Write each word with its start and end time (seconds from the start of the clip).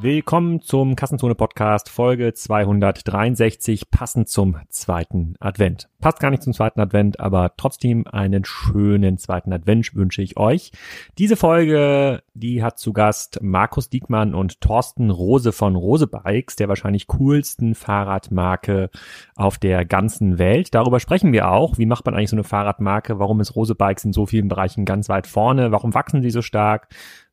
Willkommen 0.00 0.60
zum 0.60 0.94
Kassenzone 0.94 1.34
Podcast 1.34 1.88
Folge 1.88 2.32
263, 2.32 3.90
passend 3.90 4.28
zum 4.28 4.56
zweiten 4.68 5.34
Advent. 5.40 5.88
Passt 6.00 6.20
gar 6.20 6.30
nicht 6.30 6.44
zum 6.44 6.52
zweiten 6.52 6.78
Advent, 6.78 7.18
aber 7.18 7.54
trotzdem 7.56 8.06
einen 8.06 8.44
schönen 8.44 9.18
zweiten 9.18 9.52
Advent 9.52 9.96
wünsche 9.96 10.22
ich 10.22 10.36
euch. 10.36 10.70
Diese 11.18 11.34
Folge, 11.34 12.22
die 12.34 12.62
hat 12.62 12.78
zu 12.78 12.92
Gast 12.92 13.40
Markus 13.42 13.90
Diekmann 13.90 14.36
und 14.36 14.60
Thorsten 14.60 15.10
Rose 15.10 15.50
von 15.50 15.74
Rose 15.74 16.06
Bikes, 16.06 16.54
der 16.54 16.68
wahrscheinlich 16.68 17.08
coolsten 17.08 17.74
Fahrradmarke 17.74 18.90
auf 19.34 19.58
der 19.58 19.84
ganzen 19.84 20.38
Welt. 20.38 20.76
Darüber 20.76 21.00
sprechen 21.00 21.32
wir 21.32 21.50
auch. 21.50 21.76
Wie 21.76 21.86
macht 21.86 22.06
man 22.06 22.14
eigentlich 22.14 22.30
so 22.30 22.36
eine 22.36 22.44
Fahrradmarke? 22.44 23.18
Warum 23.18 23.40
ist 23.40 23.56
Rose 23.56 23.74
Bikes 23.74 24.04
in 24.04 24.12
so 24.12 24.26
vielen 24.26 24.46
Bereichen 24.46 24.84
ganz 24.84 25.08
weit 25.08 25.26
vorne? 25.26 25.72
Warum 25.72 25.92
wachsen 25.92 26.22
sie 26.22 26.30
so 26.30 26.40
stark? 26.40 26.86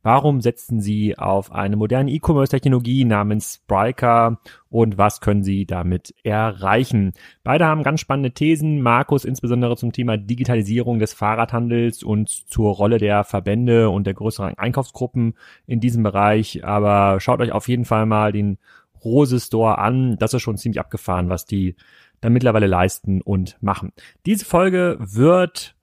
Warum 0.05 0.39
setzen 0.39 0.81
Sie 0.81 1.17
auf 1.17 1.51
eine 1.51 1.77
moderne 1.77 2.11
E-Commerce-Technologie 2.11 3.05
namens 3.05 3.55
Spriker 3.55 4.39
und 4.69 4.99
was 4.99 5.19
können 5.19 5.43
Sie 5.43 5.65
damit 5.65 6.13
erreichen? 6.23 7.13
Beide 7.43 7.65
haben 7.65 7.81
ganz 7.81 8.01
spannende 8.01 8.29
Thesen. 8.29 8.83
Markus 8.83 9.25
insbesondere 9.25 9.75
zum 9.77 9.93
Thema 9.93 10.17
Digitalisierung 10.17 10.99
des 10.99 11.15
Fahrradhandels 11.15 12.03
und 12.03 12.29
zur 12.29 12.75
Rolle 12.75 12.99
der 12.99 13.23
Verbände 13.23 13.89
und 13.89 14.05
der 14.05 14.13
größeren 14.13 14.59
Einkaufsgruppen 14.59 15.33
in 15.65 15.79
diesem 15.79 16.03
Bereich. 16.03 16.63
Aber 16.63 17.19
schaut 17.19 17.41
euch 17.41 17.51
auf 17.51 17.67
jeden 17.67 17.85
Fall 17.85 18.05
mal 18.05 18.31
den 18.31 18.59
Rose 19.03 19.39
Store 19.39 19.79
an. 19.79 20.17
Das 20.19 20.35
ist 20.35 20.43
schon 20.43 20.57
ziemlich 20.57 20.79
abgefahren, 20.79 21.29
was 21.29 21.47
die 21.47 21.77
da 22.21 22.29
mittlerweile 22.29 22.67
leisten 22.67 23.23
und 23.23 23.57
machen. 23.59 23.91
Diese 24.27 24.45
Folge 24.45 24.97
wird 24.99 25.75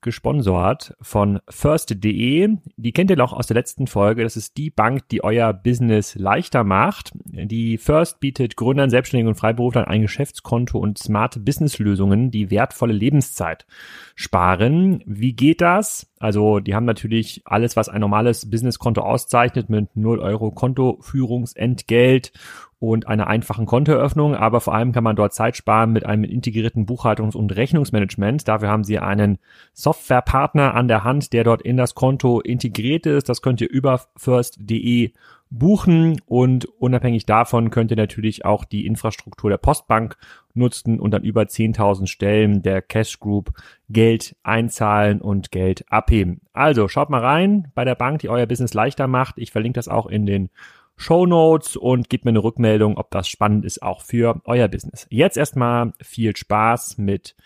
gesponsert 0.00 0.94
von 1.00 1.40
first.de. 1.48 2.56
Die 2.76 2.92
kennt 2.92 3.10
ihr 3.10 3.16
noch 3.16 3.32
aus 3.32 3.46
der 3.46 3.56
letzten 3.56 3.86
Folge. 3.86 4.22
Das 4.22 4.36
ist 4.36 4.56
die 4.56 4.70
Bank, 4.70 5.08
die 5.08 5.24
euer 5.24 5.52
Business 5.52 6.14
leichter 6.14 6.64
macht. 6.64 7.12
Die 7.24 7.78
First 7.78 8.20
bietet 8.20 8.56
Gründern, 8.56 8.90
Selbstständigen 8.90 9.28
und 9.28 9.34
Freiberuflern 9.36 9.84
ein 9.84 10.02
Geschäftskonto 10.02 10.78
und 10.78 10.98
smarte 10.98 11.40
Businesslösungen, 11.40 12.30
die 12.30 12.50
wertvolle 12.50 12.92
Lebenszeit 12.92 13.66
sparen. 14.14 15.02
Wie 15.06 15.32
geht 15.32 15.60
das? 15.60 16.06
Also 16.18 16.60
die 16.60 16.74
haben 16.74 16.86
natürlich 16.86 17.42
alles, 17.44 17.76
was 17.76 17.88
ein 17.88 18.00
normales 18.00 18.48
Businesskonto 18.50 19.02
auszeichnet 19.02 19.68
mit 19.68 19.96
0 19.96 20.18
Euro 20.18 20.50
Kontoführungsentgelt 20.50 22.32
und 22.78 23.06
einer 23.06 23.26
einfachen 23.26 23.66
Kontoeröffnung, 23.66 24.34
aber 24.34 24.60
vor 24.60 24.74
allem 24.74 24.92
kann 24.92 25.04
man 25.04 25.16
dort 25.16 25.32
Zeit 25.32 25.56
sparen 25.56 25.92
mit 25.92 26.04
einem 26.04 26.24
integrierten 26.24 26.86
Buchhaltungs- 26.86 27.36
und 27.36 27.56
Rechnungsmanagement. 27.56 28.48
Dafür 28.48 28.68
haben 28.68 28.84
sie 28.84 28.98
einen 28.98 29.38
Softwarepartner 29.72 30.74
an 30.74 30.88
der 30.88 31.02
Hand, 31.02 31.32
der 31.32 31.44
dort 31.44 31.62
in 31.62 31.76
das 31.76 31.94
Konto 31.94 32.40
integriert 32.40 33.06
ist. 33.06 33.28
Das 33.28 33.40
könnt 33.40 33.60
ihr 33.60 33.70
über 33.70 34.02
first.de 34.16 35.12
buchen 35.50 36.20
und 36.26 36.64
unabhängig 36.64 37.26
davon 37.26 37.70
könnt 37.70 37.90
ihr 37.90 37.96
natürlich 37.96 38.44
auch 38.44 38.64
die 38.64 38.86
Infrastruktur 38.86 39.50
der 39.50 39.58
Postbank 39.58 40.16
nutzen 40.54 40.98
und 40.98 41.12
dann 41.12 41.22
über 41.22 41.42
10.000 41.42 42.06
Stellen 42.06 42.62
der 42.62 42.82
Cash 42.82 43.20
Group 43.20 43.52
Geld 43.88 44.36
einzahlen 44.42 45.20
und 45.20 45.50
Geld 45.50 45.84
abheben. 45.90 46.40
Also 46.52 46.88
schaut 46.88 47.10
mal 47.10 47.24
rein 47.24 47.70
bei 47.74 47.84
der 47.84 47.94
Bank, 47.94 48.20
die 48.20 48.28
euer 48.28 48.46
Business 48.46 48.74
leichter 48.74 49.06
macht. 49.06 49.38
Ich 49.38 49.52
verlinke 49.52 49.78
das 49.78 49.88
auch 49.88 50.06
in 50.06 50.26
den 50.26 50.50
Show 50.96 51.26
Notes 51.26 51.76
und 51.76 52.08
gebt 52.08 52.24
mir 52.24 52.30
eine 52.30 52.42
Rückmeldung, 52.42 52.96
ob 52.96 53.10
das 53.10 53.28
spannend 53.28 53.64
ist 53.64 53.82
auch 53.82 54.00
für 54.00 54.40
euer 54.44 54.68
Business. 54.68 55.06
Jetzt 55.10 55.36
erstmal 55.36 55.92
viel 56.00 56.34
Spaß 56.34 56.98
mit 56.98 57.36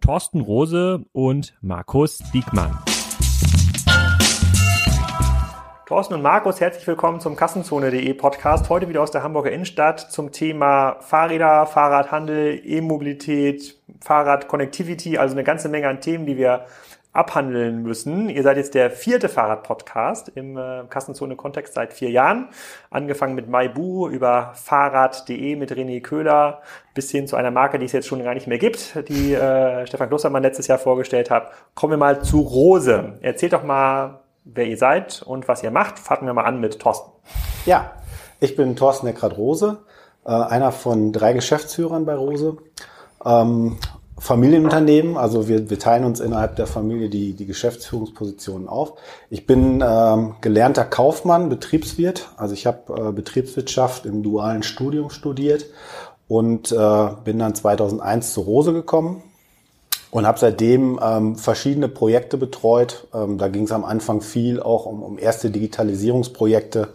Thorsten 0.00 0.40
Rose 0.40 1.04
und 1.12 1.56
Markus 1.60 2.18
Diekmann. 2.32 2.78
Thorsten 5.88 6.12
und 6.12 6.20
Markus, 6.20 6.60
herzlich 6.60 6.86
willkommen 6.86 7.18
zum 7.18 7.34
Kassenzone.de 7.34 8.12
Podcast. 8.12 8.68
Heute 8.68 8.90
wieder 8.90 9.00
aus 9.00 9.10
der 9.10 9.22
Hamburger 9.22 9.50
Innenstadt 9.50 9.98
zum 9.98 10.32
Thema 10.32 10.98
Fahrräder, 11.00 11.64
Fahrradhandel, 11.64 12.60
E-Mobilität, 12.62 13.74
Fahrradconnectivity, 14.02 15.16
also 15.16 15.34
eine 15.34 15.44
ganze 15.44 15.70
Menge 15.70 15.88
an 15.88 16.02
Themen, 16.02 16.26
die 16.26 16.36
wir 16.36 16.66
abhandeln 17.14 17.82
müssen. 17.82 18.28
Ihr 18.28 18.42
seid 18.42 18.58
jetzt 18.58 18.74
der 18.74 18.90
vierte 18.90 19.30
Fahrrad-Podcast 19.30 20.30
im 20.34 20.58
äh, 20.58 20.82
Kassenzone-Kontext 20.90 21.72
seit 21.72 21.94
vier 21.94 22.10
Jahren. 22.10 22.50
Angefangen 22.90 23.34
mit 23.34 23.48
Maibu 23.48 24.10
über 24.10 24.52
Fahrrad.de 24.56 25.56
mit 25.56 25.72
René 25.72 26.02
Köhler 26.02 26.60
bis 26.92 27.10
hin 27.10 27.26
zu 27.26 27.34
einer 27.34 27.50
Marke, 27.50 27.78
die 27.78 27.86
es 27.86 27.92
jetzt 27.92 28.08
schon 28.08 28.22
gar 28.22 28.34
nicht 28.34 28.46
mehr 28.46 28.58
gibt, 28.58 29.08
die 29.08 29.32
äh, 29.32 29.86
Stefan 29.86 30.08
Klostermann 30.08 30.42
letztes 30.42 30.66
Jahr 30.66 30.78
vorgestellt 30.78 31.30
hat. 31.30 31.50
Kommen 31.74 31.92
wir 31.92 31.96
mal 31.96 32.22
zu 32.22 32.40
Rose. 32.40 33.14
Erzählt 33.22 33.54
doch 33.54 33.64
mal, 33.64 34.20
wer 34.54 34.66
ihr 34.66 34.76
seid 34.76 35.22
und 35.22 35.48
was 35.48 35.62
ihr 35.62 35.70
macht. 35.70 35.98
Fangen 35.98 36.26
wir 36.26 36.34
mal 36.34 36.44
an 36.44 36.60
mit 36.60 36.78
Thorsten. 36.78 37.10
Ja, 37.66 37.92
ich 38.40 38.56
bin 38.56 38.76
Thorsten 38.76 39.06
Eckrat 39.06 39.36
Rose, 39.36 39.78
äh, 40.24 40.30
einer 40.30 40.72
von 40.72 41.12
drei 41.12 41.32
Geschäftsführern 41.32 42.04
bei 42.06 42.14
Rose. 42.14 42.56
Ähm, 43.24 43.78
Familienunternehmen, 44.20 45.16
also 45.16 45.46
wir, 45.46 45.70
wir 45.70 45.78
teilen 45.78 46.04
uns 46.04 46.18
innerhalb 46.18 46.56
der 46.56 46.66
Familie 46.66 47.08
die, 47.08 47.34
die 47.34 47.46
Geschäftsführungspositionen 47.46 48.68
auf. 48.68 48.94
Ich 49.30 49.46
bin 49.46 49.82
ähm, 49.86 50.34
gelernter 50.40 50.84
Kaufmann, 50.84 51.48
Betriebswirt, 51.48 52.28
also 52.36 52.52
ich 52.52 52.66
habe 52.66 53.10
äh, 53.10 53.12
Betriebswirtschaft 53.12 54.06
im 54.06 54.24
dualen 54.24 54.64
Studium 54.64 55.10
studiert 55.10 55.66
und 56.26 56.72
äh, 56.72 57.08
bin 57.24 57.38
dann 57.38 57.54
2001 57.54 58.32
zu 58.32 58.40
Rose 58.40 58.72
gekommen 58.72 59.22
und 60.10 60.26
habe 60.26 60.38
seitdem 60.38 60.98
ähm, 61.02 61.36
verschiedene 61.36 61.88
Projekte 61.88 62.36
betreut. 62.36 63.06
Ähm, 63.14 63.38
da 63.38 63.48
ging 63.48 63.64
es 63.64 63.72
am 63.72 63.84
Anfang 63.84 64.20
viel 64.20 64.60
auch 64.60 64.86
um, 64.86 65.02
um 65.02 65.18
erste 65.18 65.50
Digitalisierungsprojekte. 65.50 66.88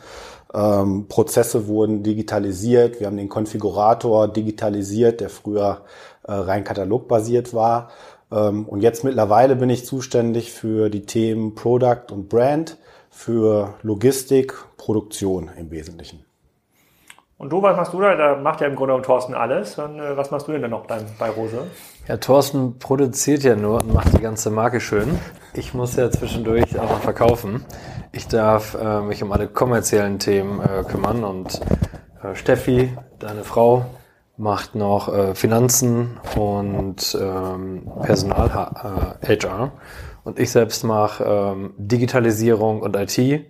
Ähm, 0.54 1.08
Prozesse 1.10 1.68
wurden 1.68 2.04
digitalisiert. 2.04 3.00
Wir 3.00 3.08
haben 3.08 3.18
den 3.18 3.30
Konfigurator 3.30 4.28
digitalisiert, 4.28 5.22
der 5.22 5.30
früher 5.30 5.82
äh, 6.24 6.32
rein 6.32 6.64
katalogbasiert 6.64 7.54
war. 7.54 7.90
Ähm, 8.32 8.66
und 8.66 8.82
jetzt 8.82 9.04
mittlerweile 9.04 9.56
bin 9.56 9.70
ich 9.70 9.86
zuständig 9.86 10.52
für 10.52 10.90
die 10.90 11.06
Themen 11.06 11.56
Product 11.56 12.12
und 12.12 12.30
Brand, 12.30 12.78
für 13.10 13.76
Logistik, 13.84 14.56
Produktion 14.78 15.52
im 15.58 15.70
Wesentlichen. 15.70 16.26
Und 17.38 17.50
du, 17.52 17.62
was 17.62 17.76
machst 17.76 17.94
du 17.94 18.00
da? 18.00 18.16
Da 18.16 18.36
macht 18.38 18.62
ja 18.62 18.68
im 18.68 18.76
Grunde 18.76 18.94
genommen 18.94 19.04
Thorsten 19.04 19.34
alles. 19.34 19.78
Und, 19.78 20.00
äh, 20.00 20.16
was 20.16 20.32
machst 20.32 20.48
du 20.48 20.52
denn 20.52 20.62
dann 20.62 20.72
noch 20.72 20.86
bei, 20.86 21.00
bei 21.20 21.30
Rose? 21.30 21.68
Ja, 22.06 22.18
Thorsten 22.18 22.80
produziert 22.80 23.44
ja 23.44 23.56
nur 23.56 23.82
und 23.82 23.94
macht 23.94 24.18
die 24.18 24.22
ganze 24.22 24.50
Marke 24.50 24.82
schön. 24.82 25.18
Ich 25.54 25.74
muss 25.74 25.96
ja 25.96 26.12
zwischendurch 26.12 26.78
auch 26.78 26.90
noch 26.90 27.00
verkaufen. 27.00 27.64
Ich 28.12 28.28
darf 28.28 28.76
äh, 28.76 29.00
mich 29.00 29.24
um 29.24 29.32
alle 29.32 29.48
kommerziellen 29.48 30.20
Themen 30.20 30.60
äh, 30.60 30.84
kümmern 30.84 31.24
und 31.24 31.62
äh, 32.22 32.36
Steffi, 32.36 32.92
deine 33.20 33.46
Frau, 33.46 33.86
macht 34.36 34.76
noch 34.76 35.14
äh, 35.14 35.34
Finanzen 35.34 36.20
und 36.36 37.18
ähm, 37.18 37.90
Personal 38.02 39.16
äh, 39.22 39.38
HR. 39.38 39.72
Und 40.26 40.40
ich 40.40 40.52
selbst 40.52 40.84
mache 40.84 41.24
ähm, 41.24 41.74
Digitalisierung 41.78 42.82
und 42.82 42.98
IT, 42.98 43.18
äh, 43.18 43.42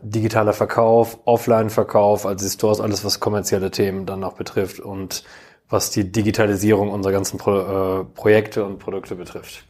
digitaler 0.00 0.54
Verkauf, 0.54 1.18
Offline-Verkauf, 1.26 2.24
also 2.24 2.42
die 2.42 2.50
Stores, 2.50 2.80
alles 2.80 3.04
was 3.04 3.20
kommerzielle 3.20 3.70
Themen 3.70 4.06
dann 4.06 4.20
noch 4.20 4.32
betrifft 4.32 4.80
und 4.80 5.24
was 5.70 5.90
die 5.90 6.10
Digitalisierung 6.10 6.90
unserer 6.90 7.12
ganzen 7.12 7.38
Pro 7.38 8.00
äh, 8.00 8.04
Projekte 8.04 8.64
und 8.64 8.78
Produkte 8.78 9.14
betrifft. 9.14 9.64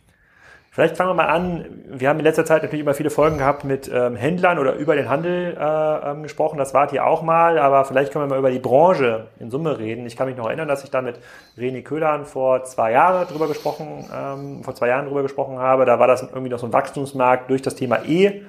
Vielleicht 0.73 0.97
fangen 0.97 1.11
wir 1.11 1.15
mal 1.15 1.27
an. 1.27 1.65
Wir 1.89 2.09
haben 2.09 2.21
in 2.21 2.25
letzter 2.25 2.45
Zeit 2.45 2.63
natürlich 2.63 2.83
immer 2.83 2.95
viele 2.95 3.11
Folgen 3.11 3.39
gehabt 3.39 3.65
mit 3.65 3.91
ähm, 3.93 4.15
Händlern 4.15 4.57
oder 4.59 4.77
über 4.77 4.95
den 4.95 5.09
Handel 5.09 5.57
äh, 5.59 6.11
ähm, 6.11 6.23
gesprochen. 6.23 6.59
Das 6.59 6.73
war 6.73 6.89
hier 6.89 7.05
auch 7.05 7.23
mal, 7.23 7.59
aber 7.59 7.85
vielleicht 7.85 8.13
können 8.13 8.25
wir 8.25 8.29
mal 8.29 8.39
über 8.39 8.53
die 8.53 8.61
Branche 8.61 9.27
in 9.41 9.51
Summe 9.51 9.81
reden. 9.81 10.07
Ich 10.07 10.17
kann 10.17 10.29
mich 10.29 10.37
noch 10.37 10.47
erinnern, 10.47 10.69
dass 10.69 10.85
ich 10.85 10.91
da 10.91 11.03
mit 11.03 11.19
René 11.59 11.83
Köhlern 11.83 12.25
vor 12.25 12.63
zwei 12.65 12.93
Jahren 12.93 13.27
drüber 13.27 13.49
gesprochen, 13.49 14.09
ähm, 14.17 14.63
vor 14.63 14.77
zwei 14.77 14.89
Jahren 14.89 15.07
drüber 15.07 15.23
gesprochen 15.23 15.59
habe. 15.59 15.87
Da 15.87 15.99
war 15.99 16.07
das 16.07 16.23
irgendwie 16.23 16.51
noch 16.51 16.61
so 16.61 16.67
ein 16.67 16.73
Wachstumsmarkt 16.73 17.51
durch 17.51 17.63
das 17.63 17.75
Thema 17.75 18.05
E 18.07 18.43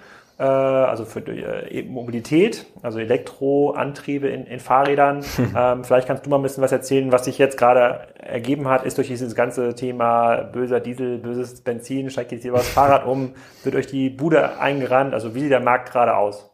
also 0.44 1.06
für 1.06 1.20
äh, 1.20 1.84
Mobilität, 1.84 2.66
also 2.82 3.00
Elektroantriebe 3.00 4.28
in, 4.28 4.46
in 4.46 4.60
Fahrrädern. 4.60 5.24
ähm, 5.56 5.84
vielleicht 5.84 6.08
kannst 6.08 6.26
du 6.26 6.30
mal 6.30 6.38
ein 6.38 6.44
bisschen 6.44 6.64
was 6.64 6.72
erzählen, 6.72 7.12
was 7.12 7.26
sich 7.26 7.38
jetzt 7.38 7.58
gerade 7.58 8.08
ergeben 8.18 8.68
hat, 8.68 8.86
ist 8.86 8.98
durch 8.98 9.08
dieses 9.08 9.36
ganze 9.36 9.76
Thema 9.76 10.44
böser 10.44 10.80
Diesel, 10.80 11.18
böses 11.18 11.62
Benzin, 11.62 12.10
steigt 12.10 12.32
jetzt 12.32 12.44
hier 12.44 12.54
was 12.54 12.68
Fahrrad 12.68 13.06
um, 13.06 13.34
wird 13.64 13.76
euch 13.76 13.88
die 13.88 14.10
Bude 14.10 14.60
eingerannt, 14.60 15.14
also 15.14 15.36
wie 15.36 15.42
sieht 15.42 15.52
der 15.52 15.60
Markt 15.60 15.92
gerade 15.92 16.16
aus? 16.16 16.52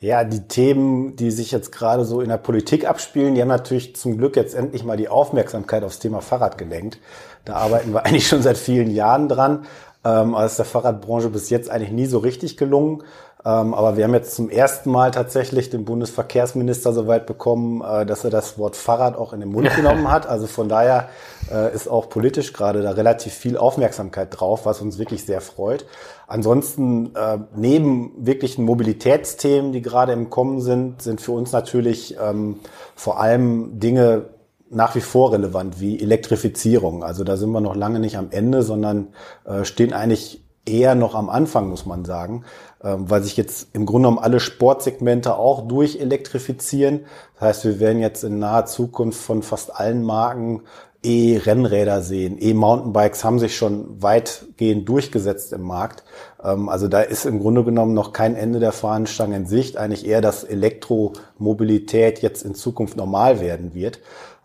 Ja, 0.00 0.22
die 0.22 0.46
Themen, 0.46 1.16
die 1.16 1.32
sich 1.32 1.50
jetzt 1.50 1.72
gerade 1.72 2.04
so 2.04 2.20
in 2.20 2.28
der 2.28 2.36
Politik 2.36 2.88
abspielen, 2.88 3.34
die 3.34 3.40
haben 3.40 3.48
natürlich 3.48 3.96
zum 3.96 4.16
Glück 4.16 4.36
jetzt 4.36 4.54
endlich 4.54 4.84
mal 4.84 4.96
die 4.96 5.08
Aufmerksamkeit 5.08 5.82
aufs 5.82 5.98
Thema 5.98 6.20
Fahrrad 6.20 6.56
gelenkt. 6.56 7.00
Da 7.44 7.54
arbeiten 7.54 7.92
wir 7.92 8.04
eigentlich 8.06 8.28
schon 8.28 8.42
seit 8.42 8.58
vielen 8.58 8.92
Jahren 8.92 9.28
dran. 9.28 9.66
Ähm, 10.04 10.34
aber 10.34 10.46
ist 10.46 10.58
der 10.58 10.64
Fahrradbranche 10.64 11.28
bis 11.28 11.50
jetzt 11.50 11.70
eigentlich 11.70 11.92
nie 11.92 12.06
so 12.06 12.18
richtig 12.18 12.56
gelungen. 12.56 13.02
Ähm, 13.44 13.72
aber 13.72 13.96
wir 13.96 14.04
haben 14.04 14.14
jetzt 14.14 14.34
zum 14.34 14.50
ersten 14.50 14.90
Mal 14.90 15.10
tatsächlich 15.12 15.70
den 15.70 15.84
Bundesverkehrsminister 15.84 16.92
so 16.92 17.06
weit 17.06 17.24
bekommen, 17.26 17.82
äh, 17.82 18.04
dass 18.04 18.24
er 18.24 18.30
das 18.30 18.58
Wort 18.58 18.74
Fahrrad 18.74 19.16
auch 19.16 19.32
in 19.32 19.40
den 19.40 19.50
Mund 19.50 19.72
genommen 19.76 20.10
hat. 20.10 20.26
Also 20.26 20.46
von 20.46 20.68
daher 20.68 21.08
äh, 21.50 21.72
ist 21.72 21.88
auch 21.88 22.08
politisch 22.08 22.52
gerade 22.52 22.82
da 22.82 22.90
relativ 22.90 23.32
viel 23.32 23.56
Aufmerksamkeit 23.56 24.28
drauf, 24.30 24.66
was 24.66 24.80
uns 24.80 24.98
wirklich 24.98 25.24
sehr 25.24 25.40
freut. 25.40 25.86
Ansonsten 26.26 27.14
äh, 27.14 27.38
neben 27.54 28.12
wirklichen 28.18 28.64
Mobilitätsthemen, 28.64 29.72
die 29.72 29.82
gerade 29.82 30.12
im 30.12 30.30
Kommen 30.30 30.60
sind, 30.60 31.00
sind 31.00 31.20
für 31.20 31.32
uns 31.32 31.52
natürlich 31.52 32.16
ähm, 32.20 32.58
vor 32.96 33.20
allem 33.20 33.78
Dinge 33.78 34.26
nach 34.70 34.94
wie 34.94 35.00
vor 35.00 35.32
relevant 35.32 35.80
wie 35.80 36.00
Elektrifizierung. 36.00 37.02
Also 37.02 37.24
da 37.24 37.36
sind 37.36 37.50
wir 37.50 37.60
noch 37.60 37.76
lange 37.76 38.00
nicht 38.00 38.16
am 38.18 38.28
Ende, 38.30 38.62
sondern 38.62 39.08
äh, 39.44 39.64
stehen 39.64 39.92
eigentlich 39.92 40.42
eher 40.68 40.94
noch 40.94 41.14
am 41.14 41.30
Anfang, 41.30 41.68
muss 41.68 41.86
man 41.86 42.04
sagen, 42.04 42.44
ähm, 42.82 43.08
weil 43.10 43.22
sich 43.22 43.36
jetzt 43.36 43.68
im 43.72 43.86
Grunde 43.86 44.08
genommen 44.08 44.22
alle 44.22 44.40
Sportsegmente 44.40 45.36
auch 45.36 45.66
durchelektrifizieren. 45.66 47.06
Das 47.34 47.42
heißt, 47.42 47.64
wir 47.64 47.80
werden 47.80 48.00
jetzt 48.00 48.22
in 48.22 48.38
naher 48.38 48.66
Zukunft 48.66 49.20
von 49.20 49.42
fast 49.42 49.74
allen 49.74 50.02
Marken 50.02 50.62
E-Rennräder 51.02 52.02
sehen. 52.02 52.38
E-Mountainbikes 52.40 53.22
haben 53.22 53.38
sich 53.38 53.56
schon 53.56 54.02
weitgehend 54.02 54.88
durchgesetzt 54.88 55.52
im 55.52 55.62
Markt. 55.62 56.02
Ähm, 56.42 56.68
also 56.68 56.88
da 56.88 57.00
ist 57.00 57.24
im 57.24 57.38
Grunde 57.38 57.64
genommen 57.64 57.94
noch 57.94 58.12
kein 58.12 58.34
Ende 58.34 58.58
der 58.58 58.72
Fahnenstange 58.72 59.36
in 59.36 59.46
Sicht. 59.46 59.76
Eigentlich 59.76 60.06
eher, 60.06 60.20
dass 60.20 60.42
Elektromobilität 60.42 62.20
jetzt 62.20 62.44
in 62.44 62.54
Zukunft 62.54 62.96
normal 62.96 63.40
werden 63.40 63.74
wird. 63.74 64.00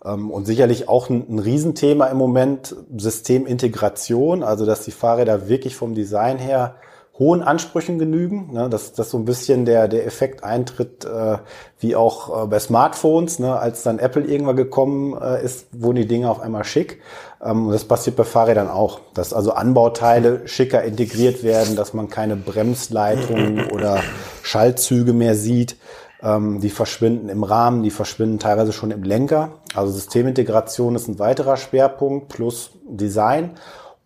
Ähm, 0.06 0.30
und 0.30 0.46
sicherlich 0.46 0.88
auch 0.88 1.10
ein, 1.10 1.26
ein 1.28 1.40
Riesenthema 1.40 2.06
im 2.08 2.18
Moment 2.18 2.76
Systemintegration, 2.96 4.44
also 4.44 4.66
dass 4.66 4.86
die 4.86 4.92
Fahrräder 4.92 5.50
wirklich 5.50 5.76
vom 5.76 5.96
Design 5.96 6.38
her 6.38 6.76
hohen 7.20 7.44
Ansprüchen 7.44 8.00
genügen, 8.00 8.52
ne, 8.54 8.70
dass, 8.70 8.94
dass 8.94 9.12
so 9.12 9.20
ein 9.20 9.26
bisschen 9.26 9.66
der, 9.66 9.88
der 9.88 10.08
Effekt 10.08 10.44
eintritt, 10.44 11.06
äh, 11.06 11.38
wie 11.80 11.96
auch 11.96 12.44
äh, 12.44 12.48
bei 12.48 12.58
Smartphones, 12.58 13.38
ne, 13.38 13.56
als 13.56 13.84
dann 13.84 14.00
Apple 14.00 14.24
irgendwann 14.24 14.56
gekommen 14.56 15.16
äh, 15.22 15.44
ist, 15.44 15.68
wurden 15.72 15.98
die 15.98 16.08
Dinge 16.08 16.30
auf 16.30 16.40
einmal 16.40 16.64
schick. 16.64 17.02
Ähm, 17.44 17.70
das 17.72 17.86
passiert 17.86 18.16
bei 18.16 18.24
Fahrrädern 18.24 18.68
auch, 18.68 19.00
dass 19.14 19.32
also 19.32 19.52
Anbauteile 19.54 20.48
schicker 20.48 20.84
integriert 20.84 21.44
werden, 21.44 21.76
dass 21.76 21.94
man 21.94 22.10
keine 22.10 22.36
Bremsleitungen 22.36 23.70
oder 23.70 24.02
Schaltzüge 24.42 25.14
mehr 25.14 25.36
sieht. 25.36 25.78
Ähm, 26.24 26.62
die 26.62 26.72
verschwinden 26.72 27.30
im 27.30 27.44
Rahmen, 27.44 27.84
die 27.84 27.92
verschwinden 27.92 28.40
teilweise 28.40 28.74
schon 28.74 28.90
im 28.90 29.04
Lenker. 29.04 29.60
Also 29.76 29.94
Systemintegration 29.94 30.96
ist 30.96 31.08
ein 31.08 31.20
weiterer 31.20 31.58
Schwerpunkt 31.58 32.30
plus 32.30 32.72
Design 32.90 33.52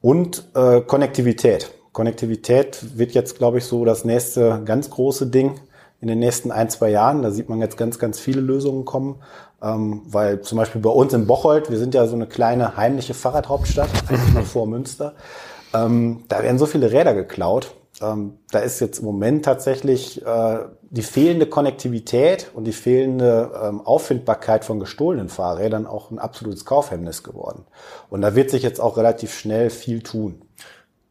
und 0.02 0.44
äh, 0.56 0.82
Konnektivität. 0.82 1.72
Konnektivität 1.98 2.96
wird 2.96 3.14
jetzt, 3.14 3.40
glaube 3.40 3.58
ich, 3.58 3.66
so 3.66 3.84
das 3.84 4.06
nächste 4.06 4.62
ganz 4.64 4.92
große 4.92 5.26
Ding 5.26 5.60
in 6.00 6.08
den 6.08 6.20
nächsten 6.20 6.52
ein, 6.52 6.70
zwei 6.70 6.92
Jahren. 6.92 7.24
Da 7.24 7.32
sieht 7.32 7.50
man 7.50 7.60
jetzt 7.60 7.76
ganz, 7.76 7.98
ganz 7.98 8.20
viele 8.20 8.40
Lösungen 8.40 8.86
kommen. 8.86 9.16
Ähm, 9.64 10.04
weil 10.06 10.42
zum 10.42 10.60
Beispiel 10.60 10.80
bei 10.80 10.92
uns 10.92 11.14
in 11.14 11.26
Bocholt, 11.26 11.72
wir 11.72 11.80
sind 11.80 11.96
ja 11.96 12.06
so 12.06 12.14
eine 12.14 12.28
kleine 12.28 12.78
heimliche 12.78 13.16
Fahrradhauptstadt, 13.16 13.90
eigentlich 14.08 14.34
nur 14.36 14.44
vor 14.44 14.68
Münster. 14.68 15.16
Ähm, 15.74 16.26
da 16.28 16.44
werden 16.44 16.60
so 16.60 16.68
viele 16.68 16.92
Räder 16.92 17.16
geklaut. 17.16 17.74
Ähm, 18.00 18.38
da 18.52 18.60
ist 18.60 18.80
jetzt 18.80 19.00
im 19.00 19.06
Moment 19.06 19.44
tatsächlich 19.44 20.24
äh, 20.24 20.60
die 20.92 21.02
fehlende 21.02 21.48
Konnektivität 21.48 22.52
und 22.54 22.66
die 22.66 22.74
fehlende 22.74 23.50
ähm, 23.60 23.82
Auffindbarkeit 23.82 24.66
von 24.66 24.80
gestohlenen 24.80 25.30
Fahrrädern 25.30 25.88
auch 25.88 26.12
ein 26.12 26.20
absolutes 26.20 26.64
Kaufhemmnis 26.64 27.24
geworden. 27.24 27.66
Und 28.12 28.22
da 28.22 28.36
wird 28.36 28.52
sich 28.52 28.62
jetzt 28.62 28.80
auch 28.80 28.98
relativ 28.98 29.34
schnell 29.34 29.72
viel 29.72 30.04
tun. 30.04 30.44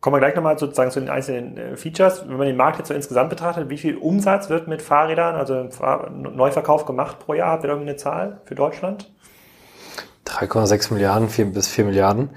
Kommen 0.06 0.14
wir 0.14 0.20
gleich 0.20 0.36
nochmal 0.36 0.56
sozusagen 0.56 0.92
zu 0.92 1.00
den 1.00 1.08
einzelnen 1.08 1.56
äh, 1.56 1.76
Features. 1.76 2.22
Wenn 2.28 2.36
man 2.36 2.46
den 2.46 2.56
Markt 2.56 2.78
jetzt 2.78 2.86
so 2.86 2.94
insgesamt 2.94 3.28
betrachtet, 3.28 3.70
wie 3.70 3.76
viel 3.76 3.96
Umsatz 3.96 4.48
wird 4.48 4.68
mit 4.68 4.80
Fahrrädern, 4.80 5.34
also 5.34 5.68
Neuverkauf 6.12 6.86
gemacht 6.86 7.18
pro 7.18 7.34
Jahr? 7.34 7.50
Habt 7.50 7.64
ihr 7.64 7.70
irgendeine 7.70 7.96
Zahl 7.96 8.40
für 8.44 8.54
Deutschland? 8.54 9.10
3,6 10.26 10.92
Milliarden, 10.92 11.28
4 11.28 11.46
bis 11.46 11.66
4 11.66 11.86
Milliarden. 11.86 12.30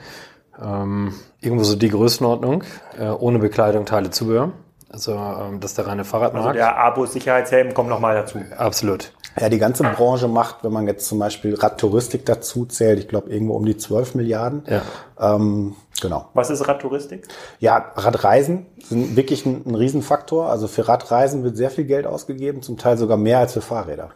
Ähm, 0.60 1.14
irgendwo 1.42 1.64
so 1.64 1.76
die 1.76 1.90
Größenordnung, 1.90 2.64
äh, 2.98 3.10
ohne 3.10 3.38
Bekleidung, 3.38 3.86
Teile, 3.86 4.10
Zubehör. 4.10 4.52
Also 4.92 5.14
ähm, 5.14 5.60
das 5.60 5.70
ist 5.70 5.78
der 5.78 5.86
reine 5.86 6.06
Fahrradmarkt. 6.06 6.48
Also 6.48 6.58
der 6.58 6.76
Abo-Sicherheitshelm 6.76 7.76
kommt 7.76 7.90
nochmal 7.90 8.16
dazu. 8.16 8.40
Absolut. 8.58 9.12
Ja, 9.40 9.48
die 9.48 9.60
ganze 9.60 9.84
Branche 9.84 10.28
macht, 10.28 10.64
wenn 10.64 10.74
man 10.74 10.88
jetzt 10.88 11.08
zum 11.08 11.20
Beispiel 11.20 11.54
Radtouristik 11.54 12.26
dazu 12.26 12.66
zählt, 12.66 13.00
ich 13.00 13.08
glaube 13.08 13.30
irgendwo 13.30 13.54
um 13.54 13.66
die 13.66 13.78
12 13.78 14.16
Milliarden. 14.16 14.64
Ja. 14.68 14.82
Ähm, 15.20 15.76
genau. 16.02 16.30
Was 16.34 16.50
ist 16.50 16.68
Radtouristik? 16.68 17.28
Ja, 17.60 17.92
Radreisen 17.96 18.66
sind 18.84 19.16
wirklich 19.16 19.46
ein, 19.46 19.64
ein 19.66 19.76
Riesenfaktor. 19.76 20.50
Also 20.50 20.68
für 20.68 20.88
Radreisen 20.88 21.44
wird 21.44 21.58
sehr 21.58 21.72
viel 21.72 21.86
Geld 21.86 22.06
ausgegeben, 22.06 22.62
zum 22.62 22.78
Teil 22.78 22.98
sogar 22.98 23.18
mehr 23.18 23.40
als 23.40 23.54
für 23.54 23.62
Fahrräder. 23.62 24.10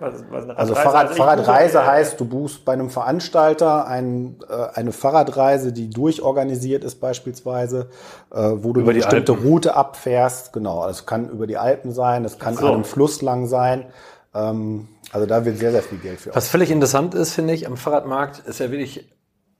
Was, 0.00 0.14
was 0.30 0.48
also 0.50 0.74
Fahrrad, 0.74 1.08
also 1.08 1.14
Fahrradreise 1.14 1.78
buche, 1.78 1.86
heißt, 1.86 2.20
du 2.20 2.24
buchst 2.24 2.64
bei 2.64 2.72
einem 2.72 2.90
Veranstalter 2.90 3.86
ein, 3.86 4.36
äh, 4.48 4.76
eine 4.76 4.90
Fahrradreise, 4.90 5.72
die 5.72 5.90
durchorganisiert 5.90 6.82
ist 6.82 6.96
beispielsweise, 6.96 7.88
äh, 8.32 8.50
wo 8.56 8.72
du 8.72 8.80
über 8.80 8.90
eine 8.90 8.98
bestimmte 8.98 9.32
Alpen. 9.32 9.46
Route 9.46 9.76
abfährst. 9.76 10.52
Genau, 10.52 10.80
also 10.80 10.90
es 10.90 11.06
kann 11.06 11.28
über 11.28 11.46
die 11.46 11.56
Alpen 11.56 11.92
sein, 11.92 12.24
es 12.24 12.38
kann 12.38 12.56
so. 12.56 12.66
an 12.66 12.74
einem 12.74 12.84
Fluss 12.84 13.22
lang 13.22 13.46
sein. 13.46 13.86
Ähm, 14.34 14.88
also 15.12 15.26
da 15.26 15.44
wird 15.44 15.58
sehr, 15.58 15.70
sehr 15.70 15.82
viel 15.82 15.98
Geld 15.98 16.20
für. 16.20 16.34
Was 16.34 16.48
völlig 16.48 16.72
interessant 16.72 17.14
ist, 17.14 17.32
finde 17.32 17.54
ich, 17.54 17.68
am 17.68 17.76
Fahrradmarkt 17.76 18.40
ist 18.40 18.58
ja 18.58 18.72
wirklich 18.72 19.08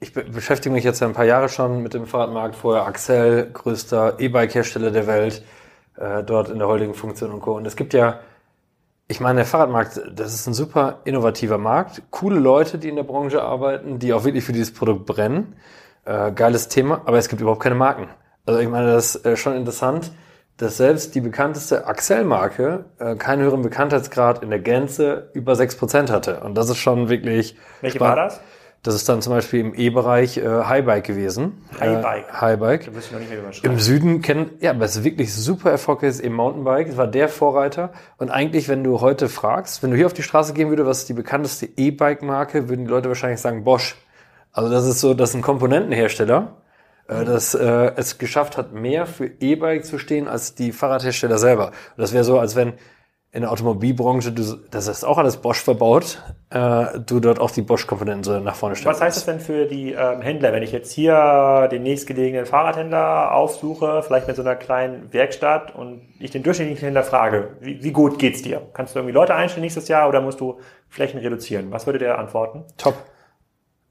ich 0.01 0.13
beschäftige 0.13 0.73
mich 0.73 0.85
jetzt 0.85 1.01
ja 1.01 1.07
ein 1.07 1.15
paar 1.15 1.25
Jahre 1.25 1.49
schon 1.49 1.83
mit 1.83 1.95
dem 1.95 2.07
Fahrradmarkt. 2.07 2.57
Vorher 2.57 2.87
Axel, 2.87 3.51
größter 3.53 4.19
E-Bike-Hersteller 4.19 4.91
der 4.91 5.07
Welt, 5.07 5.43
äh, 5.97 6.23
dort 6.23 6.51
in 6.51 6.59
der 6.59 6.69
Holding-Funktion 6.69 7.33
und 7.33 7.41
Co. 7.41 7.57
Und 7.57 7.67
es 7.67 7.77
gibt 7.77 7.95
ja 7.95 8.21
ich 9.09 9.21
meine, 9.21 9.37
der 9.37 9.47
Fahrradmarkt, 9.47 10.01
das 10.15 10.35
ist 10.35 10.49
ein 10.49 10.55
super 10.55 11.01
innovativer 11.05 11.59
Markt. 11.59 12.03
Coole 12.11 12.41
Leute, 12.41 12.79
die 12.79 12.89
in 12.89 12.97
der 12.97 13.05
Branche 13.05 13.41
arbeiten, 13.41 14.01
die 14.01 14.13
auch 14.13 14.25
wirklich 14.25 14.45
für 14.45 14.53
dieses 14.53 14.75
Produkt 14.75 15.07
brennen. 15.07 15.55
Äh, 16.05 16.33
geiles 16.33 16.69
Thema, 16.69 17.03
aber 17.05 17.19
es 17.19 17.29
gibt 17.29 17.41
überhaupt 17.41 17.63
keine 17.63 17.77
Marken. 17.77 18.09
Also 18.47 18.61
ich 18.61 18.69
meine, 18.69 18.93
das 18.93 19.15
ist 19.15 19.27
äh, 19.27 19.37
schon 19.37 19.55
interessant, 19.55 20.11
dass 20.57 20.79
selbst 20.79 21.15
die 21.15 21.21
bekannteste 21.21 21.87
Axel-Marke 21.87 22.87
äh, 22.99 23.15
keinen 23.15 23.43
höheren 23.43 23.63
Bekanntheitsgrad 23.63 24.43
in 24.43 24.51
der 24.51 24.59
Gänze 24.59 25.31
über 25.35 25.55
sechs 25.55 25.77
Prozent 25.77 26.11
hatte. 26.11 26.41
Und 26.41 26.57
das 26.57 26.69
ist 26.69 26.79
schon 26.79 27.09
wirklich. 27.09 27.57
Welche 27.83 28.01
war 28.01 28.17
das? 28.17 28.41
Das 28.87 28.95
ist 28.95 29.09
dann 29.09 29.21
zum 29.21 29.33
Beispiel 29.33 29.59
im 29.59 29.75
E-Bereich 29.75 30.37
äh, 30.37 30.47
Highbike 30.47 31.03
gewesen. 31.03 31.65
Highbike. 31.81 32.29
Äh, 32.29 32.33
Highbike. 32.41 32.85
Da 32.85 32.93
muss 32.93 33.07
ich 33.07 33.13
noch 33.13 33.19
nicht 33.19 33.31
mehr 33.31 33.41
Im 33.65 33.81
Süden 33.81 34.23
kennen, 34.23 34.51
ja, 34.61 34.71
aber 34.71 34.85
es 34.85 34.95
ist 34.95 35.03
wirklich 35.03 35.35
super 35.35 35.73
erfolgreiches 35.73 36.23
E-Mountainbike. 36.23 36.87
Es 36.87 36.97
war 36.97 37.09
der 37.09 37.29
Vorreiter. 37.29 37.93
Und 38.17 38.31
eigentlich, 38.31 38.69
wenn 38.69 38.85
du 38.85 39.01
heute 39.01 39.29
fragst, 39.29 39.83
wenn 39.83 39.91
du 39.91 39.97
hier 39.97 40.07
auf 40.07 40.13
die 40.13 40.23
Straße 40.23 40.55
gehen 40.55 40.69
würdest, 40.69 40.89
was 40.89 40.99
ist 41.01 41.09
die 41.09 41.15
bekannteste 41.15 41.69
E-Bike-Marke, 41.77 42.69
würden 42.69 42.85
die 42.85 42.91
Leute 42.91 43.09
wahrscheinlich 43.09 43.41
sagen 43.41 43.65
Bosch. 43.65 43.97
Also 44.53 44.71
das 44.71 44.87
ist 44.87 45.01
so, 45.01 45.15
das 45.15 45.31
ist 45.31 45.35
ein 45.35 45.43
Komponentenhersteller, 45.43 46.57
äh, 47.09 47.25
das 47.25 47.57
äh, 47.57 47.91
es 47.97 48.19
geschafft 48.19 48.57
hat, 48.57 48.73
mehr 48.73 49.07
für 49.07 49.27
E-Bike 49.27 49.85
zu 49.85 49.99
stehen 49.99 50.29
als 50.29 50.55
die 50.55 50.71
Fahrradhersteller 50.71 51.39
selber. 51.39 51.67
Und 51.67 51.99
das 51.99 52.13
wäre 52.13 52.23
so, 52.23 52.39
als 52.39 52.55
wenn 52.55 52.75
in 53.37 53.43
der 53.43 53.53
Automobilbranche, 53.53 54.33
du, 54.33 54.57
das 54.71 54.89
ist 54.89 55.05
auch 55.05 55.19
alles 55.19 55.37
Bosch 55.37 55.63
verbaut, 55.63 56.23
äh, 56.49 56.99
du 57.05 57.21
dort 57.21 57.39
auch 57.39 57.51
die 57.51 57.61
Bosch-Komponenten 57.61 58.25
so 58.25 58.41
nach 58.41 58.57
vorne 58.57 58.77
stellst. 58.77 58.99
Was 58.99 59.05
heißt 59.05 59.17
das 59.19 59.27
denn 59.27 59.41
für 59.41 59.67
die 59.67 59.93
ähm, 59.93 60.23
Händler, 60.23 60.55
wenn 60.55 60.63
ich 60.63 60.73
jetzt 60.73 60.91
hier 60.91 61.69
den 61.71 61.83
nächstgelegenen 61.83 62.47
Fahrradhändler 62.47 63.35
aufsuche, 63.35 64.03
vielleicht 64.03 64.27
mit 64.27 64.37
so 64.37 64.43
einer 64.43 64.57
kleinen 64.57 65.13
Werkstatt 65.13 65.77
und 65.77 66.01
ich 66.19 66.31
den 66.31 66.45
durchschnittlichen 66.45 66.83
Händler 66.83 67.03
frage, 67.03 67.51
wie, 67.61 67.85
wie 67.85 67.93
gut 67.93 68.19
geht's 68.19 68.41
dir? 68.41 68.63
Kannst 68.73 68.95
du 68.95 69.01
irgendwie 69.01 69.13
Leute 69.13 69.35
einstellen 69.35 69.65
nächstes 69.65 69.87
Jahr 69.89 70.09
oder 70.09 70.23
musst 70.23 70.41
du 70.41 70.59
Flächen 70.89 71.21
reduzieren? 71.21 71.71
Was 71.71 71.85
würde 71.85 71.99
der 71.99 72.19
antworten? 72.19 72.65
Top. 72.79 72.95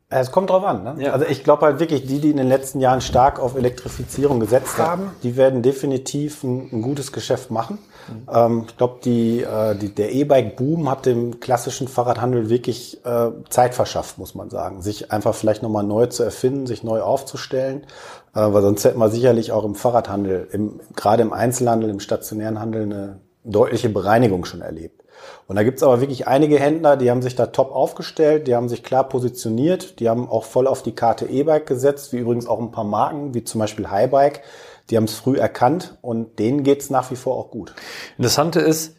Es 0.09 0.31
kommt 0.31 0.49
drauf 0.49 0.63
an. 0.63 0.83
Ne? 0.83 0.95
Ja. 1.03 1.13
Also 1.13 1.25
ich 1.27 1.43
glaube 1.43 1.67
halt 1.67 1.79
wirklich, 1.79 2.07
die, 2.07 2.19
die 2.19 2.31
in 2.31 2.37
den 2.37 2.47
letzten 2.47 2.79
Jahren 2.79 3.01
stark 3.01 3.39
auf 3.39 3.55
Elektrifizierung 3.55 4.39
gesetzt 4.39 4.79
ja. 4.79 4.87
haben, 4.87 5.11
die 5.21 5.35
werden 5.35 5.61
definitiv 5.61 6.43
ein, 6.43 6.69
ein 6.71 6.81
gutes 6.81 7.11
Geschäft 7.11 7.51
machen. 7.51 7.77
Mhm. 8.07 8.27
Ähm, 8.31 8.63
ich 8.67 8.77
glaube, 8.77 8.99
die, 9.03 9.41
äh, 9.41 9.75
die, 9.75 9.93
der 9.93 10.13
E-Bike-Boom 10.13 10.89
hat 10.89 11.05
dem 11.05 11.39
klassischen 11.39 11.87
Fahrradhandel 11.87 12.49
wirklich 12.49 13.05
äh, 13.05 13.29
Zeit 13.49 13.75
verschafft, 13.75 14.17
muss 14.17 14.35
man 14.35 14.49
sagen. 14.49 14.81
Sich 14.81 15.11
einfach 15.11 15.35
vielleicht 15.35 15.63
nochmal 15.63 15.83
neu 15.83 16.07
zu 16.07 16.23
erfinden, 16.23 16.67
sich 16.67 16.83
neu 16.83 17.01
aufzustellen. 17.01 17.85
Äh, 18.33 18.53
weil 18.53 18.61
sonst 18.61 18.83
hätten 18.83 18.99
wir 18.99 19.09
sicherlich 19.09 19.51
auch 19.51 19.65
im 19.65 19.75
Fahrradhandel, 19.75 20.47
im, 20.51 20.79
gerade 20.95 21.23
im 21.23 21.33
Einzelhandel, 21.33 21.89
im 21.89 21.99
stationären 21.99 22.59
Handel 22.59 22.83
eine 22.83 23.19
deutliche 23.43 23.89
Bereinigung 23.89 24.45
schon 24.45 24.61
erlebt. 24.61 25.03
Und 25.47 25.55
da 25.55 25.63
gibt's 25.63 25.83
aber 25.83 26.01
wirklich 26.01 26.27
einige 26.27 26.59
Händler, 26.59 26.97
die 26.97 27.09
haben 27.09 27.21
sich 27.21 27.35
da 27.35 27.47
top 27.47 27.71
aufgestellt, 27.71 28.47
die 28.47 28.55
haben 28.55 28.69
sich 28.69 28.83
klar 28.83 29.07
positioniert, 29.07 29.99
die 29.99 30.09
haben 30.09 30.27
auch 30.27 30.43
voll 30.43 30.67
auf 30.67 30.83
die 30.83 30.93
Karte 30.93 31.25
E-Bike 31.25 31.67
gesetzt, 31.67 32.13
wie 32.13 32.17
übrigens 32.17 32.47
auch 32.47 32.59
ein 32.59 32.71
paar 32.71 32.83
Marken, 32.83 33.33
wie 33.33 33.43
zum 33.43 33.59
Beispiel 33.59 33.89
Highbike. 33.89 34.41
Die 34.89 34.97
haben 34.97 35.05
es 35.05 35.15
früh 35.15 35.37
erkannt 35.37 35.97
und 36.01 36.39
denen 36.39 36.63
geht's 36.63 36.89
nach 36.89 37.11
wie 37.11 37.15
vor 37.15 37.35
auch 37.37 37.51
gut. 37.51 37.73
Interessante 38.17 38.59
ist, 38.59 38.95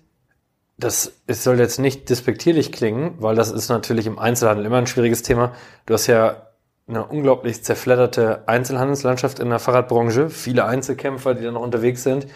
das 0.78 1.12
es 1.26 1.42
soll 1.42 1.58
jetzt 1.58 1.78
nicht 1.78 2.10
despektierlich 2.10 2.72
klingen, 2.72 3.14
weil 3.18 3.34
das 3.34 3.50
ist 3.50 3.68
natürlich 3.68 4.06
im 4.06 4.18
Einzelhandel 4.18 4.66
immer 4.66 4.78
ein 4.78 4.86
schwieriges 4.86 5.22
Thema. 5.22 5.52
Du 5.86 5.94
hast 5.94 6.06
ja 6.06 6.46
eine 6.88 7.04
unglaublich 7.06 7.64
zerfledderte 7.64 8.46
Einzelhandelslandschaft 8.46 9.38
in 9.38 9.50
der 9.50 9.58
Fahrradbranche, 9.58 10.30
viele 10.30 10.66
Einzelkämpfer, 10.66 11.34
die 11.34 11.42
da 11.42 11.50
noch 11.50 11.62
unterwegs 11.62 12.02
sind. 12.02 12.26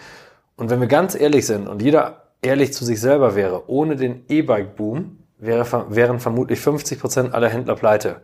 Und 0.57 0.69
wenn 0.69 0.81
wir 0.81 0.87
ganz 0.87 1.15
ehrlich 1.15 1.45
sind 1.45 1.67
und 1.67 1.81
jeder 1.81 2.23
ehrlich 2.41 2.73
zu 2.73 2.83
sich 2.83 2.99
selber 2.99 3.35
wäre, 3.35 3.69
ohne 3.69 3.95
den 3.95 4.25
E-Bike-Boom 4.27 5.19
wäre, 5.37 5.85
wären 5.89 6.19
vermutlich 6.19 6.59
50 6.59 6.99
Prozent 6.99 7.33
aller 7.33 7.49
Händler 7.49 7.75
pleite. 7.75 8.21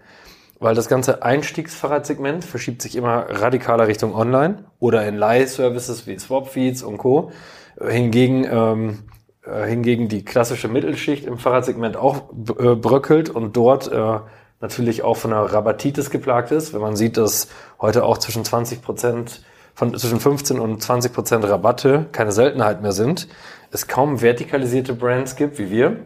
Weil 0.59 0.73
das 0.73 0.87
ganze 0.87 1.21
Einstiegsfahrradsegment 1.21 2.43
verschiebt 2.43 2.81
sich 2.81 2.95
immer 2.95 3.27
radikaler 3.29 3.87
Richtung 3.87 4.15
Online 4.15 4.65
oder 4.79 5.07
in 5.07 5.15
Leih-Services 5.15 6.07
wie 6.07 6.17
Swapfeeds 6.17 6.81
und 6.83 6.97
Co. 6.97 7.31
Hingegen, 7.79 8.47
ähm, 8.49 9.03
äh, 9.45 9.67
hingegen 9.67 10.07
die 10.09 10.25
klassische 10.25 10.67
Mittelschicht 10.67 11.25
im 11.25 11.37
Fahrradsegment 11.37 11.95
auch 11.95 12.31
äh, 12.59 12.75
bröckelt 12.75 13.29
und 13.29 13.55
dort 13.55 13.91
äh, 13.91 14.19
natürlich 14.59 15.03
auch 15.03 15.17
von 15.17 15.31
einer 15.31 15.43
Rabatitis 15.43 16.09
geplagt 16.09 16.51
ist. 16.51 16.73
Wenn 16.73 16.81
man 16.81 16.95
sieht, 16.95 17.17
dass 17.17 17.49
heute 17.79 18.03
auch 18.03 18.17
zwischen 18.17 18.43
20 18.43 18.81
Prozent 18.81 19.43
von 19.75 19.95
zwischen 19.95 20.19
15 20.19 20.59
und 20.59 20.81
20 20.81 21.13
Prozent 21.13 21.47
Rabatte 21.47 22.07
keine 22.11 22.31
Seltenheit 22.31 22.81
mehr 22.81 22.93
sind, 22.93 23.27
es 23.71 23.87
kaum 23.87 24.21
vertikalisierte 24.21 24.93
Brands 24.93 25.35
gibt 25.35 25.59
wie 25.59 25.69
wir. 25.69 25.97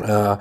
Äh, 0.00 0.36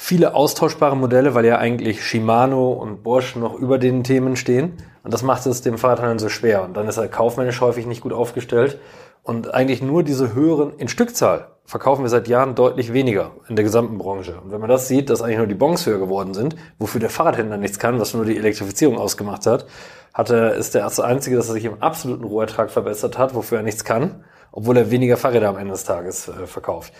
viele 0.00 0.34
austauschbare 0.34 0.96
Modelle, 0.96 1.34
weil 1.34 1.44
ja 1.44 1.58
eigentlich 1.58 2.04
Shimano 2.04 2.70
und 2.70 3.02
Bosch 3.02 3.34
noch 3.34 3.54
über 3.58 3.78
den 3.78 4.04
Themen 4.04 4.36
stehen. 4.36 4.74
Und 5.02 5.12
das 5.12 5.24
macht 5.24 5.44
es 5.44 5.60
dem 5.60 5.76
Fahrradhandel 5.76 6.20
so 6.20 6.28
schwer. 6.28 6.62
Und 6.62 6.76
dann 6.76 6.86
ist 6.86 6.98
er 6.98 7.08
kaufmännisch 7.08 7.60
häufig 7.60 7.84
nicht 7.84 8.00
gut 8.00 8.12
aufgestellt. 8.12 8.78
Und 9.24 9.52
eigentlich 9.52 9.82
nur 9.82 10.04
diese 10.04 10.34
höheren, 10.34 10.72
in 10.78 10.86
Stückzahl 10.86 11.48
verkaufen 11.64 12.04
wir 12.04 12.08
seit 12.10 12.28
Jahren 12.28 12.54
deutlich 12.54 12.92
weniger 12.92 13.32
in 13.48 13.56
der 13.56 13.64
gesamten 13.64 13.98
Branche. 13.98 14.40
Und 14.40 14.52
wenn 14.52 14.60
man 14.60 14.70
das 14.70 14.86
sieht, 14.86 15.10
dass 15.10 15.20
eigentlich 15.20 15.38
nur 15.38 15.46
die 15.48 15.54
Bons 15.54 15.84
höher 15.84 15.98
geworden 15.98 16.32
sind, 16.32 16.54
wofür 16.78 17.00
der 17.00 17.10
Fahrradhändler 17.10 17.56
nichts 17.56 17.80
kann, 17.80 17.98
was 17.98 18.14
nur 18.14 18.24
die 18.24 18.36
Elektrifizierung 18.36 18.96
ausgemacht 18.96 19.46
hat, 19.46 19.66
hatte, 20.14 20.36
ist 20.58 20.74
der 20.74 20.82
erste 20.82 21.04
Einzige, 21.04 21.36
dass 21.36 21.48
er 21.48 21.54
sich 21.54 21.64
im 21.64 21.82
absoluten 21.82 22.24
Rohertrag 22.24 22.70
verbessert 22.70 23.18
hat, 23.18 23.34
wofür 23.34 23.58
er 23.58 23.64
nichts 23.64 23.84
kann, 23.84 24.24
obwohl 24.52 24.76
er 24.76 24.92
weniger 24.92 25.16
Fahrräder 25.16 25.48
am 25.48 25.58
Ende 25.58 25.72
des 25.72 25.84
Tages 25.84 26.28
äh, 26.28 26.46
verkauft. 26.46 26.92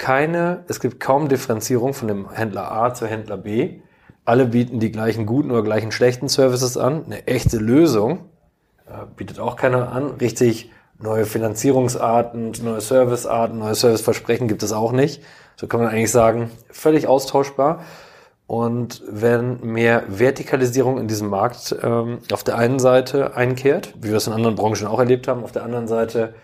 Keine, 0.00 0.64
es 0.66 0.80
gibt 0.80 0.98
kaum 0.98 1.28
Differenzierung 1.28 1.92
von 1.92 2.08
dem 2.08 2.30
Händler 2.30 2.72
A 2.72 2.94
zu 2.94 3.06
Händler 3.06 3.36
B. 3.36 3.80
Alle 4.24 4.46
bieten 4.46 4.80
die 4.80 4.90
gleichen 4.90 5.26
guten 5.26 5.50
oder 5.50 5.62
gleichen 5.62 5.92
schlechten 5.92 6.26
Services 6.26 6.78
an. 6.78 7.04
Eine 7.04 7.26
echte 7.26 7.58
Lösung 7.58 8.20
äh, 8.86 9.04
bietet 9.14 9.38
auch 9.38 9.56
keiner 9.56 9.92
an. 9.92 10.12
Richtig 10.12 10.70
Neue 11.02 11.26
Finanzierungsarten, 11.26 12.52
neue 12.62 12.80
Servicearten, 12.80 13.58
neue 13.58 13.74
Serviceversprechen 13.74 14.48
gibt 14.48 14.62
es 14.62 14.72
auch 14.72 14.92
nicht. 14.92 15.22
So 15.56 15.66
kann 15.66 15.80
man 15.80 15.90
eigentlich 15.90 16.10
sagen, 16.10 16.50
völlig 16.70 17.06
austauschbar. 17.06 17.84
Und 18.46 19.02
wenn 19.06 19.60
mehr 19.60 20.04
Vertikalisierung 20.08 20.98
in 20.98 21.08
diesem 21.08 21.28
Markt 21.28 21.76
ähm, 21.82 22.20
auf 22.32 22.42
der 22.42 22.56
einen 22.56 22.78
Seite 22.78 23.36
einkehrt, 23.36 23.94
wie 24.00 24.08
wir 24.08 24.16
es 24.16 24.26
in 24.26 24.32
anderen 24.32 24.56
Branchen 24.56 24.86
auch 24.86 24.98
erlebt 24.98 25.28
haben, 25.28 25.44
auf 25.44 25.52
der 25.52 25.62
anderen 25.62 25.88
Seite 25.88 26.34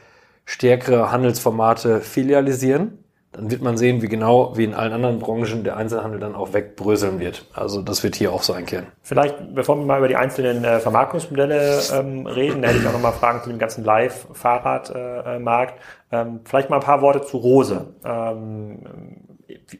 stärkere 0.44 1.10
Handelsformate 1.10 2.02
filialisieren, 2.02 2.98
dann 3.36 3.50
wird 3.50 3.60
man 3.60 3.76
sehen, 3.76 4.00
wie 4.00 4.08
genau 4.08 4.56
wie 4.56 4.64
in 4.64 4.72
allen 4.72 4.94
anderen 4.94 5.18
Branchen 5.18 5.62
der 5.62 5.76
Einzelhandel 5.76 6.18
dann 6.18 6.34
auch 6.34 6.54
wegbröseln 6.54 7.20
wird. 7.20 7.44
Also 7.52 7.82
das 7.82 8.02
wird 8.02 8.16
hier 8.16 8.32
auch 8.32 8.42
so 8.42 8.54
einkehren. 8.54 8.86
Vielleicht, 9.02 9.54
bevor 9.54 9.76
wir 9.76 9.84
mal 9.84 9.98
über 9.98 10.08
die 10.08 10.16
einzelnen 10.16 10.64
äh, 10.64 10.80
Vermarktungsmodelle 10.80 11.80
ähm, 11.92 12.26
reden, 12.26 12.62
da 12.62 12.68
hätte 12.68 12.78
ich 12.78 12.86
auch 12.86 12.92
nochmal 12.92 13.12
Fragen 13.12 13.42
zu 13.42 13.50
dem 13.50 13.58
ganzen 13.58 13.84
Live-Fahrradmarkt. 13.84 15.74
Äh, 16.10 16.16
ähm, 16.16 16.40
vielleicht 16.44 16.70
mal 16.70 16.76
ein 16.76 16.82
paar 16.82 17.02
Worte 17.02 17.22
zu 17.22 17.36
Rose. 17.36 17.88
Ähm, 18.04 18.78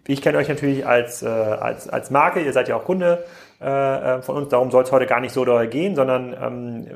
ich 0.06 0.20
kenne 0.20 0.36
euch 0.36 0.48
natürlich 0.48 0.86
als, 0.86 1.22
äh, 1.22 1.26
als, 1.26 1.88
als 1.88 2.10
Marke, 2.10 2.40
ihr 2.40 2.52
seid 2.52 2.68
ja 2.68 2.76
auch 2.76 2.84
Kunde 2.84 3.24
äh, 3.60 3.66
äh 3.66 4.22
von 4.22 4.36
uns, 4.36 4.48
darum 4.50 4.70
soll 4.70 4.84
es 4.84 4.92
heute 4.92 5.06
gar 5.06 5.20
nicht 5.20 5.32
so 5.32 5.44
doll 5.46 5.66
gehen, 5.66 5.94
sondern 5.94 6.36
ähm, 6.40 6.86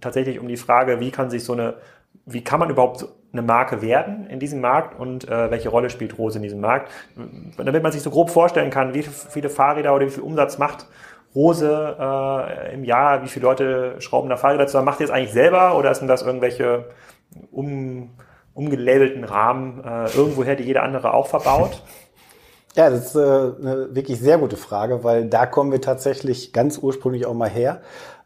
tatsächlich 0.00 0.38
um 0.38 0.48
die 0.48 0.58
Frage, 0.58 1.00
wie 1.00 1.10
kann 1.10 1.30
sich 1.30 1.44
so 1.44 1.54
eine 1.54 1.74
wie 2.32 2.42
kann 2.42 2.60
man 2.60 2.70
überhaupt 2.70 3.06
eine 3.32 3.42
Marke 3.42 3.80
werden 3.82 4.26
in 4.26 4.40
diesem 4.40 4.60
Markt 4.60 4.98
und 4.98 5.28
äh, 5.28 5.50
welche 5.50 5.68
Rolle 5.68 5.90
spielt 5.90 6.18
Rose 6.18 6.38
in 6.38 6.42
diesem 6.42 6.60
Markt? 6.60 6.90
Damit 7.56 7.82
man 7.82 7.92
sich 7.92 8.02
so 8.02 8.10
grob 8.10 8.30
vorstellen 8.30 8.70
kann, 8.70 8.94
wie 8.94 9.02
viele 9.02 9.50
Fahrräder 9.50 9.94
oder 9.94 10.06
wie 10.06 10.10
viel 10.10 10.22
Umsatz 10.22 10.58
macht 10.58 10.86
Rose 11.34 11.96
äh, 11.98 12.74
im 12.74 12.84
Jahr, 12.84 13.22
wie 13.22 13.28
viele 13.28 13.46
Leute 13.46 13.96
schrauben 14.00 14.28
da 14.28 14.36
Fahrräder 14.36 14.66
zusammen? 14.66 14.86
Macht 14.86 15.00
ihr 15.00 15.06
das 15.06 15.14
eigentlich 15.14 15.32
selber 15.32 15.76
oder 15.76 15.94
sind 15.94 16.08
das 16.08 16.22
irgendwelche 16.22 16.86
um, 17.52 18.10
umgelabelten 18.54 19.24
Rahmen 19.24 19.84
äh, 19.84 20.10
irgendwoher, 20.16 20.56
die 20.56 20.64
jeder 20.64 20.82
andere 20.82 21.14
auch 21.14 21.28
verbaut? 21.28 21.82
Ja, 22.76 22.88
das 22.88 23.06
ist 23.06 23.16
äh, 23.16 23.18
eine 23.18 23.94
wirklich 23.94 24.20
sehr 24.20 24.38
gute 24.38 24.56
Frage, 24.56 25.02
weil 25.02 25.26
da 25.26 25.46
kommen 25.46 25.72
wir 25.72 25.80
tatsächlich 25.80 26.52
ganz 26.52 26.78
ursprünglich 26.78 27.26
auch 27.26 27.34
mal 27.34 27.48
her. 27.48 27.80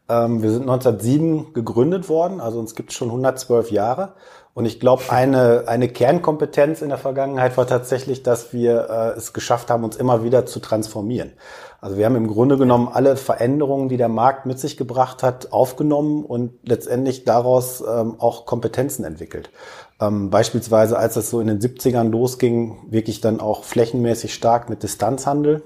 Ähm, 0.07 0.41
wir 0.43 0.51
sind 0.51 0.61
1907 0.61 1.53
gegründet 1.53 2.09
worden, 2.09 2.39
also 2.39 2.59
uns 2.59 2.75
gibt 2.75 2.91
es 2.91 2.97
schon 2.97 3.09
112 3.09 3.71
Jahre. 3.71 4.13
Und 4.53 4.65
ich 4.65 4.79
glaube, 4.79 5.03
eine, 5.09 5.65
eine 5.67 5.89
Kernkompetenz 5.89 6.81
in 6.81 6.87
der 6.87 6.97
Vergangenheit 6.97 7.57
war 7.57 7.67
tatsächlich, 7.67 8.23
dass 8.23 8.53
wir 8.53 8.89
äh, 8.89 9.17
es 9.17 9.33
geschafft 9.33 9.69
haben, 9.69 9.83
uns 9.83 9.97
immer 9.97 10.23
wieder 10.23 10.45
zu 10.45 10.61
transformieren. 10.61 11.33
Also 11.81 11.97
wir 11.97 12.05
haben 12.05 12.15
im 12.15 12.27
Grunde 12.27 12.57
genommen 12.57 12.87
alle 12.91 13.17
Veränderungen, 13.17 13.89
die 13.89 13.97
der 13.97 14.07
Markt 14.07 14.45
mit 14.45 14.57
sich 14.57 14.77
gebracht 14.77 15.23
hat, 15.23 15.51
aufgenommen 15.51 16.23
und 16.23 16.53
letztendlich 16.63 17.25
daraus 17.25 17.81
ähm, 17.81 18.15
auch 18.17 18.45
Kompetenzen 18.45 19.03
entwickelt. 19.03 19.51
Ähm, 19.99 20.29
beispielsweise, 20.29 20.97
als 20.97 21.17
es 21.17 21.29
so 21.29 21.41
in 21.41 21.47
den 21.47 21.59
70ern 21.59 22.09
losging, 22.09 22.77
wirklich 22.89 23.19
dann 23.19 23.41
auch 23.41 23.65
flächenmäßig 23.65 24.33
stark 24.33 24.69
mit 24.69 24.83
Distanzhandel 24.83 25.63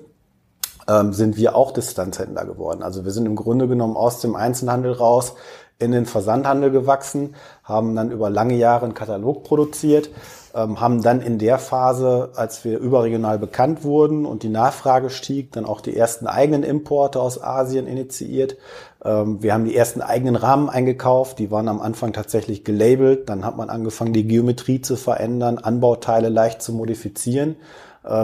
ähm, 0.90 1.14
sind 1.14 1.38
wir 1.38 1.56
auch 1.56 1.72
Distanzhändler 1.72 2.46
geworden. 2.46 2.84
Also 2.84 3.06
wir 3.06 3.12
sind 3.12 3.26
im 3.26 3.36
Grunde 3.36 3.68
genommen 3.68 3.96
aus 3.96 4.20
dem 4.20 4.36
Einzelhandel 4.36 4.94
raus 4.94 5.36
in 5.78 5.92
den 5.94 6.06
Versandhandel 6.06 6.72
gewachsen, 6.72 7.36
haben 7.64 7.96
dann 7.96 8.12
über 8.12 8.30
lange 8.30 8.56
Jahre 8.56 8.84
einen 8.84 8.94
Katalog 8.94 9.44
produziert, 9.46 10.10
ähm, 10.54 10.82
haben 10.82 11.02
dann 11.02 11.22
in 11.22 11.38
der 11.38 11.58
Phase, 11.58 12.32
als 12.36 12.66
wir 12.66 12.80
überregional 12.80 13.40
bekannt 13.40 13.84
wurden 13.86 14.26
und 14.26 14.44
die 14.44 14.50
Nachfrage 14.50 15.10
stieg, 15.10 15.54
dann 15.54 15.66
auch 15.66 15.80
die 15.80 15.96
ersten 15.96 16.28
eigenen 16.28 16.64
Importe 16.64 17.22
aus 17.22 17.42
Asien 17.42 17.88
initiiert. 17.88 18.58
Ähm, 19.06 19.42
wir 19.42 19.54
haben 19.54 19.64
die 19.64 19.76
ersten 19.76 20.02
eigenen 20.02 20.36
Rahmen 20.36 20.70
eingekauft, 20.70 21.40
die 21.40 21.50
waren 21.50 21.70
am 21.70 21.80
Anfang 21.80 22.12
tatsächlich 22.12 22.66
gelabelt. 22.66 23.30
Dann 23.30 23.46
hat 23.46 23.56
man 23.56 23.70
angefangen, 23.70 24.12
die 24.12 24.28
Geometrie 24.28 24.82
zu 24.82 24.98
verändern, 24.98 25.60
Anbauteile 25.60 26.28
leicht 26.28 26.62
zu 26.62 26.74
modifizieren 26.74 27.56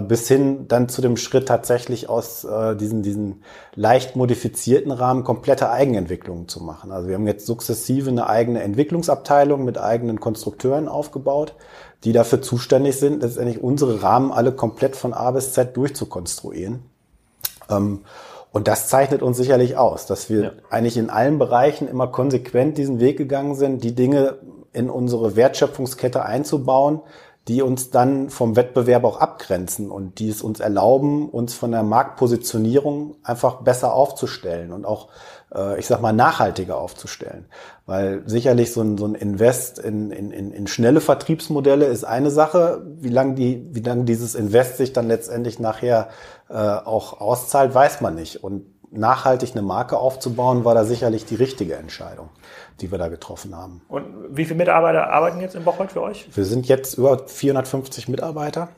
bis 0.02 0.28
hin 0.28 0.68
dann 0.68 0.88
zu 0.88 1.02
dem 1.02 1.18
Schritt 1.18 1.48
tatsächlich 1.48 2.08
aus 2.08 2.46
äh, 2.46 2.76
diesen, 2.76 3.04
diesen 3.04 3.44
leicht 3.76 4.16
modifizierten 4.16 4.92
Rahmen 4.92 5.24
komplette 5.24 5.70
Eigenentwicklungen 5.70 6.48
zu 6.48 6.64
machen. 6.64 6.92
Also 6.92 7.08
wir 7.08 7.16
haben 7.16 7.28
jetzt 7.28 7.46
sukzessive 7.46 8.10
eine 8.10 8.28
eigene 8.28 8.64
Entwicklungsabteilung 8.64 9.66
mit 9.66 9.78
eigenen 9.78 10.20
Konstrukteuren 10.20 10.88
aufgebaut, 10.88 11.56
die 12.06 12.14
dafür 12.14 12.42
zuständig 12.42 12.98
sind, 12.98 13.22
letztendlich 13.22 13.62
unsere 13.62 14.02
Rahmen 14.02 14.32
alle 14.32 14.54
komplett 14.54 14.96
von 14.96 15.14
A 15.14 15.32
bis 15.32 15.52
Z 15.54 15.76
durchzukonstruieren. 15.76 16.84
Ähm, 17.70 18.02
und 18.52 18.70
das 18.70 18.88
zeichnet 18.88 19.22
uns 19.22 19.36
sicherlich 19.36 19.76
aus, 19.76 20.06
dass 20.06 20.30
wir 20.30 20.42
ja. 20.42 20.52
eigentlich 20.70 20.96
in 20.96 21.10
allen 21.10 21.38
Bereichen 21.38 21.90
immer 21.90 22.08
konsequent 22.08 22.78
diesen 22.78 23.02
Weg 23.02 23.18
gegangen 23.18 23.56
sind, 23.56 23.84
die 23.84 23.94
Dinge 23.94 24.38
in 24.72 24.90
unsere 24.90 25.36
Wertschöpfungskette 25.36 26.24
einzubauen, 26.24 27.02
die 27.48 27.62
uns 27.62 27.92
dann 27.92 28.30
vom 28.30 28.56
Wettbewerb 28.56 29.04
auch 29.04 29.20
abgrenzen 29.20 29.92
und 29.92 30.18
die 30.18 30.30
es 30.30 30.42
uns 30.42 30.60
erlauben, 30.60 31.30
uns 31.30 31.54
von 31.54 31.72
der 31.72 31.84
Marktpositionierung 31.84 33.18
einfach 33.22 33.62
besser 33.62 33.94
aufzustellen 33.94 34.72
und 34.72 34.86
auch, 34.86 35.10
äh, 35.54 35.80
ich 35.80 35.86
sag 35.86 36.02
mal, 36.02 36.12
nachhaltiger 36.12 36.78
aufzustellen. 36.78 37.46
Weil 37.86 38.24
sicherlich 38.26 38.74
so 38.74 38.82
ein, 38.82 38.98
so 38.98 39.06
ein 39.06 39.14
Invest 39.14 39.78
in, 39.78 40.10
in, 40.10 40.32
in 40.32 40.66
schnelle 40.66 41.02
Vertriebsmodelle 41.02 41.86
ist 41.86 42.04
eine 42.04 42.32
Sache. 42.32 42.84
Wie 43.00 43.10
lange 43.10 43.36
die, 43.36 43.70
wie 43.72 43.82
lange 43.82 44.06
dieses 44.06 44.34
Invest 44.34 44.78
sich 44.78 44.92
dann 44.92 45.08
letztendlich 45.08 45.60
nachher 45.60 46.10
äh, 46.50 46.56
auch 46.56 47.22
auszahlt, 47.22 47.76
weiß 47.76 48.02
man 48.02 48.16
nicht. 48.16 48.44
Und 48.44 48.66
nachhaltig 48.98 49.52
eine 49.52 49.62
Marke 49.62 49.98
aufzubauen, 49.98 50.66
war 50.66 50.76
da 50.76 50.86
sicherlich 50.86 51.26
die 51.26 51.36
richtige 51.36 51.76
Entscheidung 51.76 52.30
die 52.82 52.92
wir 52.92 52.98
da 52.98 53.08
getroffen 53.08 53.56
haben. 53.56 53.82
Und 53.88 54.06
wie 54.30 54.46
viele 54.46 54.58
Mitarbeiter 54.58 55.10
arbeiten 55.10 55.40
jetzt 55.40 55.56
in 55.56 55.64
Bocholt 55.64 55.92
für 55.92 56.02
euch? 56.02 56.28
Wir 56.34 56.46
sind 56.46 56.68
jetzt 56.68 56.98
über 56.98 57.28
450 57.28 58.08
Mitarbeiter. 58.10 58.70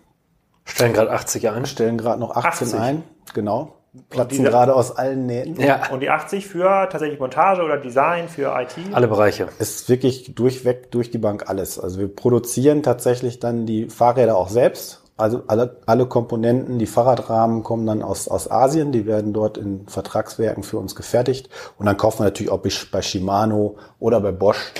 Stellen 0.65 0.93
gerade 0.93 1.12
80 1.12 1.50
ein. 1.50 1.65
Stellen 1.65 1.97
gerade 1.97 2.19
noch 2.19 2.31
18 2.31 2.67
80. 2.67 2.79
ein, 2.79 3.03
genau. 3.33 3.74
Platzen 4.09 4.43
gerade 4.43 4.75
aus 4.75 4.95
allen 4.95 5.25
Nähten. 5.25 5.59
Ja. 5.59 5.89
Und 5.89 6.01
die 6.01 6.09
80 6.09 6.45
für 6.45 6.88
tatsächlich 6.91 7.19
Montage 7.19 7.63
oder 7.63 7.77
Design, 7.77 8.27
für 8.27 8.53
IT? 8.59 8.75
Alle 8.93 9.07
Bereiche. 9.07 9.47
Ist 9.57 9.89
wirklich 9.89 10.36
durchweg, 10.36 10.91
durch 10.91 11.09
die 11.09 11.17
Bank 11.17 11.50
alles. 11.50 11.79
Also 11.79 12.00
wir 12.00 12.13
produzieren 12.13 12.83
tatsächlich 12.83 13.39
dann 13.39 13.65
die 13.65 13.89
Fahrräder 13.89 14.38
auch 14.38 14.50
selbst 14.50 15.06
also 15.17 15.41
alle, 15.47 15.77
alle 15.88 16.05
Komponenten, 16.05 16.77
die 16.77 16.86
Fahrradrahmen 16.86 17.63
kommen 17.63 17.86
dann 17.86 18.03
aus, 18.03 18.27
aus 18.27 18.50
Asien, 18.50 18.91
die 18.91 19.05
werden 19.07 19.33
dort 19.33 19.57
in 19.57 19.88
Vertragswerken 19.88 20.63
für 20.63 20.77
uns 20.77 20.95
gefertigt. 20.95 21.50
Und 21.77 21.88
dann 21.88 21.97
kaufen 21.97 22.19
wir 22.19 22.25
natürlich 22.25 22.51
auch 22.51 22.62
bei 22.91 23.01
Shimano 23.01 23.77
oder 24.00 24.21
bei 24.21 24.31
Bosch. 24.31 24.74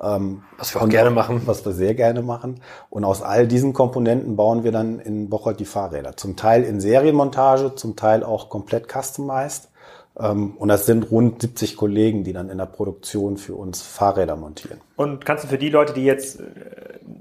Ähm, 0.00 0.42
was 0.58 0.74
wir 0.74 0.82
auch 0.82 0.88
gerne 0.88 1.10
machen. 1.10 1.42
Was 1.46 1.64
wir 1.64 1.72
sehr 1.72 1.94
gerne 1.94 2.22
machen. 2.22 2.60
Und 2.90 3.04
aus 3.04 3.22
all 3.22 3.46
diesen 3.46 3.72
Komponenten 3.72 4.34
bauen 4.34 4.64
wir 4.64 4.72
dann 4.72 4.98
in 4.98 5.28
Bocholt 5.28 5.60
die 5.60 5.64
Fahrräder. 5.64 6.16
Zum 6.16 6.36
Teil 6.36 6.64
in 6.64 6.80
Serienmontage, 6.80 7.74
zum 7.76 7.94
Teil 7.94 8.24
auch 8.24 8.48
komplett 8.48 8.88
customized. 8.90 9.68
Ähm, 10.18 10.56
und 10.58 10.68
das 10.68 10.86
sind 10.86 11.10
rund 11.10 11.40
70 11.40 11.76
Kollegen, 11.76 12.24
die 12.24 12.32
dann 12.32 12.50
in 12.50 12.58
der 12.58 12.66
Produktion 12.66 13.36
für 13.36 13.54
uns 13.54 13.82
Fahrräder 13.82 14.36
montieren. 14.36 14.80
Und 14.96 15.24
kannst 15.24 15.44
du 15.44 15.48
für 15.48 15.58
die 15.58 15.70
Leute, 15.70 15.94
die 15.94 16.04
jetzt 16.04 16.38
äh, 16.40 16.44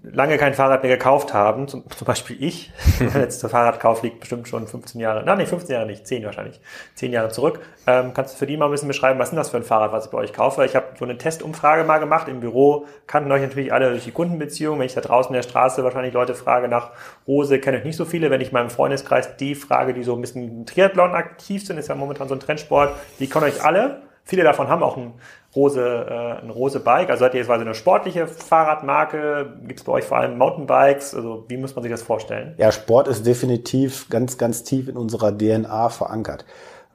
lange 0.03 0.37
kein 0.37 0.53
Fahrrad 0.53 0.83
mehr 0.83 0.97
gekauft 0.97 1.33
haben, 1.33 1.67
zum, 1.67 1.83
zum 1.89 2.05
Beispiel 2.05 2.35
ich, 2.43 2.71
mein 2.99 3.13
letzter 3.21 3.49
Fahrradkauf 3.49 4.03
liegt 4.03 4.19
bestimmt 4.19 4.47
schon 4.47 4.67
15 4.67 4.99
Jahre, 4.99 5.23
nein, 5.23 5.37
nicht 5.37 5.49
15 5.49 5.73
Jahre 5.73 5.85
nicht, 5.85 6.05
10 6.05 6.25
wahrscheinlich, 6.25 6.59
10 6.95 7.13
Jahre 7.13 7.29
zurück. 7.29 7.61
Ähm, 7.87 8.13
kannst 8.13 8.35
du 8.35 8.39
für 8.39 8.45
die 8.45 8.57
mal 8.57 8.65
ein 8.65 8.71
bisschen 8.71 8.89
beschreiben, 8.89 9.19
was 9.19 9.29
ist 9.29 9.35
das 9.35 9.49
für 9.49 9.57
ein 9.57 9.63
Fahrrad, 9.63 9.91
was 9.91 10.05
ich 10.05 10.11
bei 10.11 10.17
euch 10.17 10.33
kaufe? 10.33 10.65
Ich 10.65 10.75
habe 10.75 10.87
so 10.99 11.05
eine 11.05 11.17
Testumfrage 11.17 11.83
mal 11.85 11.99
gemacht 11.99 12.27
im 12.27 12.41
Büro, 12.41 12.85
kannten 13.07 13.31
euch 13.31 13.41
natürlich 13.41 13.71
alle 13.71 13.89
durch 13.89 14.03
die 14.03 14.11
Kundenbeziehung. 14.11 14.77
Wenn 14.79 14.85
ich 14.85 14.93
da 14.93 15.01
draußen 15.01 15.29
in 15.29 15.41
der 15.41 15.47
Straße 15.47 15.83
wahrscheinlich 15.83 16.13
Leute 16.13 16.35
frage 16.35 16.67
nach 16.67 16.91
Rose, 17.27 17.57
kenne 17.59 17.79
ich 17.79 17.83
nicht 17.83 17.97
so 17.97 18.05
viele. 18.05 18.29
Wenn 18.29 18.41
ich 18.41 18.51
meinem 18.51 18.69
Freundeskreis 18.69 19.37
die 19.37 19.55
frage, 19.55 19.93
die 19.93 20.03
so 20.03 20.13
ein 20.13 20.21
bisschen 20.21 20.65
Triathlon 20.65 21.13
aktiv 21.13 21.65
sind, 21.65 21.77
ist 21.77 21.87
ja 21.87 21.95
momentan 21.95 22.27
so 22.27 22.35
ein 22.35 22.39
Trendsport, 22.39 22.80
die 23.19 23.27
können 23.27 23.45
euch 23.45 23.63
alle. 23.63 24.01
Viele 24.23 24.43
davon 24.43 24.67
haben 24.67 24.83
auch 24.83 24.97
ein 24.97 25.13
Rose, 25.55 25.81
äh, 25.81 26.43
ein 26.43 26.49
Rose 26.49 26.79
Bike. 26.79 27.09
Also 27.09 27.21
seid 27.21 27.33
ihr 27.33 27.39
jetzt 27.39 27.47
quasi 27.47 27.61
eine 27.61 27.75
sportliche 27.75 28.27
Fahrradmarke? 28.27 29.57
Gibt 29.67 29.79
es 29.79 29.85
bei 29.85 29.93
euch 29.93 30.05
vor 30.05 30.17
allem 30.17 30.37
Mountainbikes? 30.37 31.13
Also 31.13 31.45
wie 31.47 31.57
muss 31.57 31.75
man 31.75 31.83
sich 31.83 31.91
das 31.91 32.01
vorstellen? 32.01 32.55
Ja, 32.57 32.71
Sport 32.71 33.07
ist 33.07 33.25
definitiv 33.25 34.09
ganz, 34.09 34.37
ganz 34.37 34.63
tief 34.63 34.87
in 34.87 34.97
unserer 34.97 35.37
DNA 35.37 35.89
verankert. 35.89 36.45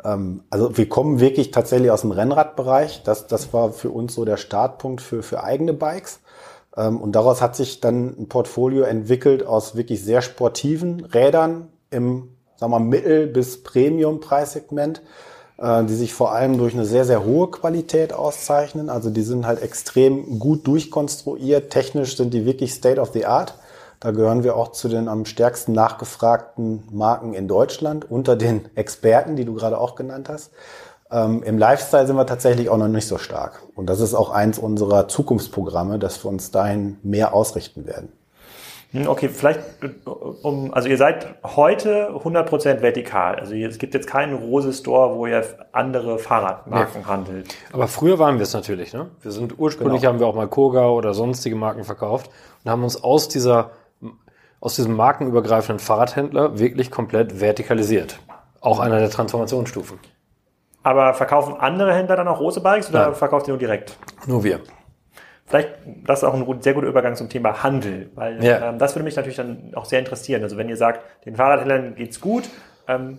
Ähm, 0.05 0.45
also 0.51 0.77
wir 0.77 0.89
kommen 0.89 1.21
wirklich 1.21 1.51
tatsächlich 1.51 1.91
aus 1.91 2.03
dem 2.03 2.13
Rennradbereich. 2.13 3.03
Das, 3.03 3.27
das 3.27 3.53
war 3.53 3.73
für 3.73 3.91
uns 3.91 4.15
so 4.15 4.25
der 4.25 4.37
Startpunkt 4.37 5.03
für, 5.03 5.23
für 5.23 5.43
eigene 5.43 5.75
Bikes. 5.75 6.21
Ähm, 6.77 7.01
und 7.01 7.13
daraus 7.13 7.43
hat 7.43 7.57
sich 7.57 7.81
dann 7.81 8.17
ein 8.19 8.29
Portfolio 8.29 8.85
entwickelt 8.85 9.45
aus 9.45 9.77
wirklich 9.77 10.03
sehr 10.03 10.23
sportiven 10.23 11.05
Rädern 11.05 11.69
im 11.91 12.31
sagen 12.57 12.73
wir, 12.73 12.81
Mittel- 12.81 13.27
bis 13.27 13.63
Premium-Preissegment 13.63 15.03
die 15.59 15.95
sich 15.95 16.13
vor 16.13 16.33
allem 16.33 16.59
durch 16.59 16.75
eine 16.75 16.85
sehr, 16.85 17.07
sehr 17.07 17.25
hohe 17.25 17.51
Qualität 17.51 18.13
auszeichnen. 18.13 18.91
Also 18.91 19.09
die 19.09 19.23
sind 19.23 19.47
halt 19.47 19.63
extrem 19.63 20.39
gut 20.39 20.67
durchkonstruiert. 20.67 21.71
Technisch 21.71 22.17
sind 22.17 22.35
die 22.35 22.45
wirklich 22.45 22.75
State 22.75 23.01
of 23.01 23.13
the 23.13 23.25
Art. 23.25 23.55
Da 24.01 24.11
gehören 24.11 24.45
wir 24.45 24.57
auch 24.57 24.73
zu 24.73 24.89
den 24.89 25.09
am 25.09 25.25
stärksten 25.25 25.73
nachgefragten 25.73 26.83
Marken 26.93 27.33
in 27.33 27.49
Deutschland 27.49 28.11
unter 28.11 28.37
den 28.37 28.69
Experten, 28.75 29.37
die 29.37 29.47
du 29.47 29.55
gerade 29.55 29.81
auch 29.81 29.95
genannt 29.95 30.29
hast. 30.29 30.51
Ähm, 31.11 31.43
Im 31.43 31.57
Lifestyle 31.57 32.07
sind 32.07 32.17
wir 32.17 32.27
tatsächlich 32.27 32.69
auch 32.69 32.77
noch 32.77 32.89
nicht 32.89 33.09
so 33.09 33.17
stark. 33.17 33.63
Und 33.75 33.87
das 33.87 34.01
ist 34.01 34.15
auch 34.15 34.31
eins 34.31 34.59
unserer 34.59 35.09
Zukunftsprogramme, 35.09 35.99
dass 35.99 36.23
wir 36.25 36.29
uns 36.29 36.51
dahin 36.51 36.99
mehr 37.03 37.33
ausrichten 37.33 37.87
werden. 37.87 38.13
Hm, 38.93 39.09
okay, 39.09 39.29
vielleicht, 39.29 39.61
um, 40.05 40.73
also 40.73 40.89
ihr 40.89 40.97
seid 40.97 41.35
heute 41.45 42.11
100% 42.11 42.81
vertikal. 42.81 43.37
Also 43.37 43.55
es 43.55 43.79
gibt 43.79 43.95
jetzt 43.95 44.07
keinen 44.07 44.35
Rose-Store, 44.35 45.17
wo 45.17 45.27
ihr 45.27 45.45
andere 45.73 46.19
Fahrradmarken 46.19 47.03
nee. 47.03 47.07
handelt. 47.07 47.55
Aber 47.73 47.89
früher 47.89 48.19
waren 48.19 48.37
wir 48.37 48.45
es 48.45 48.55
natürlich. 48.55 48.93
Ne? 48.93 49.11
Wir 49.23 49.33
sind 49.33 49.59
ursprünglich, 49.59 50.01
genau. 50.01 50.13
haben 50.13 50.21
wir 50.21 50.27
auch 50.27 50.35
mal 50.35 50.49
Koga 50.49 50.89
oder 50.89 51.15
sonstige 51.15 51.57
Marken 51.57 51.85
verkauft 51.85 52.31
und 52.65 52.71
haben 52.71 52.85
uns 52.85 53.03
aus 53.03 53.29
dieser, 53.29 53.73
aus 54.61 54.77
diesem 54.77 54.95
markenübergreifenden 54.95 55.85
Fahrradhändler 55.85 56.59
wirklich 56.59 56.91
komplett 56.91 57.41
vertikalisiert. 57.41 58.21
Auch 58.61 58.79
einer 58.79 58.99
der 58.99 59.11
Transformationsstufen. 59.11 59.99
Aber 60.83 61.15
verkaufen 61.15 61.55
andere 61.59 61.93
Händler 61.93 62.15
dann 62.15 62.29
auch 62.29 62.39
Rose-Bikes 62.39 62.91
oder 62.91 63.07
Nein. 63.07 63.15
verkauft 63.17 63.49
ihr 63.49 63.53
nur 63.53 63.59
direkt? 63.59 63.97
Nur 64.27 64.45
wir. 64.45 64.61
Vielleicht, 65.47 65.71
das 66.05 66.21
ist 66.21 66.25
auch 66.25 66.35
ein 66.35 66.63
sehr 66.63 66.75
guter 66.75 66.89
Übergang 66.89 67.15
zum 67.15 67.29
Thema 67.29 67.63
Handel, 67.63 68.11
weil 68.15 68.43
ja. 68.43 68.71
ähm, 68.71 68.79
das 68.79 68.97
würde 68.97 69.05
mich 69.05 69.15
natürlich 69.15 69.37
dann 69.37 69.73
auch 69.75 69.85
sehr 69.85 70.01
interessieren. 70.01 70.43
Also 70.43 70.57
wenn 70.57 70.69
ihr 70.69 70.77
sagt, 70.77 71.03
den 71.25 71.37
Fahrradhändlern 71.37 71.95
geht's 71.95 72.21
gut, 72.21 72.49
ähm, 72.89 73.19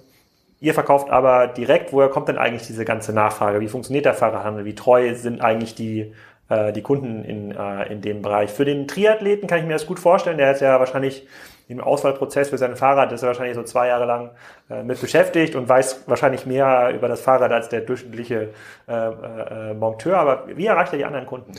ihr 0.59 0.73
verkauft 0.73 1.09
aber 1.09 1.47
direkt, 1.47 1.93
woher 1.93 2.09
kommt 2.09 2.27
denn 2.27 2.37
eigentlich 2.37 2.67
diese 2.67 2.83
ganze 2.83 3.13
Nachfrage? 3.13 3.61
Wie 3.61 3.69
funktioniert 3.69 4.05
der 4.05 4.13
Fahrradhandel? 4.13 4.65
Wie 4.65 4.75
treu 4.75 5.15
sind 5.15 5.41
eigentlich 5.41 5.73
die, 5.73 6.13
äh, 6.49 6.73
die 6.73 6.81
Kunden 6.81 7.23
in, 7.23 7.51
äh, 7.51 7.91
in 7.91 8.01
dem 8.01 8.21
Bereich? 8.21 8.51
Für 8.51 8.65
den 8.65 8.89
Triathleten 8.89 9.47
kann 9.47 9.59
ich 9.59 9.65
mir 9.65 9.73
das 9.73 9.85
gut 9.85 9.99
vorstellen. 9.99 10.37
Der 10.37 10.51
ist 10.51 10.59
ja 10.59 10.79
wahrscheinlich 10.79 11.25
im 11.69 11.81
Auswahlprozess 11.81 12.49
für 12.49 12.57
sein 12.57 12.75
Fahrrad 12.75 13.11
ist 13.11 13.23
er 13.23 13.27
wahrscheinlich 13.27 13.55
so 13.55 13.63
zwei 13.63 13.87
Jahre 13.87 14.05
lang 14.05 14.31
äh, 14.69 14.83
mit 14.83 15.01
beschäftigt 15.01 15.55
und 15.55 15.67
weiß 15.67 16.03
wahrscheinlich 16.07 16.45
mehr 16.45 16.91
über 16.95 17.07
das 17.09 17.21
Fahrrad 17.21 17.51
als 17.51 17.67
der 17.69 17.81
durchschnittliche 17.81 18.49
äh, 18.87 18.93
äh, 18.93 19.73
Monteur. 19.73 20.17
Aber 20.17 20.45
wie 20.47 20.65
erreicht 20.65 20.93
er 20.93 20.99
die 20.99 21.05
anderen 21.05 21.25
Kunden? 21.25 21.51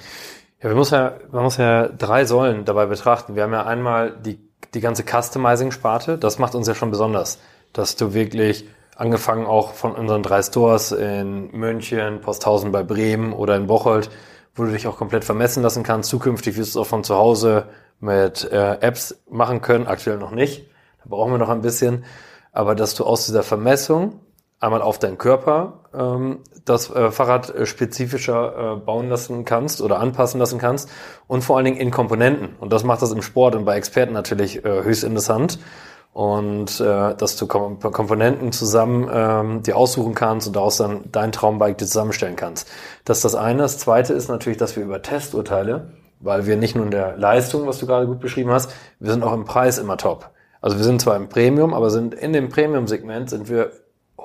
Ja, 0.61 0.71
man 0.71 0.79
muss 0.79 0.91
ja, 0.91 1.15
man 1.31 1.45
muss 1.45 1.57
ja 1.57 1.87
drei 1.87 2.25
Säulen 2.25 2.65
dabei 2.65 2.87
betrachten. 2.87 3.37
Wir 3.37 3.45
haben 3.45 3.53
ja 3.53 3.65
einmal 3.65 4.11
die, 4.11 4.41
die 4.75 4.81
ganze 4.81 5.05
Customizing-Sparte. 5.05 6.19
Das 6.19 6.41
macht 6.41 6.57
uns 6.57 6.67
ja 6.67 6.75
schon 6.75 6.91
besonders, 6.91 7.39
dass 7.73 7.95
du 7.95 8.13
wirklich 8.13 8.69
angefangen 8.97 9.47
auch 9.47 9.75
von 9.75 9.93
unseren 9.93 10.25
drei 10.25 10.43
Stores 10.43 10.91
in 10.91 11.53
München, 11.53 12.21
Posthausen 12.21 12.73
bei 12.73 12.83
Bremen 12.83 13.33
oder 13.33 13.55
in 13.55 13.69
Bocholt, 13.69 14.11
wo 14.57 14.65
du 14.65 14.73
dich 14.73 14.89
auch 14.89 14.97
komplett 14.97 15.25
vermessen 15.25 15.63
lassen 15.63 15.85
kannst. 15.85 16.11
Zukünftig 16.11 16.57
wirst 16.57 16.75
du 16.75 16.81
es 16.81 16.87
auch 16.87 16.91
von 16.91 17.05
zu 17.05 17.15
Hause 17.15 17.69
mit 18.01 18.51
äh, 18.51 18.81
Apps 18.81 19.17
machen 19.31 19.61
können. 19.61 19.87
Aktuell 19.87 20.19
noch 20.19 20.33
nicht. 20.33 20.69
Da 20.99 21.05
brauchen 21.09 21.31
wir 21.31 21.39
noch 21.39 21.51
ein 21.51 21.63
bisschen. 21.63 22.05
Aber 22.51 22.75
dass 22.75 22.97
du 22.97 23.05
aus 23.05 23.27
dieser 23.27 23.45
Vermessung 23.45 24.19
einmal 24.61 24.83
auf 24.83 24.99
deinen 24.99 25.19
Körper 25.19 25.85
ähm, 25.95 26.41
das 26.65 26.91
äh, 26.91 27.11
Fahrrad 27.11 27.55
äh, 27.55 27.67
spezifischer 27.67 28.77
äh, 28.77 28.77
bauen 28.77 29.09
lassen 29.09 29.45
kannst 29.45 29.81
oder 29.81 30.01
anpassen 30.01 30.41
lassen 30.41 30.59
kannst 30.59 30.91
und 31.27 31.43
vor 31.43 31.57
allen 31.57 31.65
Dingen 31.65 31.77
in 31.79 31.91
Komponenten. 31.91 32.57
Und 32.61 32.73
das 32.73 32.85
macht 32.85 33.03
das 33.03 33.13
im 33.13 33.23
Sport 33.23 33.55
und 33.55 33.65
bei 33.65 33.77
Experten 33.77 34.13
natürlich 34.13 34.65
äh, 34.65 34.83
höchst 34.83 35.05
interessant. 35.05 35.59
Und 36.13 36.81
äh, 36.81 37.15
dass 37.15 37.37
du 37.37 37.47
Kom 37.47 37.79
Komponenten 37.79 38.51
zusammen 38.51 39.09
ähm, 39.13 39.63
dir 39.63 39.77
aussuchen 39.77 40.15
kannst 40.15 40.49
und 40.49 40.57
daraus 40.57 40.79
dann 40.79 41.05
dein 41.13 41.31
Traumbike 41.31 41.77
dir 41.77 41.87
zusammenstellen 41.87 42.35
kannst. 42.35 42.69
Das 43.05 43.19
ist 43.19 43.25
das 43.25 43.35
eine. 43.37 43.63
Das 43.63 43.79
zweite 43.79 44.15
ist 44.15 44.29
natürlich, 44.29 44.59
dass 44.59 44.75
wir 44.75 44.83
über 44.83 45.01
Testurteile, 45.01 45.93
weil 46.19 46.47
wir 46.47 46.57
nicht 46.57 46.75
nur 46.75 46.87
in 46.87 46.91
der 46.91 47.17
Leistung, 47.17 47.69
was 47.69 47.79
du 47.79 47.87
gerade 47.87 48.07
gut 48.07 48.19
beschrieben 48.19 48.51
hast, 48.51 48.73
wir 48.99 49.13
sind 49.13 49.23
auch 49.23 49.35
im 49.35 49.45
Preis 49.45 49.79
immer 49.79 49.97
top. 49.97 50.31
Also 50.61 50.77
wir 50.77 50.85
sind 50.85 51.01
zwar 51.01 51.15
im 51.15 51.29
Premium, 51.29 51.73
aber 51.73 51.91
sind 51.91 52.15
in 52.15 52.33
dem 52.33 52.49
Premium-Segment 52.49 53.31
sind 53.31 53.49
wir 53.49 53.71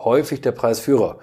häufig 0.04 0.42
der 0.42 0.52
Preisführer. 0.52 1.18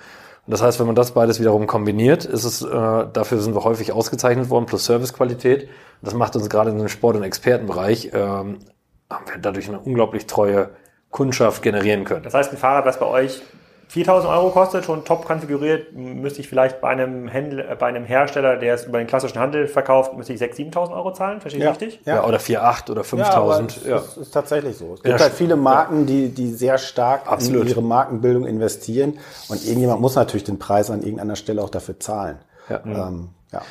Und 0.46 0.52
das 0.52 0.62
heißt, 0.62 0.80
wenn 0.80 0.86
man 0.86 0.96
das 0.96 1.12
beides 1.12 1.38
wiederum 1.38 1.66
kombiniert, 1.66 2.24
ist 2.24 2.44
es, 2.44 2.62
äh, 2.62 2.68
dafür 3.12 3.38
sind 3.38 3.54
wir 3.54 3.64
häufig 3.64 3.92
ausgezeichnet 3.92 4.50
worden, 4.50 4.66
plus 4.66 4.84
Servicequalität. 4.84 5.68
Das 6.02 6.14
macht 6.14 6.34
uns 6.34 6.48
gerade 6.48 6.70
in 6.70 6.78
dem 6.78 6.88
Sport- 6.88 7.16
und 7.16 7.22
Expertenbereich, 7.22 8.10
ähm, 8.12 8.58
haben 9.10 9.26
wir 9.26 9.38
dadurch 9.40 9.68
eine 9.68 9.78
unglaublich 9.78 10.26
treue 10.26 10.70
Kundschaft 11.10 11.62
generieren 11.62 12.04
können. 12.04 12.22
Das 12.22 12.34
heißt, 12.34 12.52
ein 12.52 12.56
Fahrrad, 12.56 12.86
das 12.86 12.98
bei 12.98 13.06
euch 13.06 13.42
4000 13.90 14.32
Euro 14.32 14.50
kostet, 14.50 14.84
schon 14.84 15.04
top 15.04 15.24
konfiguriert, 15.24 15.92
müsste 15.94 16.40
ich 16.40 16.48
vielleicht 16.48 16.80
bei 16.80 16.90
einem 16.90 17.26
Händler, 17.26 17.72
äh, 17.72 17.74
bei 17.74 17.86
einem 17.86 18.04
Hersteller, 18.04 18.56
der 18.56 18.74
es 18.74 18.84
über 18.84 18.98
den 18.98 19.08
klassischen 19.08 19.40
Handel 19.40 19.66
verkauft, 19.66 20.16
müsste 20.16 20.32
ich 20.32 20.40
6.000, 20.40 20.72
7.000 20.72 20.92
Euro 20.92 21.12
zahlen? 21.12 21.40
Verstehe 21.40 21.58
ich 21.58 21.64
ja. 21.64 21.70
richtig? 21.70 22.00
Ja. 22.04 22.14
ja, 22.14 22.24
oder 22.24 22.38
4.800 22.38 22.90
oder 22.92 23.02
5.000. 23.02 23.88
Ja, 23.88 23.96
das 23.96 24.16
ist 24.16 24.30
tatsächlich 24.30 24.76
so. 24.76 24.94
Es 24.94 25.02
gibt 25.02 25.18
ja, 25.18 25.20
halt 25.20 25.32
viele 25.32 25.56
Marken, 25.56 26.06
die, 26.06 26.28
die 26.28 26.52
sehr 26.52 26.78
stark 26.78 27.26
Absolut. 27.26 27.62
in 27.62 27.68
ihre 27.68 27.82
Markenbildung 27.82 28.46
investieren 28.46 29.18
und 29.48 29.64
irgendjemand 29.64 30.00
muss 30.00 30.14
natürlich 30.14 30.44
den 30.44 30.60
Preis 30.60 30.88
an 30.88 31.02
irgendeiner 31.02 31.34
Stelle 31.34 31.60
auch 31.60 31.70
dafür 31.70 31.98
zahlen. 31.98 32.38
Ja. 32.68 32.82
Ähm, 32.84 33.30
ja. 33.52 33.62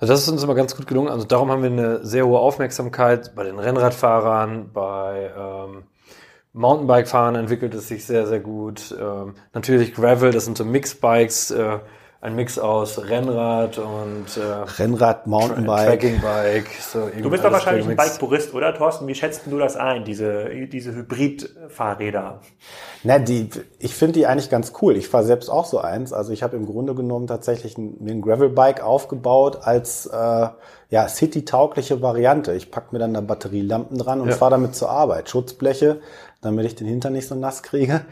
Also 0.00 0.14
das 0.14 0.22
ist 0.22 0.28
uns 0.30 0.42
immer 0.42 0.54
ganz 0.54 0.74
gut 0.74 0.86
gelungen. 0.86 1.08
Also 1.08 1.26
darum 1.26 1.50
haben 1.50 1.62
wir 1.62 1.70
eine 1.70 2.02
sehr 2.02 2.26
hohe 2.26 2.38
Aufmerksamkeit 2.38 3.34
bei 3.34 3.44
den 3.44 3.58
Rennradfahrern, 3.58 4.70
bei 4.72 5.30
ähm, 5.36 5.82
Mountainbike-Fahren 6.56 7.34
entwickelt 7.34 7.74
es 7.74 7.88
sich 7.88 8.06
sehr, 8.06 8.26
sehr 8.26 8.40
gut. 8.40 8.94
Ähm, 8.98 9.34
natürlich 9.52 9.94
Gravel, 9.94 10.32
das 10.32 10.46
sind 10.46 10.56
so 10.56 10.64
Mixbikes, 10.64 11.50
äh, 11.50 11.78
ein 12.22 12.34
Mix 12.34 12.58
aus 12.58 12.98
Rennrad 12.98 13.78
und 13.78 14.36
äh, 14.36 14.40
Rennrad, 14.82 15.26
Mountainbike, 15.26 16.00
Trackingbike. 16.00 16.70
So 16.80 17.08
du 17.22 17.30
bist 17.30 17.44
doch 17.44 17.52
wahrscheinlich 17.52 17.86
ein 17.86 17.94
Bike-Purist, 17.94 18.54
oder 18.54 18.74
Thorsten? 18.74 19.06
Wie 19.06 19.14
schätzt 19.14 19.42
du 19.46 19.58
das 19.58 19.76
ein, 19.76 20.04
diese, 20.04 20.48
diese 20.66 20.94
Hybrid-Fahrräder? 20.94 22.40
Na, 23.04 23.18
die, 23.18 23.50
ich 23.78 23.94
finde 23.94 24.14
die 24.14 24.26
eigentlich 24.26 24.50
ganz 24.50 24.72
cool. 24.80 24.96
Ich 24.96 25.08
fahre 25.08 25.24
selbst 25.24 25.50
auch 25.50 25.66
so 25.66 25.78
eins. 25.78 26.12
Also 26.12 26.32
ich 26.32 26.42
habe 26.42 26.56
im 26.56 26.64
Grunde 26.66 26.94
genommen 26.94 27.26
tatsächlich 27.26 27.76
ein, 27.76 27.96
mir 28.00 28.12
ein 28.12 28.22
Gravel-Bike 28.22 28.82
aufgebaut 28.82 29.58
als 29.62 30.06
äh, 30.06 30.48
ja, 30.88 31.08
city-taugliche 31.08 32.00
Variante. 32.00 32.54
Ich 32.54 32.70
pack 32.70 32.92
mir 32.92 32.98
dann 32.98 33.14
da 33.14 33.20
Batterielampen 33.20 33.98
dran 33.98 34.20
und 34.20 34.30
ja. 34.30 34.34
fahre 34.34 34.52
damit 34.52 34.74
zur 34.74 34.90
Arbeit. 34.90 35.28
Schutzbleche, 35.28 36.00
damit 36.40 36.66
ich 36.66 36.74
den 36.74 36.86
Hintern 36.86 37.12
nicht 37.12 37.28
so 37.28 37.34
nass 37.34 37.62
kriege. 37.62 38.02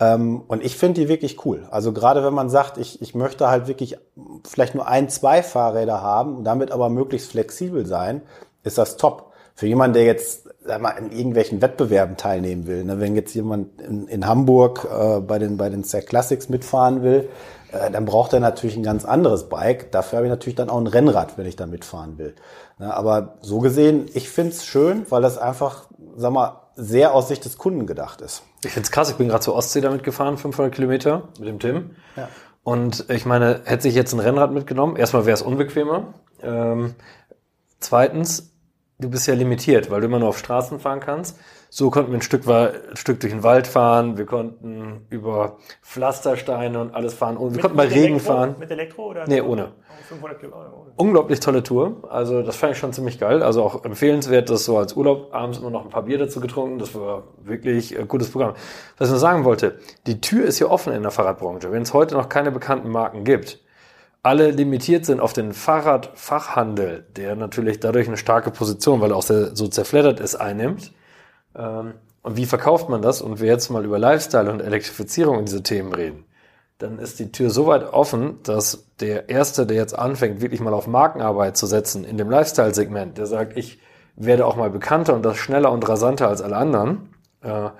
Ähm, 0.00 0.42
und 0.48 0.64
ich 0.64 0.76
finde 0.76 1.02
die 1.02 1.08
wirklich 1.08 1.44
cool. 1.44 1.66
Also 1.70 1.92
gerade 1.92 2.24
wenn 2.24 2.34
man 2.34 2.50
sagt, 2.50 2.78
ich, 2.78 3.00
ich 3.02 3.14
möchte 3.14 3.48
halt 3.48 3.68
wirklich 3.68 3.98
vielleicht 4.44 4.74
nur 4.74 4.88
ein, 4.88 5.08
zwei 5.08 5.42
Fahrräder 5.42 6.02
haben, 6.02 6.44
damit 6.44 6.72
aber 6.72 6.88
möglichst 6.88 7.30
flexibel 7.30 7.86
sein, 7.86 8.22
ist 8.64 8.78
das 8.78 8.96
top. 8.96 9.32
Für 9.54 9.66
jemanden, 9.66 9.94
der 9.94 10.04
jetzt 10.04 10.48
sag 10.64 10.80
mal, 10.80 10.92
in 10.92 11.12
irgendwelchen 11.12 11.60
Wettbewerben 11.60 12.16
teilnehmen 12.16 12.66
will, 12.66 12.84
ne? 12.84 13.00
wenn 13.00 13.14
jetzt 13.14 13.34
jemand 13.34 13.80
in, 13.80 14.08
in 14.08 14.26
Hamburg 14.26 14.88
äh, 14.90 15.20
bei 15.20 15.38
den 15.38 15.56
bei 15.56 15.68
den 15.68 15.84
Stack 15.84 16.06
Classics 16.06 16.48
mitfahren 16.48 17.02
will, 17.02 17.28
äh, 17.72 17.90
dann 17.90 18.04
braucht 18.04 18.32
er 18.32 18.40
natürlich 18.40 18.76
ein 18.76 18.82
ganz 18.82 19.04
anderes 19.04 19.48
Bike. 19.48 19.92
Dafür 19.92 20.18
habe 20.18 20.26
ich 20.26 20.30
natürlich 20.30 20.56
dann 20.56 20.70
auch 20.70 20.78
ein 20.78 20.86
Rennrad, 20.86 21.36
wenn 21.36 21.46
ich 21.46 21.56
da 21.56 21.66
mitfahren 21.66 22.18
will. 22.18 22.34
Ne? 22.78 22.94
Aber 22.94 23.38
so 23.40 23.58
gesehen, 23.58 24.06
ich 24.14 24.30
finde 24.30 24.52
es 24.52 24.64
schön, 24.64 25.06
weil 25.10 25.22
das 25.22 25.38
einfach, 25.38 25.86
sag 26.16 26.32
mal, 26.32 26.61
sehr 26.76 27.14
aus 27.14 27.28
Sicht 27.28 27.44
des 27.44 27.58
Kunden 27.58 27.86
gedacht 27.86 28.20
ist. 28.20 28.42
Ich 28.64 28.72
finde 28.72 28.86
es 28.86 28.90
krass, 28.90 29.10
ich 29.10 29.16
bin 29.16 29.28
gerade 29.28 29.42
zur 29.42 29.54
Ostsee 29.54 29.80
damit 29.80 30.02
gefahren, 30.02 30.38
500 30.38 30.74
Kilometer 30.74 31.28
mit 31.38 31.48
dem 31.48 31.58
Tim. 31.58 31.96
Ja. 32.16 32.28
Und 32.64 33.06
ich 33.10 33.26
meine, 33.26 33.62
hätte 33.64 33.82
sich 33.82 33.94
jetzt 33.94 34.12
ein 34.12 34.20
Rennrad 34.20 34.52
mitgenommen, 34.52 34.96
erstmal 34.96 35.26
wäre 35.26 35.34
es 35.34 35.42
unbequemer. 35.42 36.14
Ähm, 36.42 36.94
zweitens, 37.80 38.52
du 38.98 39.10
bist 39.10 39.26
ja 39.26 39.34
limitiert, 39.34 39.90
weil 39.90 40.00
du 40.00 40.06
immer 40.06 40.18
nur 40.18 40.28
auf 40.28 40.38
Straßen 40.38 40.80
fahren 40.80 41.00
kannst. 41.00 41.38
So 41.74 41.88
konnten 41.88 42.12
wir 42.12 42.18
ein 42.18 42.22
Stück, 42.22 42.46
ein 42.46 42.96
Stück 42.98 43.20
durch 43.20 43.32
den 43.32 43.42
Wald 43.42 43.66
fahren, 43.66 44.18
wir 44.18 44.26
konnten 44.26 45.06
über 45.08 45.56
Pflastersteine 45.80 46.78
und 46.78 46.94
alles 46.94 47.14
fahren. 47.14 47.38
Und 47.38 47.52
wir 47.52 47.52
Mit- 47.52 47.60
konnten 47.62 47.76
bei 47.78 47.84
Regen 47.88 48.16
Elektro? 48.16 48.18
fahren. 48.34 48.54
Mit 48.58 48.70
Elektro 48.70 49.06
oder? 49.06 49.26
Nee, 49.26 49.40
ohne. 49.40 49.68
Oh, 49.68 50.02
500 50.06 50.38
Kilo. 50.38 50.52
oh, 50.54 50.80
ohne. 50.82 50.90
Unglaublich 50.96 51.40
tolle 51.40 51.62
Tour. 51.62 52.02
Also 52.10 52.42
das 52.42 52.56
fand 52.56 52.72
ich 52.74 52.78
schon 52.78 52.92
ziemlich 52.92 53.18
geil. 53.18 53.42
Also 53.42 53.62
auch 53.62 53.86
empfehlenswert, 53.86 54.50
das 54.50 54.66
so 54.66 54.76
als 54.76 54.92
Urlaub 54.92 55.32
abends 55.34 55.60
immer 55.60 55.70
noch 55.70 55.82
ein 55.84 55.88
paar 55.88 56.02
Bier 56.02 56.18
dazu 56.18 56.40
getrunken. 56.40 56.78
Das 56.78 56.94
war 56.94 57.22
wirklich 57.42 57.98
ein 57.98 58.06
gutes 58.06 58.30
Programm. 58.30 58.52
Was 58.98 59.08
ich 59.08 59.12
nur 59.12 59.18
sagen 59.18 59.44
wollte, 59.46 59.78
die 60.06 60.20
Tür 60.20 60.44
ist 60.44 60.58
hier 60.58 60.70
offen 60.70 60.92
in 60.92 61.00
der 61.00 61.10
Fahrradbranche. 61.10 61.72
Wenn 61.72 61.80
es 61.80 61.94
heute 61.94 62.16
noch 62.16 62.28
keine 62.28 62.50
bekannten 62.50 62.90
Marken 62.90 63.24
gibt, 63.24 63.60
alle 64.22 64.50
limitiert 64.50 65.06
sind 65.06 65.20
auf 65.20 65.32
den 65.32 65.54
Fahrradfachhandel, 65.54 67.06
der 67.16 67.34
natürlich 67.34 67.80
dadurch 67.80 68.08
eine 68.08 68.18
starke 68.18 68.50
Position, 68.50 69.00
weil 69.00 69.12
er 69.12 69.16
auch 69.16 69.22
sehr, 69.22 69.56
so 69.56 69.68
zerfleddert 69.68 70.20
ist, 70.20 70.34
einnimmt. 70.34 70.92
Ähm, 71.56 71.94
und 72.22 72.36
wie 72.36 72.46
verkauft 72.46 72.88
man 72.88 73.02
das? 73.02 73.20
Und 73.20 73.40
wir 73.40 73.48
jetzt 73.48 73.70
mal 73.70 73.84
über 73.84 73.98
Lifestyle 73.98 74.50
und 74.50 74.60
Elektrifizierung 74.60 75.38
und 75.38 75.48
diese 75.48 75.62
Themen 75.62 75.92
reden, 75.92 76.24
dann 76.78 76.98
ist 76.98 77.18
die 77.18 77.32
Tür 77.32 77.50
so 77.50 77.66
weit 77.66 77.92
offen, 77.92 78.38
dass 78.42 78.86
der 79.00 79.28
Erste, 79.28 79.66
der 79.66 79.76
jetzt 79.76 79.98
anfängt, 79.98 80.40
wirklich 80.40 80.60
mal 80.60 80.74
auf 80.74 80.86
Markenarbeit 80.86 81.56
zu 81.56 81.66
setzen 81.66 82.04
in 82.04 82.16
dem 82.16 82.30
Lifestyle-Segment, 82.30 83.18
der 83.18 83.26
sagt, 83.26 83.56
ich 83.56 83.80
werde 84.16 84.46
auch 84.46 84.56
mal 84.56 84.70
bekannter 84.70 85.14
und 85.14 85.24
das 85.24 85.36
schneller 85.36 85.72
und 85.72 85.88
rasanter 85.88 86.28
als 86.28 86.42
alle 86.42 86.56
anderen, 86.56 87.08
äh, 87.42 87.70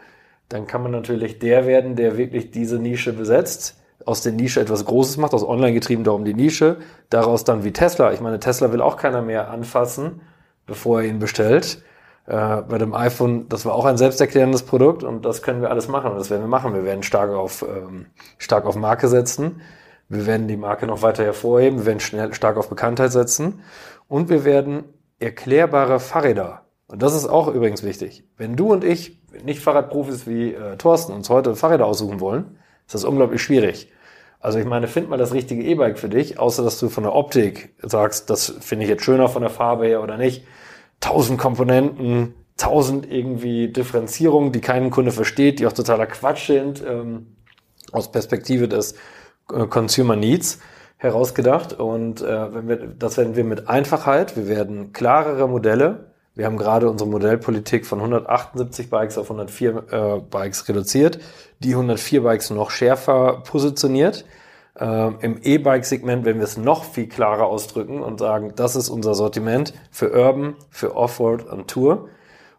dann 0.49 0.67
kann 0.67 0.83
man 0.83 0.93
natürlich 0.93 1.39
der 1.39 1.67
werden, 1.67 1.97
der 1.97 2.17
wirklich 2.17 2.51
diese 2.51 2.79
Nische 2.79 3.13
besetzt, 3.13 3.79
aus 4.05 4.23
der 4.23 4.33
Nische 4.33 4.61
etwas 4.61 4.85
Großes 4.85 5.17
macht, 5.17 5.35
aus 5.35 5.45
online 5.45 5.73
getrieben 5.73 6.05
darum 6.05 6.25
die 6.25 6.35
Nische, 6.35 6.79
daraus 7.11 7.45
dann 7.45 7.65
wie 7.65 7.73
Tesla. 7.73 8.13
Ich 8.13 8.21
meine, 8.21 8.41
Tesla 8.41 8.73
will 8.73 8.81
auch 8.81 8.97
keiner 8.97 9.23
mehr 9.23 9.51
anfassen, 9.51 10.21
bevor 10.67 11.01
er 11.01 11.09
ihn 11.09 11.19
bestellt. 11.19 11.83
Äh, 12.27 12.63
bei 12.63 12.79
dem 12.79 12.95
iPhone, 12.95 13.49
das 13.49 13.67
war 13.67 13.75
auch 13.75 13.85
ein 13.85 13.97
selbsterklärendes 13.97 14.63
Produkt 14.63 15.03
und 15.03 15.25
das 15.25 15.43
können 15.43 15.61
wir 15.61 15.71
alles 15.71 15.89
machen 15.89 16.13
und 16.13 16.19
das 16.19 16.31
werden 16.31 16.43
wir 16.43 16.49
machen. 16.49 16.75
Wir 16.75 16.85
werden 16.85 17.03
stark 17.03 17.31
auf, 17.31 17.63
ähm, 17.63 18.07
stark 18.39 18.65
auf 18.65 18.77
Marke 18.77 19.09
setzen. 19.09 19.61
Wir 20.09 20.27
werden 20.27 20.47
die 20.47 20.57
Marke 20.57 20.87
noch 20.87 21.03
weiter 21.03 21.25
hervorheben. 21.25 21.81
Wir 21.81 21.87
werden 21.87 22.01
schnell, 22.01 22.33
stark 22.35 22.57
auf 22.57 22.69
Bekanntheit 22.69 23.13
setzen 23.13 23.63
und 24.09 24.29
wir 24.29 24.45
werden 24.45 24.85
erklärbare 25.19 25.99
Fahrräder. 26.01 26.63
Und 26.87 27.03
das 27.03 27.15
ist 27.15 27.27
auch 27.27 27.49
übrigens 27.49 27.83
wichtig. 27.83 28.25
Wenn 28.37 28.55
du 28.55 28.73
und 28.73 28.85
ich, 28.85 29.21
nicht 29.45 29.61
Fahrradprofis 29.61 30.27
wie 30.27 30.53
äh, 30.53 30.77
Thorsten, 30.77 31.13
uns 31.13 31.31
heute 31.31 31.57
Fahrräder 31.57 31.87
aussuchen 31.87 32.21
wollen, 32.21 32.59
ist 32.87 32.95
das 32.95 33.05
unglaublich 33.05 33.43
schwierig. 33.43 33.91
Also 34.39 34.59
ich 34.59 34.67
meine, 34.67 34.89
find 34.89 35.09
mal 35.09 35.17
das 35.17 35.33
richtige 35.33 35.63
E-Bike 35.63 35.99
für 35.99 36.09
dich, 36.09 36.39
außer 36.39 36.63
dass 36.63 36.79
du 36.79 36.89
von 36.89 37.05
der 37.05 37.15
Optik 37.15 37.75
sagst, 37.81 38.29
das 38.29 38.55
finde 38.61 38.85
ich 38.85 38.91
jetzt 38.91 39.05
schöner 39.05 39.29
von 39.29 39.43
der 39.43 39.51
Farbe 39.51 39.87
her 39.87 40.03
oder 40.03 40.19
nicht. 40.19 40.45
Tausend 41.03 41.39
Komponenten, 41.39 42.35
tausend 42.57 43.11
irgendwie 43.11 43.69
Differenzierungen, 43.69 44.53
die 44.53 44.61
kein 44.61 44.91
Kunde 44.91 45.11
versteht, 45.11 45.59
die 45.59 45.67
auch 45.67 45.73
totaler 45.73 46.07
Quatsch 46.07 46.47
sind, 46.47 46.83
ähm, 46.87 47.37
aus 47.93 48.11
Perspektive 48.11 48.69
des 48.69 48.95
äh, 49.53 49.67
Consumer 49.67 50.17
Needs 50.17 50.61
herausgedacht. 50.97 51.75
Und 51.75 52.23
äh, 52.23 52.55
wenn 52.55 52.69
wir, 52.69 52.77
das 52.77 53.19
werden 53.19 53.37
wir 53.37 53.45
mit 53.45 53.69
Einfachheit, 53.69 54.37
wir 54.37 54.49
werden 54.49 54.93
klarere 54.93 55.49
Modelle. 55.49 56.13
Wir 56.35 56.47
haben 56.47 56.57
gerade 56.57 56.89
unsere 56.89 57.11
Modellpolitik 57.11 57.85
von 57.85 57.99
178 57.99 58.89
Bikes 58.89 59.19
auf 59.19 59.27
104 59.27 59.85
äh, 59.91 60.21
Bikes 60.31 60.67
reduziert, 60.69 61.19
die 61.59 61.73
104 61.73 62.23
Bikes 62.23 62.51
noch 62.51 62.71
schärfer 62.71 63.43
positioniert. 63.45 64.25
Ähm, 64.79 65.17
Im 65.21 65.39
E-Bike-Segment 65.43 66.25
werden 66.25 66.39
wir 66.39 66.45
es 66.45 66.57
noch 66.57 66.85
viel 66.85 67.09
klarer 67.09 67.47
ausdrücken 67.47 68.03
und 68.03 68.19
sagen, 68.19 68.53
das 68.57 68.77
ist 68.77 68.89
unser 68.89 69.15
Sortiment 69.15 69.75
für 69.91 70.13
Urban, 70.13 70.55
für 70.71 70.97
Offroad 70.97 71.45
und 71.45 71.69
Tour. 71.69 72.09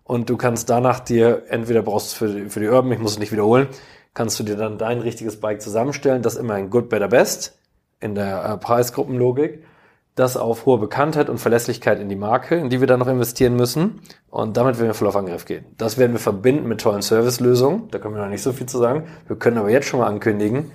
Und 0.04 0.30
du 0.30 0.38
kannst 0.38 0.70
danach 0.70 1.00
dir, 1.00 1.44
entweder 1.50 1.82
brauchst 1.82 2.14
du 2.14 2.26
für 2.26 2.34
die, 2.34 2.50
für 2.50 2.60
die 2.60 2.68
Urban, 2.68 2.92
ich 2.92 3.00
muss 3.00 3.14
es 3.14 3.20
nicht 3.20 3.32
wiederholen, 3.32 3.68
kannst 4.14 4.40
du 4.40 4.44
dir 4.44 4.58
dann 4.58 4.78
dein 4.78 5.00
richtiges 5.00 5.40
Bike 5.40 5.62
zusammenstellen, 5.62 6.22
das 6.22 6.36
immer 6.36 6.58
in 6.58 6.70
Good, 6.70 6.90
Better, 6.90 7.08
Best 7.08 7.58
in 8.00 8.16
der 8.16 8.44
äh, 8.46 8.58
Preisgruppenlogik, 8.58 9.64
das 10.16 10.38
auf 10.38 10.68
hohe 10.68 10.78
Bekanntheit 10.78 11.30
und 11.30 11.40
Verlässlichkeit 11.40 12.00
in 12.00 12.10
die 12.10 12.16
Marke, 12.16 12.56
in 12.56 12.70
die 12.70 12.80
wir 12.80 12.88
dann 12.88 13.00
noch 13.00 13.08
investieren 13.08 13.56
müssen. 13.56 14.02
Und 14.30 14.58
damit 14.58 14.78
werden 14.78 14.90
wir 14.90 14.94
voll 14.94 15.08
auf 15.08 15.16
Angriff 15.16 15.46
gehen. 15.46 15.66
Das 15.78 15.98
werden 15.98 16.12
wir 16.12 16.20
verbinden 16.20 16.68
mit 16.68 16.82
tollen 16.82 17.02
Servicelösungen. 17.02 17.90
Da 17.90 17.98
können 17.98 18.14
wir 18.14 18.22
noch 18.22 18.30
nicht 18.30 18.44
so 18.44 18.52
viel 18.52 18.68
zu 18.68 18.78
sagen. 18.78 19.06
Wir 19.26 19.38
können 19.38 19.58
aber 19.58 19.72
jetzt 19.72 19.88
schon 19.88 20.02
mal 20.02 20.08
ankündigen, 20.08 20.72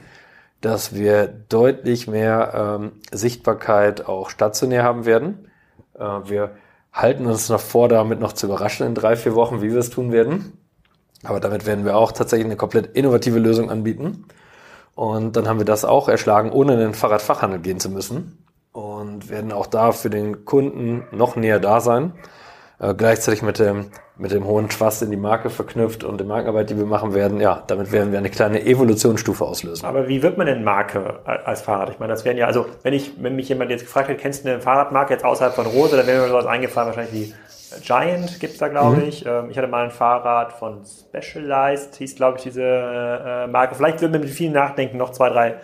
dass 0.61 0.95
wir 0.95 1.29
deutlich 1.29 2.09
mehr 2.09 2.79
ähm, 2.81 2.93
Sichtbarkeit 3.13 4.07
auch 4.09 4.31
stationär 4.31 4.83
haben 4.83 5.05
werden. 5.05 5.49
Äh, 5.95 6.03
wir 6.03 6.53
halten 6.93 7.27
uns 7.27 7.49
noch 7.49 7.61
vor, 7.61 7.89
damit 7.89 8.21
noch 8.21 8.33
zu 8.33 8.47
überraschen 8.47 8.87
in 8.87 8.95
drei, 8.95 9.17
vier 9.17 9.35
Wochen, 9.35 9.63
wie 9.63 9.71
wir 9.71 9.79
es 9.79 9.91
tun 9.91 10.11
werden. 10.11 10.53
Aber 11.25 11.41
damit 11.41 11.67
werden 11.67 11.85
wir 11.85 11.97
auch 11.97 12.13
tatsächlich 12.13 12.47
eine 12.47 12.57
komplett 12.57 12.97
innovative 12.97 13.39
Lösung 13.39 13.71
anbieten. 13.71 14.27
Und 14.95 15.37
dann 15.37 15.49
haben 15.49 15.59
wir 15.59 15.65
das 15.65 15.85
auch 15.85 16.09
erschlagen, 16.09 16.51
ohne 16.51 16.75
in 16.75 16.81
den 16.81 16.95
Fahrradfachhandel 16.95 17.61
gehen 17.61 17.81
zu 17.81 17.89
müssen. 17.89 18.45
Und 18.73 19.29
werden 19.29 19.53
auch 19.53 19.67
da 19.67 19.93
für 19.93 20.11
den 20.11 20.45
Kunden 20.45 21.05
noch 21.13 21.37
näher 21.37 21.61
da 21.61 21.81
sein. 21.81 22.13
Äh, 22.81 22.95
gleichzeitig 22.95 23.43
mit 23.43 23.59
dem, 23.59 23.91
mit 24.17 24.31
dem 24.31 24.45
hohen 24.45 24.69
Trust 24.69 25.03
in 25.03 25.11
die 25.11 25.17
Marke 25.17 25.51
verknüpft 25.51 26.05
und 26.05 26.19
der 26.19 26.27
Markenarbeit, 26.27 26.71
die 26.71 26.79
wir 26.79 26.87
machen 26.87 27.13
werden. 27.13 27.41
Ja, 27.41 27.65
damit 27.67 27.91
werden 27.91 28.13
wir 28.13 28.19
eine 28.19 28.31
kleine 28.31 28.65
Evolutionsstufe 28.65 29.45
auslösen. 29.45 29.85
Aber 29.85 30.07
wie 30.07 30.23
wird 30.23 30.39
man 30.39 30.47
denn 30.47 30.63
Marke 30.63 31.21
als 31.45 31.63
Fahrrad? 31.63 31.91
Ich 31.91 31.99
meine, 31.99 32.13
das 32.13 32.25
wären 32.25 32.37
ja, 32.37 32.47
also 32.47 32.67
wenn 32.85 32.95
ich, 32.95 33.13
wenn 33.21 33.35
mich 33.35 33.49
jemand 33.49 33.71
jetzt 33.71 33.83
gefragt 33.83 34.09
hätte, 34.09 34.21
kennst 34.21 34.45
du 34.45 34.51
eine 34.51 34.61
Fahrradmarke 34.61 35.13
jetzt 35.13 35.25
außerhalb 35.25 35.55
von 35.55 35.67
Rose, 35.67 35.97
dann 35.97 36.07
wäre 36.07 36.23
mir 36.23 36.29
sowas 36.29 36.47
eingefallen, 36.47 36.89
wahrscheinlich 36.89 37.13
wie 37.13 37.35
Giant 37.83 38.41
gibt's 38.41 38.59
da, 38.59 38.69
glaube 38.69 39.03
ich. 39.03 39.27
Ähm, 39.27 39.51
Ich 39.51 39.59
hatte 39.59 39.69
mal 39.69 39.85
ein 39.85 39.91
Fahrrad 39.91 40.53
von 40.53 40.81
Specialized, 40.85 41.97
hieß, 41.97 42.15
glaube 42.17 42.39
ich, 42.39 42.45
diese 42.45 42.63
äh, 42.63 43.47
Marke. 43.49 43.75
Vielleicht 43.75 44.01
würden 44.01 44.13
wir 44.13 44.21
mit 44.21 44.31
vielen 44.31 44.53
nachdenken, 44.53 44.97
noch 44.97 45.11
zwei, 45.11 45.29
drei 45.29 45.57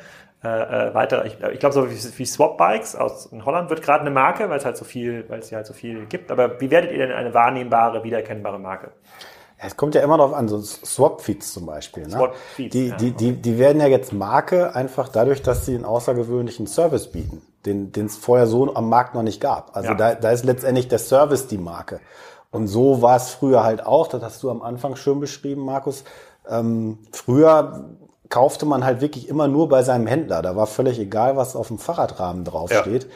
äh, 0.45 0.89
äh, 0.89 0.95
weitere. 0.95 1.27
Ich, 1.27 1.39
ich 1.41 1.59
glaube, 1.59 1.73
so 1.73 1.91
wie, 1.91 2.19
wie 2.19 2.27
Swap 2.27 2.59
Bikes 2.59 2.95
aus 2.95 3.27
in 3.27 3.45
Holland 3.47 3.71
wird 3.71 3.81
gerade 3.81 4.03
eine 4.03 4.11
Marke, 4.11 4.51
weil 4.51 4.59
es 4.59 4.65
halt 4.65 4.77
so 4.77 4.85
viel, 4.85 5.25
weil 5.29 5.39
es 5.39 5.51
ja 5.51 5.57
halt 5.57 5.67
so 5.67 5.73
viel 5.73 6.05
gibt. 6.07 6.31
Aber 6.31 6.61
wie 6.61 6.71
werdet 6.71 6.93
ihr 6.93 6.99
denn 6.99 7.13
eine 7.13 7.33
wahrnehmbare, 7.33 8.05
wiedererkennbare 8.05 8.59
Marke? 8.59 8.91
Es 9.57 9.77
kommt 9.77 9.95
ja 9.95 10.03
immer 10.03 10.19
darauf 10.19 10.35
an, 10.35 10.49
so 10.49 10.61
Swap-Feeds 10.61 11.55
zum 11.55 11.65
Beispiel. 11.65 12.03
Ne? 12.03 12.11
Swap-Feeds, 12.11 12.73
die, 12.73 12.89
ja. 12.89 12.97
die, 12.97 13.13
die, 13.13 13.33
die 13.33 13.59
werden 13.59 13.81
ja 13.81 13.87
jetzt 13.87 14.13
Marke 14.13 14.75
einfach 14.75 15.09
dadurch, 15.09 15.41
dass 15.41 15.65
sie 15.65 15.75
einen 15.75 15.87
außergewöhnlichen 15.87 16.67
Service 16.67 17.11
bieten, 17.11 17.41
den 17.65 17.91
den 17.93 18.07
es 18.07 18.17
vorher 18.17 18.47
so 18.47 18.75
am 18.75 18.91
Markt 18.91 19.15
noch 19.15 19.23
nicht 19.23 19.41
gab. 19.41 19.75
Also 19.75 19.91
Ja. 19.91 19.95
da, 19.95 20.15
da 20.15 20.31
ist 20.31 20.45
letztendlich 20.45 20.89
der 20.89 20.99
Service 20.99 21.47
die 21.47 21.57
Marke. 21.57 22.01
Und 22.51 22.67
so 22.67 23.01
war 23.01 23.17
es 23.17 23.31
früher 23.31 23.65
halt 23.65 23.87
auch, 23.87 24.09
das 24.09 24.23
hast 24.23 24.43
du 24.43 24.51
am 24.51 24.61
Anfang 24.61 24.97
schön 24.97 25.21
beschrieben, 25.21 25.65
Markus. 25.65 26.05
Ähm, 26.47 26.99
früher 27.13 27.87
kaufte 28.35 28.67
man 28.67 28.85
halt 28.85 29.01
wirklich 29.01 29.29
immer 29.29 29.47
nur 29.47 29.69
bei 29.69 29.85
seinem 29.85 30.09
Händler. 30.09 30.43
Da 30.43 30.57
war 30.57 30.67
völlig 30.67 30.99
egal, 30.99 31.37
was 31.37 31.55
auf 31.55 31.69
dem 31.69 31.79
Fahrradrahmen 31.79 32.43
draufsteht. 32.43 33.07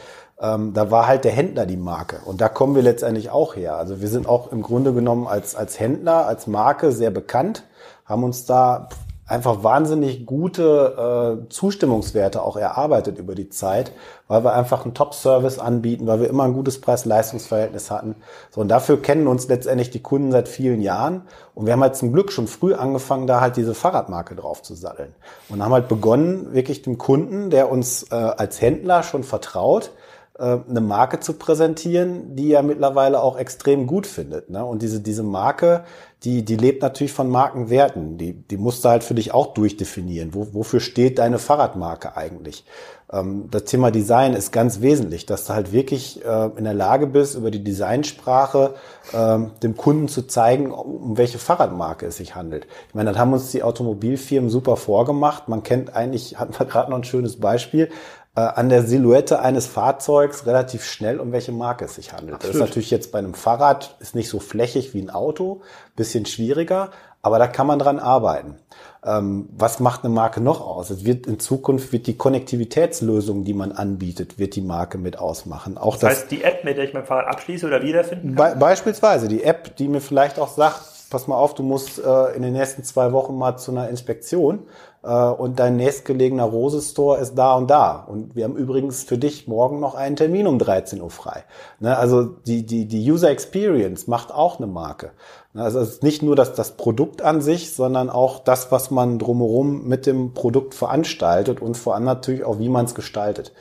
Ähm, 0.41 0.75
da 0.75 0.93
war 0.93 1.09
halt 1.09 1.25
der 1.25 1.33
Händler 1.33 1.67
die 1.67 1.77
Marke. 1.77 2.21
Und 2.25 2.41
da 2.41 2.49
kommen 2.49 2.77
wir 2.77 2.83
letztendlich 2.83 3.31
auch 3.31 3.57
her. 3.57 3.75
Also 3.75 4.01
wir 4.01 4.07
sind 4.07 4.29
auch 4.29 4.53
im 4.53 4.63
Grunde 4.63 4.93
genommen 4.93 5.27
als, 5.27 5.57
als 5.57 5.81
Händler, 5.81 6.29
als 6.29 6.47
Marke 6.47 6.93
sehr 6.93 7.11
bekannt, 7.11 7.65
haben 8.05 8.23
uns 8.23 8.47
da 8.47 8.91
einfach 9.29 9.63
wahnsinnig 9.63 10.25
gute 10.25 11.43
äh, 11.47 11.49
Zustimmungswerte 11.51 12.43
auch 12.43 12.57
erarbeitet 12.57 13.19
über 13.19 13.35
die 13.35 13.51
Zeit, 13.51 13.93
weil 14.27 14.43
wir 14.43 14.55
einfach 14.55 14.85
einen 14.85 14.95
Top-Service 14.95 15.59
anbieten, 15.59 16.07
weil 16.07 16.21
wir 16.21 16.29
immer 16.29 16.45
ein 16.45 16.55
gutes 16.55 16.81
Preis-Leistungs-Verhältnis 16.81 17.91
hatten. 17.91 18.17
So, 18.51 18.63
und 18.63 18.69
dafür 18.69 19.01
kennen 19.01 19.27
uns 19.27 19.47
letztendlich 19.47 19.91
die 19.91 20.03
Kunden 20.03 20.33
seit 20.33 20.49
vielen 20.49 20.81
Jahren. 20.81 21.23
Und 21.55 21.67
wir 21.67 21.75
haben 21.75 21.83
halt 21.83 21.97
zum 21.97 22.13
Glück 22.13 22.33
schon 22.33 22.47
früh 22.47 22.73
angefangen, 22.73 23.27
da 23.27 23.41
halt 23.41 23.57
diese 23.57 23.75
Fahrradmarke 23.75 24.35
drauf 24.35 24.63
zu 24.63 24.75
satteln. 24.75 25.15
Und 25.51 25.63
haben 25.63 25.73
halt 25.73 25.89
begonnen, 25.89 26.55
wirklich 26.55 26.81
dem 26.81 26.97
Kunden, 26.97 27.51
der 27.51 27.71
uns 27.71 28.05
äh, 28.11 28.15
als 28.15 28.63
Händler 28.63 29.03
schon 29.03 29.25
vertraut, 29.25 29.91
eine 30.39 30.81
Marke 30.81 31.19
zu 31.19 31.33
präsentieren, 31.33 32.37
die 32.37 32.53
er 32.53 32.63
mittlerweile 32.63 33.21
auch 33.23 33.37
extrem 33.39 33.87
gut 33.87 34.07
findet. 34.07 34.51
Ne? 34.51 34.65
Und 34.65 34.83
diese, 34.83 35.01
diese 35.01 35.25
Marke, 35.25 35.85
die, 36.25 36.45
die 36.45 36.57
lebt 36.57 36.83
natürlich 36.83 37.13
von 37.13 37.29
Markenwerten. 37.29 38.19
Die, 38.19 38.33
die 38.35 38.57
musst 38.57 38.85
du 38.85 38.89
halt 38.89 39.05
für 39.05 39.15
dich 39.15 39.33
auch 39.35 39.55
durchdefinieren. 39.55 40.35
Wo, 40.35 40.49
wofür 40.53 40.81
steht 40.81 41.19
deine 41.19 41.39
Fahrradmarke 41.39 42.17
eigentlich? 42.17 42.65
Ähm, 43.13 43.49
das 43.51 43.65
Thema 43.65 43.91
Design 43.91 44.35
ist 44.35 44.53
ganz 44.53 44.81
wesentlich, 44.81 45.27
dass 45.27 45.45
du 45.47 45.55
halt 45.55 45.73
wirklich 45.73 46.25
äh, 46.25 46.51
in 46.57 46.65
der 46.65 46.75
Lage 46.75 47.07
bist, 47.07 47.37
über 47.37 47.51
die 47.51 47.63
Designsprache 47.63 48.75
ähm, 49.13 49.53
dem 49.63 49.77
Kunden 49.77 50.09
zu 50.09 50.27
zeigen, 50.27 50.73
um 50.73 51.17
welche 51.17 51.39
Fahrradmarke 51.39 52.07
es 52.07 52.17
sich 52.17 52.35
handelt. 52.35 52.67
Ich 52.89 52.95
meine, 52.95 53.11
das 53.11 53.19
haben 53.19 53.33
uns 53.33 53.51
die 53.51 53.63
Automobilfirmen 53.63 54.51
super 54.51 54.77
vorgemacht. 54.77 55.49
Man 55.49 55.63
kennt 55.63 55.95
eigentlich, 55.95 56.39
hatten 56.39 56.59
wir 56.59 56.67
gerade 56.67 56.91
noch 56.91 56.99
ein 56.99 57.05
schönes 57.05 57.39
Beispiel, 57.39 57.91
äh, 58.35 58.41
an 58.41 58.69
der 58.69 58.83
Silhouette 58.83 59.41
eines 59.41 59.67
Fahrzeugs 59.67 60.47
relativ 60.47 60.85
schnell, 60.85 61.21
um 61.21 61.33
welche 61.33 61.53
Marke 61.53 61.85
es 61.85 61.95
sich 61.95 62.13
handelt. 62.13 62.35
Absolut. 62.35 62.55
Das 62.55 62.61
ist 62.61 62.69
natürlich 62.69 62.91
jetzt 62.91 63.13
bei 63.13 63.19
einem 63.19 63.35
Fahrrad 63.35 63.97
ist 64.01 64.15
nicht 64.15 64.29
so 64.29 64.41
flächig 64.41 64.95
wie 64.95 65.03
ein 65.03 65.11
Auto, 65.11 65.63
bisschen 65.97 66.27
schwieriger, 66.27 66.91
aber 67.23 67.39
da 67.39 67.47
kann 67.47 67.67
man 67.67 67.79
dran 67.79 67.99
arbeiten. 67.99 68.57
Ähm, 69.05 69.49
was 69.57 69.81
macht 69.81 70.05
eine 70.05 70.13
Marke 70.13 70.41
noch 70.41 70.61
aus? 70.61 70.91
Es 70.91 71.05
wird 71.05 71.27
in 71.27 71.39
Zukunft 71.39 71.93
wird 71.93 72.07
die 72.07 72.17
Konnektivitätslösung, 72.17 73.45
die 73.45 73.55
man 73.55 73.73
anbietet, 73.73 74.39
wird 74.39 74.57
die 74.57 74.61
Marke 74.61 74.99
mit 74.99 75.19
ausmachen. 75.19 75.79
Auch 75.79 75.97
Das 75.97 76.11
heißt, 76.11 76.31
die 76.31 76.43
App, 76.43 76.65
mit 76.65 76.77
der 76.77 76.85
ich 76.85 76.95
mein 76.95 77.05
Fahrrad 77.05 77.27
abschließe 77.29 77.67
oder 77.67 77.83
wiederfinden 77.83 78.35
Be 78.35 78.57
beispielsweise 78.59 79.29
die 79.29 79.45
App, 79.45 79.77
die 79.77 79.89
mir 79.89 80.01
vielleicht 80.01 80.39
auch 80.39 80.49
sagt, 80.49 80.83
pass 81.11 81.27
mal 81.27 81.37
auf, 81.37 81.55
du 81.55 81.63
musst 81.63 81.99
äh, 81.99 82.35
in 82.35 82.43
den 82.43 82.53
nächsten 82.53 82.85
zwei 82.85 83.13
Wochen 83.13 83.37
mal 83.37 83.57
zu 83.57 83.71
einer 83.71 83.89
Inspektion 83.89 84.61
und 85.03 85.61
dein 85.61 85.77
nächstgelegener 85.77 86.45
Rose-Store 86.45 87.19
ist 87.19 87.37
da 87.37 87.55
und 87.55 87.71
da. 87.71 88.05
Und 88.09 88.35
wir 88.35 88.45
haben 88.45 88.57
übrigens 88.57 89.05
für 89.05 89.17
dich 89.17 89.47
morgen 89.47 89.79
noch 89.79 89.95
einen 89.95 90.17
Termin 90.17 90.49
um 90.49 90.59
13 90.59 91.01
Uhr 91.01 91.11
frei. 91.11 91.45
Ne, 91.79 91.97
also 91.97 92.25
die, 92.25 92.67
die, 92.67 92.87
die 92.87 93.11
User 93.11 93.31
Experience 93.31 94.09
macht 94.09 94.35
auch 94.35 94.59
eine 94.59 94.67
Marke. 94.67 95.13
Ne, 95.53 95.63
also 95.63 95.79
es 95.79 95.91
ist 95.91 96.03
nicht 96.03 96.23
nur 96.23 96.35
das, 96.35 96.55
das 96.55 96.73
Produkt 96.77 97.23
an 97.23 97.41
sich, 97.41 97.75
sondern 97.75 98.11
auch 98.11 98.41
das, 98.41 98.73
was 98.73 98.91
man 98.91 99.21
drumherum 99.21 99.87
mit 99.87 100.05
dem 100.05 100.35
Produkt 100.35 100.75
veranstaltet 100.75 101.63
und 101.63 101.77
vor 101.77 101.95
allem 101.95 102.05
natürlich 102.05 102.43
auch, 102.45 102.59
wie 102.59 102.69
man 102.69 102.85
es 102.85 102.97
gestaltet. 102.97 103.53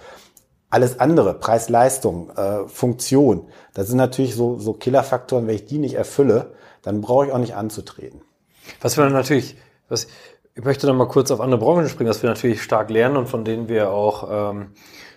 Alles 0.71 0.99
andere, 0.99 1.35
Preis-Leistung, 1.35 2.31
äh, 2.31 2.67
Funktion, 2.67 3.47
das 3.75 3.87
sind 3.87 3.97
natürlich 3.97 4.35
so, 4.35 4.57
so 4.57 4.73
Killerfaktoren, 4.73 5.47
wenn 5.47 5.55
ich 5.55 5.65
die 5.65 5.77
nicht 5.77 5.93
erfülle, 5.93 6.53
dann 6.81 6.99
brauche 6.99 7.27
ich 7.27 7.31
auch 7.31 7.37
nicht 7.37 7.55
anzutreten. 7.55 8.21
Was 8.81 8.97
wir 8.97 9.07
natürlich, 9.09 9.55
was, 9.87 10.07
ich 10.57 10.63
möchte 10.63 10.87
noch 10.87 10.95
mal 10.95 11.07
kurz 11.07 11.29
auf 11.29 11.39
andere 11.39 11.59
Branchen 11.59 11.87
springen, 11.87 12.07
dass 12.07 12.23
wir 12.23 12.29
natürlich 12.31 12.63
stark 12.63 12.89
lernen 12.89 13.15
und 13.15 13.29
von 13.29 13.45
denen 13.45 13.69
wir 13.69 13.91
auch, 13.91 14.51
ähm, 14.51 14.71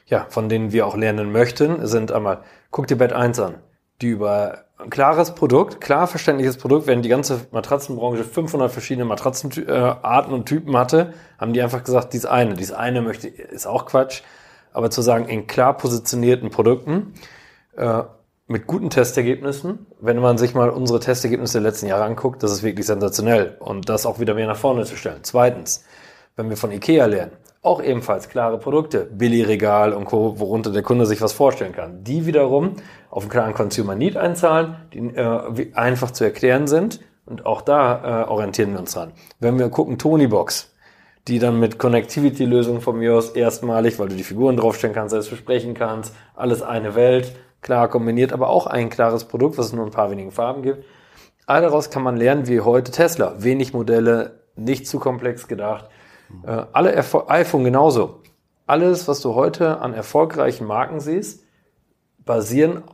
ja, 0.05 0.26
von 0.29 0.50
denen 0.50 0.70
wir 0.70 0.87
auch 0.87 0.96
lernen 0.96 1.33
möchten, 1.33 1.87
sind 1.87 2.12
einmal, 2.12 2.42
guck 2.70 2.87
dir 2.88 2.96
Bett 2.96 3.14
1 3.14 3.40
an, 3.40 3.55
die 4.03 4.09
über 4.09 4.64
ein 4.76 4.90
klares 4.90 5.35
Produkt, 5.35 5.81
klar 5.81 6.07
verständliches 6.07 6.59
Produkt, 6.59 6.87
wenn 6.87 7.00
die 7.00 7.09
ganze 7.09 7.46
Matratzenbranche 7.53 8.24
500 8.24 8.70
verschiedene 8.70 9.07
Matratzenarten 9.07 10.33
äh, 10.33 10.35
und 10.35 10.44
Typen 10.44 10.76
hatte, 10.76 11.14
haben 11.38 11.55
die 11.55 11.62
einfach 11.62 11.85
gesagt, 11.85 12.12
dies 12.12 12.26
eine, 12.26 12.53
dies 12.53 12.72
eine 12.72 13.00
möchte, 13.00 13.29
ist 13.29 13.66
auch 13.66 13.87
Quatsch, 13.87 14.20
aber 14.74 14.90
zu 14.90 15.00
sagen, 15.00 15.26
in 15.26 15.46
klar 15.46 15.74
positionierten 15.74 16.50
Produkten, 16.50 17.14
äh, 17.76 18.03
mit 18.50 18.66
guten 18.66 18.90
Testergebnissen. 18.90 19.86
Wenn 20.00 20.18
man 20.18 20.36
sich 20.36 20.54
mal 20.54 20.70
unsere 20.70 20.98
Testergebnisse 20.98 21.60
der 21.60 21.70
letzten 21.70 21.86
Jahre 21.86 22.02
anguckt, 22.02 22.42
das 22.42 22.50
ist 22.50 22.64
wirklich 22.64 22.84
sensationell. 22.84 23.56
Und 23.60 23.88
das 23.88 24.06
auch 24.06 24.18
wieder 24.18 24.34
mehr 24.34 24.48
nach 24.48 24.56
vorne 24.56 24.84
zu 24.84 24.96
stellen. 24.96 25.20
Zweitens, 25.22 25.84
wenn 26.34 26.50
wir 26.50 26.56
von 26.56 26.72
Ikea 26.72 27.06
lernen, 27.06 27.30
auch 27.62 27.80
ebenfalls 27.80 28.28
klare 28.28 28.58
Produkte, 28.58 29.04
Billigregal 29.04 29.92
und 29.92 30.04
Co., 30.04 30.40
worunter 30.40 30.72
der 30.72 30.82
Kunde 30.82 31.06
sich 31.06 31.22
was 31.22 31.32
vorstellen 31.32 31.72
kann. 31.72 32.02
Die 32.02 32.26
wiederum 32.26 32.74
auf 33.08 33.22
einen 33.22 33.30
klaren 33.30 33.54
Consumer 33.54 33.94
Need 33.94 34.16
einzahlen, 34.16 34.74
die 34.92 34.98
äh, 34.98 35.72
einfach 35.74 36.10
zu 36.10 36.24
erklären 36.24 36.66
sind. 36.66 36.98
Und 37.26 37.46
auch 37.46 37.62
da 37.62 38.24
äh, 38.24 38.28
orientieren 38.28 38.72
wir 38.72 38.80
uns 38.80 38.94
dran. 38.94 39.12
Wenn 39.38 39.60
wir 39.60 39.68
gucken, 39.68 39.96
Tonybox, 39.96 40.74
die 41.28 41.38
dann 41.38 41.60
mit 41.60 41.78
Connectivity-Lösungen 41.78 42.80
von 42.80 42.98
mir 42.98 43.14
aus 43.14 43.30
erstmalig, 43.30 44.00
weil 44.00 44.08
du 44.08 44.16
die 44.16 44.24
Figuren 44.24 44.56
draufstellen 44.56 44.94
kannst, 44.94 45.14
alles 45.14 45.28
besprechen 45.28 45.74
kannst, 45.74 46.16
alles 46.34 46.62
eine 46.62 46.96
Welt, 46.96 47.32
klar 47.62 47.88
kombiniert, 47.88 48.33
aber 48.33 48.49
auch 48.49 48.66
ein 48.66 48.90
klares 48.90 49.25
Produkt, 49.25 49.59
was 49.59 49.66
es 49.66 49.73
nur 49.73 49.85
ein 49.85 49.90
paar 49.90 50.11
wenigen 50.11 50.31
Farben 50.31 50.62
gibt. 50.62 50.85
All 51.46 51.62
daraus 51.62 51.90
kann 51.90 52.03
man 52.03 52.16
lernen, 52.16 52.46
wie 52.46 52.61
heute 52.61 52.92
Tesla. 52.92 53.35
Wenig 53.38 53.73
Modelle, 53.73 54.40
nicht 54.57 54.87
zu 54.87 54.99
komplex 54.99 55.49
gedacht. 55.49 55.88
Äh, 56.44 56.62
alle 56.73 56.92
Erfol 56.92 57.25
iPhone 57.29 57.64
genauso. 57.64 58.23
Alles, 58.66 59.09
was 59.09 59.20
du 59.20 59.35
heute 59.35 59.81
an 59.81 59.94
erfolgreichen 59.94 60.66
Marken 60.66 61.01
siehst, 61.01 61.44
basieren 62.25 62.85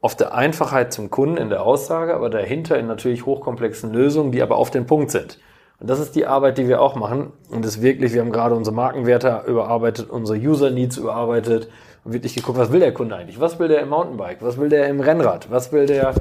auf 0.00 0.16
der 0.16 0.34
Einfachheit 0.34 0.92
zum 0.92 1.10
Kunden 1.10 1.36
in 1.36 1.48
der 1.48 1.62
Aussage, 1.62 2.14
aber 2.14 2.30
dahinter 2.30 2.78
in 2.78 2.86
natürlich 2.86 3.26
hochkomplexen 3.26 3.92
Lösungen, 3.92 4.32
die 4.32 4.42
aber 4.42 4.56
auf 4.56 4.70
den 4.70 4.86
Punkt 4.86 5.10
sind. 5.10 5.38
Und 5.80 5.90
das 5.90 5.98
ist 5.98 6.14
die 6.14 6.26
Arbeit, 6.26 6.58
die 6.58 6.68
wir 6.68 6.80
auch 6.80 6.94
machen. 6.94 7.32
Und 7.50 7.64
das 7.64 7.82
wirklich, 7.82 8.12
wir 8.12 8.20
haben 8.20 8.30
gerade 8.30 8.54
unsere 8.54 8.76
Markenwerte 8.76 9.42
überarbeitet, 9.48 10.10
unsere 10.10 10.38
User 10.38 10.70
Needs 10.70 10.96
überarbeitet 10.96 11.68
und 12.04 12.12
wirklich 12.12 12.34
geguckt, 12.34 12.58
was 12.58 12.72
will 12.72 12.80
der 12.80 12.92
Kunde 12.92 13.16
eigentlich? 13.16 13.40
Was 13.40 13.58
will 13.58 13.68
der 13.68 13.80
im 13.80 13.90
Mountainbike? 13.90 14.42
Was 14.42 14.58
will 14.58 14.68
der 14.68 14.88
im 14.88 15.00
Rennrad? 15.00 15.50
Was 15.50 15.72
will 15.72 15.86
der 15.86 16.14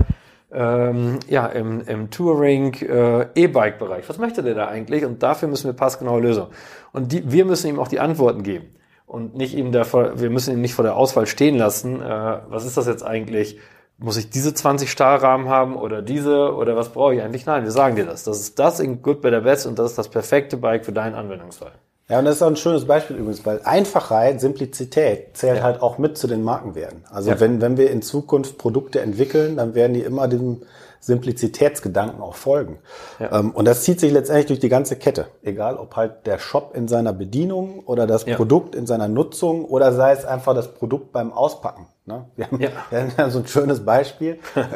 ähm, 0.52 1.20
ja, 1.28 1.48
im, 1.48 1.82
im 1.82 2.10
Touring, 2.10 2.74
äh, 2.82 3.28
E-Bike-Bereich? 3.36 4.08
Was 4.08 4.17
möchte 4.17 4.44
der 4.44 4.54
da 4.54 4.67
eigentlich? 4.67 5.06
Und 5.06 5.24
dafür 5.24 5.48
müssen 5.48 5.67
wir 5.67 5.74
passgenaue 5.74 6.22
Lösungen. 6.22 6.52
Und 6.91 7.12
die, 7.12 7.32
wir 7.32 7.46
müssen 7.46 7.67
ihm 7.67 7.80
auch 7.80 7.88
die 7.88 8.00
Antworten 8.00 8.44
geben. 8.44 8.76
Und 9.06 9.36
nicht 9.36 9.56
ihm 9.56 9.72
davor, 9.72 10.20
wir 10.20 10.30
müssen 10.30 10.54
ihn 10.54 10.62
nicht 10.62 10.74
vor 10.74 10.84
der 10.84 10.96
Auswahl 10.96 11.26
stehen 11.26 11.58
lassen. 11.58 12.02
Äh, 12.02 12.39
was 12.48 12.65
ist 12.65 12.78
das 12.78 12.88
jetzt 12.88 13.04
eigentlich? 13.04 13.60
Muss 13.98 14.17
ich 14.17 14.30
diese 14.30 14.54
20 14.54 14.89
Stahlrahmen 14.89 15.48
haben 15.48 15.76
oder 15.76 16.02
diese 16.02 16.56
oder 16.56 16.76
was 16.76 16.89
brauche 16.89 17.15
ich 17.15 17.22
eigentlich? 17.22 17.46
Nein, 17.46 17.63
wir 17.63 17.72
sagen 17.72 17.96
dir 17.96 18.06
das. 18.06 18.24
Das 18.24 18.39
ist 18.39 18.58
das 18.58 18.80
in 18.80 19.02
Good 19.02 19.22
Better 19.22 19.41
Best 19.41 19.67
und 19.67 19.78
das 19.78 19.91
ist 19.91 19.98
das 19.98 20.10
perfekte 20.10 20.58
Bike 20.58 20.86
für 20.86 20.91
deinen 20.91 21.13
Anwendungsfall. 21.13 21.74
Ja, 22.10 22.20
und 22.20 22.26
das 22.26 22.36
ist 22.36 22.42
auch 22.42 22.48
ein 22.48 22.58
schönes 22.58 22.86
Beispiel 22.86 23.16
übrigens, 23.16 23.46
weil 23.46 23.62
Einfachheit, 23.64 24.42
Simplizität 24.42 25.38
zählt 25.38 25.58
ja. 25.58 25.64
halt 25.64 25.82
auch 25.82 25.98
mit 25.98 26.18
zu 26.18 26.28
den 26.28 26.44
Markenwerten. 26.44 27.04
Also 27.10 27.32
ja. 27.32 27.40
wenn, 27.40 27.62
wenn 27.62 27.78
wir 27.78 27.90
in 27.90 28.02
Zukunft 28.02 28.58
Produkte 28.58 29.00
entwickeln, 29.00 29.56
dann 29.56 29.76
werden 29.76 29.94
die 29.94 30.02
immer 30.02 30.28
diesem 30.28 30.64
Simplizitätsgedanken 31.02 32.22
auch 32.22 32.36
folgen. 32.36 32.80
Ja. 33.20 33.40
Ähm, 33.40 33.52
und 33.52 33.66
das 33.66 33.84
zieht 33.84 34.00
sich 34.00 34.12
letztendlich 34.12 34.48
durch 34.48 34.60
die 34.60 34.70
ganze 34.70 34.96
Kette. 34.96 35.28
Egal, 35.42 35.78
ob 35.78 35.96
halt 35.96 36.28
der 36.28 36.38
Shop 36.38 36.76
in 36.76 36.88
seiner 36.88 37.12
Bedienung 37.12 37.80
oder 37.86 38.08
das 38.08 38.24
Produkt 38.26 38.76
in 38.76 38.86
seiner 38.86 39.08
Nutzung 39.08 39.66
oder 39.66 39.94
sei 39.94 40.12
es 40.12 40.26
einfach 40.26 40.54
das 40.54 40.74
Produkt 40.74 41.12
beim 41.12 41.34
Auspacken. 41.34 41.88
Ne? 42.06 42.26
Wir, 42.36 42.48
haben, 42.48 42.60
ja. 42.60 42.70
wir 42.90 43.18
haben 43.18 43.32
so 43.32 43.40
ein 43.40 43.48
schönes 43.48 43.84
Beispiel. 43.86 44.40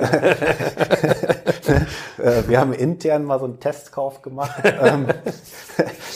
Äh, 2.18 2.48
wir 2.48 2.60
haben 2.60 2.72
intern 2.72 3.26
mal 3.26 3.40
so 3.40 3.46
einen 3.46 3.60
Testkauf 3.60 4.22
gemacht. 4.22 4.62
Ähm, 4.64 5.08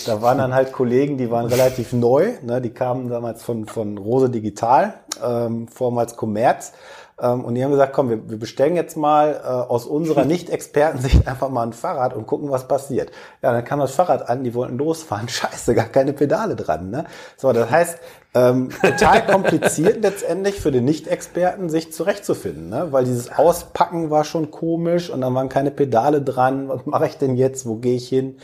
da 0.06 0.22
waren 0.22 0.38
dann 0.38 0.54
halt 0.54 0.72
Kollegen, 0.72 1.18
die 1.18 1.30
waren 1.30 1.48
relativ 1.48 1.92
neu. 1.92 2.34
Ne? 2.42 2.62
Die 2.62 2.70
kamen 2.70 3.10
damals 3.10 3.44
von, 3.44 3.66
von 3.66 3.98
Rose 3.98 4.30
Digital, 4.30 4.94
ähm, 5.22 5.68
vormals 5.68 6.16
Commerz. 6.16 6.72
Ähm, 7.22 7.46
und 7.46 7.56
die 7.56 7.64
haben 7.64 7.72
gesagt, 7.72 7.94
komm, 7.94 8.10
wir, 8.10 8.30
wir 8.30 8.40
bestellen 8.40 8.76
jetzt 8.76 8.98
mal 8.98 9.42
äh, 9.44 9.48
aus 9.48 9.86
unserer 9.86 10.26
Nicht-Expertensicht 10.30 11.28
einfach 11.28 11.50
mal 11.50 11.64
ein 11.64 11.74
Fahrrad 11.74 12.14
und 12.14 12.28
gucken, 12.28 12.50
was 12.50 12.68
passiert. 12.68 13.12
Ja, 13.42 13.52
dann 13.52 13.64
kam 13.64 13.80
das 13.80 13.92
Fahrrad 13.92 14.30
an, 14.30 14.44
die 14.44 14.54
wollten 14.54 14.78
losfahren. 14.78 15.30
Scheiße, 15.30 15.76
gar 15.76 15.88
keine 15.88 16.14
Pedale 16.14 16.56
dran. 16.56 16.90
Ne? 16.90 17.06
So, 17.38 17.52
das 17.52 17.70
heißt, 17.70 18.00
ähm, 18.36 18.70
total 18.82 19.26
kompliziert 19.26 19.98
letztendlich 20.04 20.62
für 20.62 20.72
den 20.72 20.86
Nicht-Experten, 20.86 21.70
sich 21.70 21.92
zurechtzufinden, 21.92 22.70
ne? 22.70 22.92
weil 22.92 23.04
dieses 23.04 23.32
Auspacken 23.32 24.12
war 24.12 24.24
schon 24.24 24.52
komisch 24.52 25.10
und 25.10 25.22
dann 25.22 25.34
waren 25.34 25.50
keine 25.50 25.72
Pedale 25.72 26.22
dran. 26.22 26.70
Was 26.70 26.86
mache 26.86 27.08
ich 27.08 27.18
denn 27.18 27.36
jetzt? 27.36 27.66
Wo 27.66 27.78
gehe 27.78 27.96
ich 27.96 28.08
hin? 28.08 28.38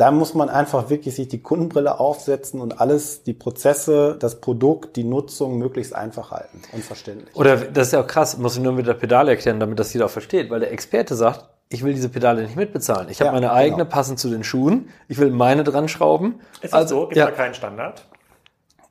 Da 0.00 0.10
muss 0.10 0.32
man 0.32 0.48
einfach 0.48 0.88
wirklich 0.88 1.14
sich 1.14 1.28
die 1.28 1.42
Kundenbrille 1.42 2.00
aufsetzen 2.00 2.60
und 2.62 2.80
alles, 2.80 3.22
die 3.22 3.34
Prozesse, 3.34 4.16
das 4.18 4.40
Produkt, 4.40 4.96
die 4.96 5.04
Nutzung 5.04 5.58
möglichst 5.58 5.94
einfach 5.94 6.30
halten 6.30 6.62
und 6.72 6.82
verständlich. 6.82 7.36
Oder 7.36 7.56
das 7.56 7.88
ist 7.88 7.92
ja 7.92 8.00
auch 8.00 8.06
krass, 8.06 8.38
muss 8.38 8.56
ich 8.56 8.62
nur 8.62 8.72
mit 8.72 8.86
der 8.86 8.94
Pedale 8.94 9.32
erklären, 9.32 9.60
damit 9.60 9.78
das 9.78 9.92
jeder 9.92 10.06
auch 10.06 10.10
versteht, 10.10 10.48
weil 10.48 10.60
der 10.60 10.72
Experte 10.72 11.14
sagt, 11.14 11.50
ich 11.68 11.84
will 11.84 11.92
diese 11.92 12.08
Pedale 12.08 12.42
nicht 12.42 12.56
mitbezahlen. 12.56 13.10
Ich 13.10 13.18
ja, 13.18 13.26
habe 13.26 13.36
meine 13.36 13.52
eigene 13.52 13.84
genau. 13.84 13.90
passend 13.90 14.18
zu 14.18 14.30
den 14.30 14.42
Schuhen. 14.42 14.88
Ich 15.06 15.18
will 15.18 15.30
meine 15.30 15.64
dran 15.64 15.86
schrauben. 15.86 16.40
Ist 16.62 16.72
das 16.72 16.80
also, 16.80 17.00
so? 17.02 17.06
Gibt 17.08 17.18
ja. 17.18 17.26
da 17.26 17.32
keinen 17.32 17.54
Standard? 17.54 18.06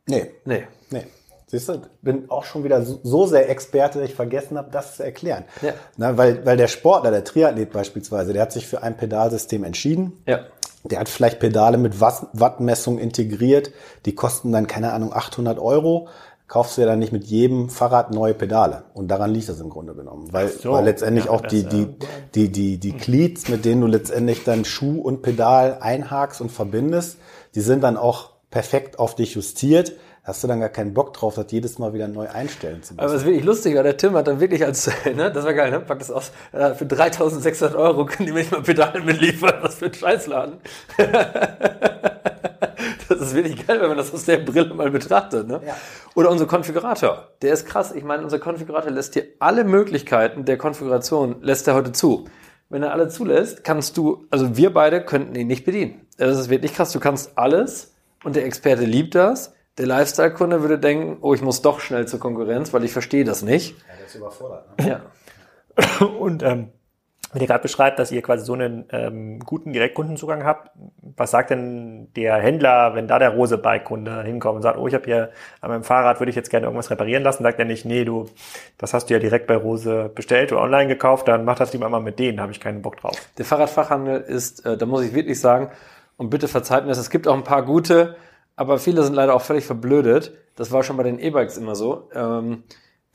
Nee. 0.06 0.32
Nee. 0.46 0.68
Nee. 0.92 1.08
Siehst 1.48 1.68
du, 1.70 1.82
bin 2.04 2.30
auch 2.30 2.44
schon 2.44 2.64
wieder 2.64 2.84
so 2.84 3.26
sehr 3.26 3.50
Experte, 3.50 4.00
dass 4.00 4.10
ich 4.10 4.16
vergessen 4.16 4.60
habe, 4.60 4.70
das 4.70 4.98
zu 4.98 5.04
erklären. 5.04 5.46
Ja. 5.64 5.74
Na, 5.98 6.16
weil, 6.16 6.46
weil 6.46 6.56
der 6.56 6.68
Sportler, 6.68 7.10
der 7.10 7.24
Triathlet 7.24 7.72
beispielsweise, 7.72 8.32
der 8.32 8.44
hat 8.44 8.52
sich 8.52 8.68
für 8.68 8.84
ein 8.84 8.96
Pedalsystem 8.96 9.64
entschieden. 9.64 10.22
Ja. 10.28 10.42
Der 10.84 11.00
hat 11.00 11.10
vielleicht 11.10 11.40
Pedale 11.40 11.78
mit 11.78 12.00
Wattmessung 12.00 13.00
integriert. 13.00 13.72
Die 14.06 14.16
kosten 14.16 14.52
dann, 14.52 14.68
keine 14.68 14.94
Ahnung, 14.94 15.14
800 15.14 15.60
Euro. 15.60 16.08
Kaufst 16.48 16.78
du 16.78 16.82
ja 16.82 16.88
dann 16.88 17.00
nicht 17.00 17.12
mit 17.12 17.26
jedem 17.26 17.70
Fahrrad 17.70 18.12
neue 18.12 18.34
Pedale. 18.34 18.84
Und 18.94 19.10
daran 19.10 19.32
liegt 19.32 19.50
das 19.50 19.60
im 19.60 19.70
Grunde 19.70 19.94
genommen. 19.94 20.30
Weil, 20.32 20.48
so. 20.50 20.72
weil 20.72 20.86
letztendlich 20.86 21.26
ja, 21.26 21.32
auch 21.32 21.42
die, 21.42 21.64
die, 21.64 21.88
die, 22.34 22.52
die, 22.52 22.78
die 22.78 22.94
Cleats, 22.94 23.50
mit 23.50 23.66
denen 23.66 23.82
du 23.82 23.88
letztendlich 23.88 24.44
dann 24.44 24.66
Schuh 24.66 25.00
und 25.00 25.22
Pedal 25.22 25.78
einhakst 25.82 26.42
und 26.42 26.52
verbindest, 26.52 27.18
die 27.54 27.62
sind 27.62 27.84
dann 27.84 27.98
auch 27.98 28.32
perfekt 28.50 28.98
auf 28.98 29.16
dich 29.16 29.36
justiert 29.36 29.94
hast 30.30 30.44
du 30.44 30.48
dann 30.48 30.60
gar 30.60 30.70
keinen 30.70 30.94
Bock 30.94 31.14
drauf, 31.14 31.36
das 31.36 31.48
jedes 31.50 31.80
Mal 31.80 31.94
wieder 31.94 32.08
neu 32.08 32.28
einstellen 32.30 32.84
zu 32.84 32.94
müssen. 32.94 33.04
Aber 33.04 33.14
es 33.14 33.22
ist 33.22 33.26
wirklich 33.26 33.44
lustig, 33.44 33.76
weil 33.76 33.84
der 33.84 33.98
Tim 33.98 34.14
hat 34.14 34.28
dann 34.28 34.40
wirklich 34.40 34.64
als, 34.64 34.90
ne, 35.06 35.32
das 35.32 35.44
war 35.44 35.54
geil, 35.54 35.72
ne, 35.72 35.80
packt 35.80 36.02
das 36.02 36.12
aus, 36.12 36.32
für 36.52 36.86
3600 36.86 37.76
Euro 37.76 38.06
können 38.06 38.28
die 38.28 38.32
mir 38.32 38.40
nicht 38.40 38.52
mal 38.52 38.62
Pedale 38.62 39.02
mitliefern, 39.02 39.56
was 39.62 39.76
für 39.76 39.88
ein 39.88 39.94
Scheißladen. 39.94 40.58
das 43.10 43.20
ist 43.20 43.36
wirklich 43.36 43.68
geil, 43.68 43.82
wenn 43.82 43.90
man 43.90 43.98
das 43.98 44.14
aus 44.14 44.26
der 44.26 44.38
Brille 44.38 44.74
mal 44.74 44.92
betrachtet, 44.92 45.48
ne? 45.48 45.62
Ja. 45.66 45.76
Oder 46.16 46.30
unser 46.30 46.46
Konfigurator, 46.46 47.30
der 47.42 47.54
ist 47.54 47.66
krass. 47.66 47.92
Ich 47.94 48.04
meine, 48.04 48.24
unser 48.24 48.40
Konfigurator 48.40 48.92
lässt 48.92 49.16
dir 49.16 49.26
alle 49.40 49.64
Möglichkeiten 49.64 50.46
der 50.46 50.58
Konfiguration, 50.58 51.38
lässt 51.42 51.68
er 51.68 51.74
heute 51.74 51.92
zu. 51.92 52.26
Wenn 52.70 52.84
er 52.84 52.94
alle 52.94 53.08
zulässt, 53.08 53.64
kannst 53.64 53.98
du, 53.98 54.28
also 54.30 54.56
wir 54.56 54.72
beide 54.72 55.04
könnten 55.04 55.34
ihn 55.36 55.48
nicht 55.48 55.66
bedienen. 55.66 56.06
Das 56.18 56.38
ist 56.38 56.50
wirklich 56.50 56.74
krass. 56.76 56.92
Du 56.92 57.00
kannst 57.00 57.36
alles 57.36 57.96
und 58.24 58.36
der 58.36 58.46
Experte 58.46 58.86
liebt 58.86 59.16
das 59.16 59.56
Der 59.80 59.88
Lifestyle-Kunde 59.88 60.62
würde 60.62 60.78
denken, 60.78 61.18
oh, 61.22 61.34
ich 61.34 61.42
muss 61.42 61.62
doch 61.62 61.80
schnell 61.80 62.06
zur 62.06 62.20
Konkurrenz, 62.20 62.74
weil 62.74 62.84
ich 62.84 62.92
verstehe 62.92 63.24
das 63.24 63.44
nicht. 63.44 63.78
Ja, 63.80 63.94
das 63.98 64.10
ist 64.10 64.16
überfordert. 64.16 64.78
Ne? 64.78 65.02
Ja. 66.02 66.06
Und 66.20 66.44
ähm, 66.44 66.74
wenn 67.32 67.42
ihr 67.42 67.48
gerade 67.48 67.62
beschreibt, 67.62 67.98
dass 67.98 68.12
ihr 68.12 68.22
quasi 68.22 68.44
so 68.44 68.54
einen 68.54 68.88
ähm, 68.92 69.40
guten 69.40 69.72
Direktkundenzugang 69.72 70.44
habt, 70.44 70.72
was 71.16 71.32
sagt 71.32 71.52
denn 71.52 72.12
der 72.14 72.36
Händler, 72.36 72.94
wenn 72.94 73.08
da 73.08 73.20
der 73.20 73.30
Rose-Bike-Kunde 73.30 74.24
hinkommt 74.24 74.58
und 74.58 74.62
sagt, 74.64 74.78
oh, 74.78 74.88
ich 74.88 74.94
habe 74.94 75.06
hier 75.06 75.30
an 75.62 75.70
meinem 75.70 75.84
Fahrrad, 75.84 76.20
würde 76.20 76.32
ich 76.32 76.36
jetzt 76.36 76.50
gerne 76.50 76.66
irgendwas 76.66 76.90
reparieren 76.90 77.24
lassen, 77.24 77.44
sagt 77.44 77.58
er 77.58 77.66
nicht, 77.66 77.86
nee, 77.86 78.04
du, 78.04 78.26
das 78.78 78.94
hast 78.94 79.10
du 79.10 79.14
ja 79.14 79.20
direkt 79.22 79.48
bei 79.48 79.56
Rose 79.56 80.12
bestellt 80.14 80.52
oder 80.52 80.62
online 80.62 80.90
gekauft, 80.90 81.30
dann 81.30 81.46
mach 81.46 81.58
das 81.58 81.72
lieber 81.72 81.88
mal 81.88 82.02
mit 82.02 82.20
denen, 82.20 82.42
habe 82.42 82.52
ich 82.52 82.60
keinen 82.60 82.82
Bock 82.82 82.98
drauf. 82.98 83.16
Der 83.38 83.46
Fahrradfachhandel 83.46 84.20
ist, 84.20 84.66
äh, 84.66 84.76
da 84.76 84.86
muss 84.86 85.04
ich 85.04 85.14
wirklich 85.14 85.40
sagen, 85.40 85.70
und 86.18 86.32
bitte 86.32 86.50
verzeiht 86.50 86.84
mir 86.84 86.90
das, 86.90 86.98
es 86.98 87.10
gibt 87.12 87.30
auch 87.30 87.36
ein 87.36 87.46
paar 87.46 87.64
gute, 87.64 88.18
aber 88.60 88.78
viele 88.78 89.04
sind 89.04 89.14
leider 89.14 89.34
auch 89.36 89.42
völlig 89.42 89.66
verblödet. 89.66 90.34
Das 90.58 90.74
war 90.74 90.84
schon 90.84 90.98
bei 90.98 91.04
den 91.04 91.18
E-Bikes 91.18 91.56
immer 91.56 91.76
so. 91.76 92.10
Ähm, 92.14 92.64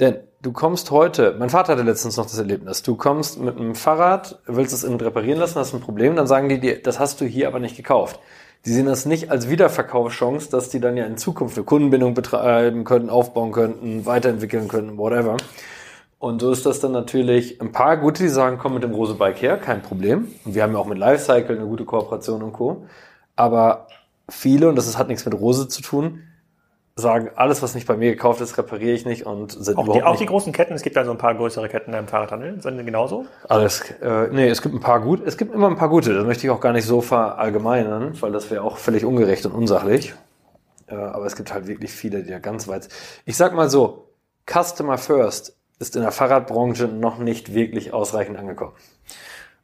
denn 0.00 0.16
du 0.40 0.52
kommst 0.52 0.90
heute, 0.90 1.36
mein 1.38 1.50
Vater 1.50 1.72
hatte 1.74 1.82
letztens 1.82 2.16
noch 2.16 2.24
das 2.24 2.38
Erlebnis, 2.38 2.82
du 2.82 2.96
kommst 2.96 3.38
mit 3.38 3.58
einem 3.58 3.74
Fahrrad, 3.74 4.40
willst 4.46 4.72
es 4.72 4.84
innen 4.84 4.98
reparieren 4.98 5.38
lassen, 5.38 5.56
hast 5.56 5.74
ein 5.74 5.82
Problem, 5.82 6.16
dann 6.16 6.26
sagen 6.26 6.48
die 6.48 6.60
dir, 6.60 6.82
das 6.82 6.98
hast 6.98 7.20
du 7.20 7.26
hier 7.26 7.46
aber 7.46 7.60
nicht 7.60 7.76
gekauft. 7.76 8.20
Die 8.64 8.70
sehen 8.70 8.86
das 8.86 9.04
nicht 9.04 9.30
als 9.30 9.50
Wiederverkaufschance, 9.50 10.50
dass 10.50 10.70
die 10.70 10.80
dann 10.80 10.96
ja 10.96 11.04
in 11.04 11.18
Zukunft 11.18 11.58
eine 11.58 11.66
Kundenbindung 11.66 12.14
betreiben 12.14 12.84
könnten, 12.84 13.10
aufbauen 13.10 13.52
könnten, 13.52 14.06
weiterentwickeln 14.06 14.66
könnten, 14.66 14.96
whatever. 14.96 15.36
Und 16.18 16.40
so 16.40 16.52
ist 16.52 16.64
das 16.64 16.80
dann 16.80 16.92
natürlich 16.92 17.60
ein 17.60 17.70
paar 17.70 17.98
gute, 17.98 18.22
die 18.22 18.30
sagen, 18.30 18.56
komm 18.58 18.72
mit 18.72 18.82
dem 18.82 18.94
Rose 18.94 19.12
Bike 19.12 19.42
her, 19.42 19.58
kein 19.58 19.82
Problem. 19.82 20.28
Und 20.46 20.54
wir 20.54 20.62
haben 20.62 20.72
ja 20.72 20.78
auch 20.78 20.86
mit 20.86 20.96
Lifecycle 20.96 21.54
eine 21.58 21.66
gute 21.66 21.84
Kooperation 21.84 22.42
und 22.42 22.54
Co. 22.54 22.86
Aber 23.36 23.88
viele, 24.28 24.68
und 24.68 24.76
das 24.76 24.86
ist, 24.86 24.98
hat 24.98 25.08
nichts 25.08 25.24
mit 25.24 25.34
Rose 25.34 25.68
zu 25.68 25.82
tun, 25.82 26.22
sagen, 26.96 27.30
alles, 27.34 27.60
was 27.60 27.74
nicht 27.74 27.88
bei 27.88 27.96
mir 27.96 28.12
gekauft 28.12 28.40
ist, 28.40 28.56
repariere 28.56 28.94
ich 28.94 29.04
nicht 29.04 29.26
und 29.26 29.50
sind 29.52 29.76
Auch 29.76 29.84
überhaupt 29.84 29.96
die, 29.96 30.02
auch 30.04 30.16
die 30.16 30.26
großen 30.26 30.52
Ketten, 30.52 30.74
es 30.74 30.82
gibt 30.82 30.94
ja 30.94 31.04
so 31.04 31.10
ein 31.10 31.18
paar 31.18 31.34
größere 31.34 31.68
Ketten 31.68 31.92
im 31.92 32.06
Fahrradhandel, 32.06 32.62
sind 32.62 32.78
die 32.78 32.84
genauso? 32.84 33.26
Alles, 33.48 33.90
äh, 34.00 34.28
nee, 34.30 34.48
es 34.48 34.62
gibt 34.62 34.74
ein 34.74 34.80
paar 34.80 35.00
gut, 35.00 35.20
es 35.26 35.36
gibt 35.36 35.52
immer 35.52 35.68
ein 35.68 35.76
paar 35.76 35.88
gute. 35.88 36.14
Das 36.14 36.24
möchte 36.24 36.46
ich 36.46 36.50
auch 36.50 36.60
gar 36.60 36.72
nicht 36.72 36.86
so 36.86 37.00
verallgemeinern, 37.00 38.20
weil 38.20 38.30
das 38.30 38.50
wäre 38.50 38.62
auch 38.62 38.76
völlig 38.76 39.04
ungerecht 39.04 39.44
und 39.46 39.52
unsachlich. 39.52 40.14
Äh, 40.86 40.94
aber 40.94 41.26
es 41.26 41.34
gibt 41.34 41.52
halt 41.52 41.66
wirklich 41.66 41.90
viele, 41.90 42.22
die 42.22 42.30
da 42.30 42.38
ganz 42.38 42.68
weit. 42.68 42.88
Ich 43.24 43.36
sag 43.36 43.54
mal 43.54 43.68
so, 43.68 44.10
Customer 44.48 44.98
First 44.98 45.56
ist 45.80 45.96
in 45.96 46.02
der 46.02 46.12
Fahrradbranche 46.12 46.86
noch 46.86 47.18
nicht 47.18 47.54
wirklich 47.54 47.92
ausreichend 47.92 48.38
angekommen. 48.38 48.72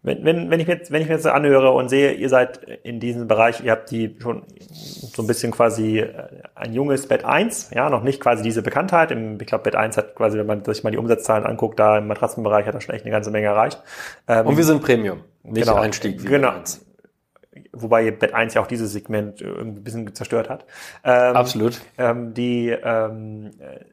Wenn, 0.03 0.25
wenn, 0.25 0.51
wenn, 0.51 0.61
ich 0.61 0.67
mir 0.67 0.75
jetzt, 0.75 0.91
wenn 0.91 1.03
ich 1.03 1.09
mir 1.09 1.15
jetzt 1.15 1.27
anhöre 1.27 1.73
und 1.73 1.91
sehe, 1.91 2.13
ihr 2.13 2.31
seid 2.31 2.59
in 2.85 3.01
diesem 3.01 3.29
Bereich, 3.29 3.63
ihr 3.63 3.73
habt 3.73 3.91
die 3.91 4.17
schon 4.19 4.45
so 4.71 5.23
ein 5.23 5.27
bisschen 5.27 5.53
quasi 5.53 5.99
äh, 5.99 6.13
ein 6.55 6.73
junges 6.73 7.07
Bett 7.07 7.27
1, 7.27 7.71
ja, 7.75 7.91
noch 7.91 8.03
nicht 8.03 8.19
quasi 8.19 8.43
diese 8.43 8.63
Bekanntheit. 8.63 9.11
Im, 9.11 9.39
ich 9.39 9.47
glaube, 9.47 9.65
Bett 9.65 9.77
1 9.77 9.99
hat 9.99 10.15
quasi, 10.15 10.39
wenn 10.39 10.47
man 10.47 10.65
sich 10.65 10.83
mal 10.85 10.91
die 10.91 10.97
Umsatzzahlen 10.97 11.45
anguckt, 11.45 11.79
da 11.79 11.99
im 11.99 12.07
Matratzenbereich 12.07 12.67
hat 12.67 12.75
er 12.75 12.81
schon 12.81 12.95
echt 12.95 13.05
eine 13.05 13.13
ganze 13.13 13.31
Menge 13.31 13.49
erreicht. 13.49 13.83
Ähm, 14.27 14.47
Und 14.47 14.57
wir 14.57 14.65
sind 14.65 14.83
Premium, 14.83 15.21
nicht 15.43 15.67
genau, 15.67 15.79
Einstieg. 15.79 16.23
Wie 16.23 16.27
genau. 16.27 16.55
Wobei 17.73 18.11
Bett 18.11 18.33
1 18.33 18.55
ja 18.55 18.63
auch 18.63 18.67
dieses 18.67 18.93
Segment 18.93 19.43
irgendwie 19.43 19.81
ein 19.81 19.85
bisschen 19.85 20.15
zerstört 20.15 20.49
hat. 20.49 20.65
Ähm, 21.05 21.37
Absolut. 21.37 21.81
Ähm, 21.99 22.33
die, 22.33 22.71
ähm, 22.71 23.51
äh, 23.59 23.85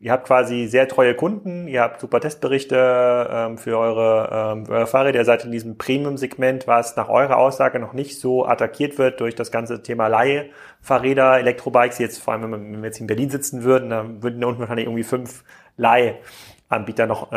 ihr 0.00 0.12
habt 0.12 0.26
quasi 0.26 0.66
sehr 0.68 0.86
treue 0.88 1.14
Kunden, 1.14 1.66
ihr 1.66 1.82
habt 1.82 2.00
super 2.00 2.20
Testberichte 2.20 3.28
ähm, 3.30 3.58
für, 3.58 3.76
eure, 3.78 4.52
ähm, 4.52 4.64
eure 4.68 4.86
Fahrräder, 4.86 5.18
ihr 5.20 5.24
seid 5.24 5.44
in 5.44 5.50
diesem 5.52 5.76
Premium-Segment, 5.76 6.66
was 6.68 6.94
nach 6.96 7.08
eurer 7.08 7.36
Aussage 7.36 7.78
noch 7.80 7.92
nicht 7.94 8.20
so 8.20 8.46
attackiert 8.46 8.98
wird 8.98 9.20
durch 9.20 9.34
das 9.34 9.50
ganze 9.50 9.82
Thema 9.82 10.06
Leihfahrräder, 10.06 11.38
Elektrobikes, 11.40 11.98
jetzt 11.98 12.22
vor 12.22 12.34
allem, 12.34 12.52
wenn 12.52 12.76
wir- 12.82 12.84
jetzt 12.88 13.00
in 13.00 13.06
Berlin 13.08 13.30
sitzen 13.30 13.64
würden, 13.64 13.90
dann 13.90 14.22
würden 14.22 14.40
da 14.40 14.46
unten 14.46 14.60
wahrscheinlich 14.60 14.86
irgendwie 14.86 15.02
fünf 15.04 15.42
Leihanbieter 15.76 17.06
noch, 17.06 17.32
äh, 17.32 17.36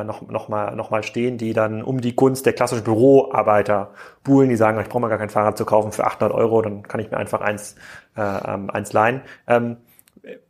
äh, 0.00 0.04
noch, 0.04 0.22
noch, 0.28 0.48
mal, 0.48 0.74
noch 0.76 0.90
mal 0.90 1.02
stehen, 1.02 1.38
die 1.38 1.52
dann 1.54 1.82
um 1.82 2.00
die 2.00 2.14
Gunst 2.14 2.44
der 2.46 2.52
klassischen 2.52 2.84
Büroarbeiter 2.84 3.90
buhlen, 4.22 4.48
die 4.50 4.56
sagen, 4.56 4.78
ich 4.80 4.88
brauche 4.88 5.00
mal 5.00 5.08
gar 5.08 5.18
kein 5.18 5.30
Fahrrad 5.30 5.56
zu 5.56 5.64
kaufen 5.64 5.92
für 5.92 6.04
800 6.04 6.36
Euro, 6.36 6.60
dann 6.62 6.82
kann 6.82 7.00
ich 7.00 7.10
mir 7.10 7.16
einfach 7.16 7.40
eins, 7.40 7.74
äh, 8.16 8.20
ähm, 8.20 8.70
eins 8.70 8.92
leihen. 8.92 9.22
Ähm, 9.46 9.78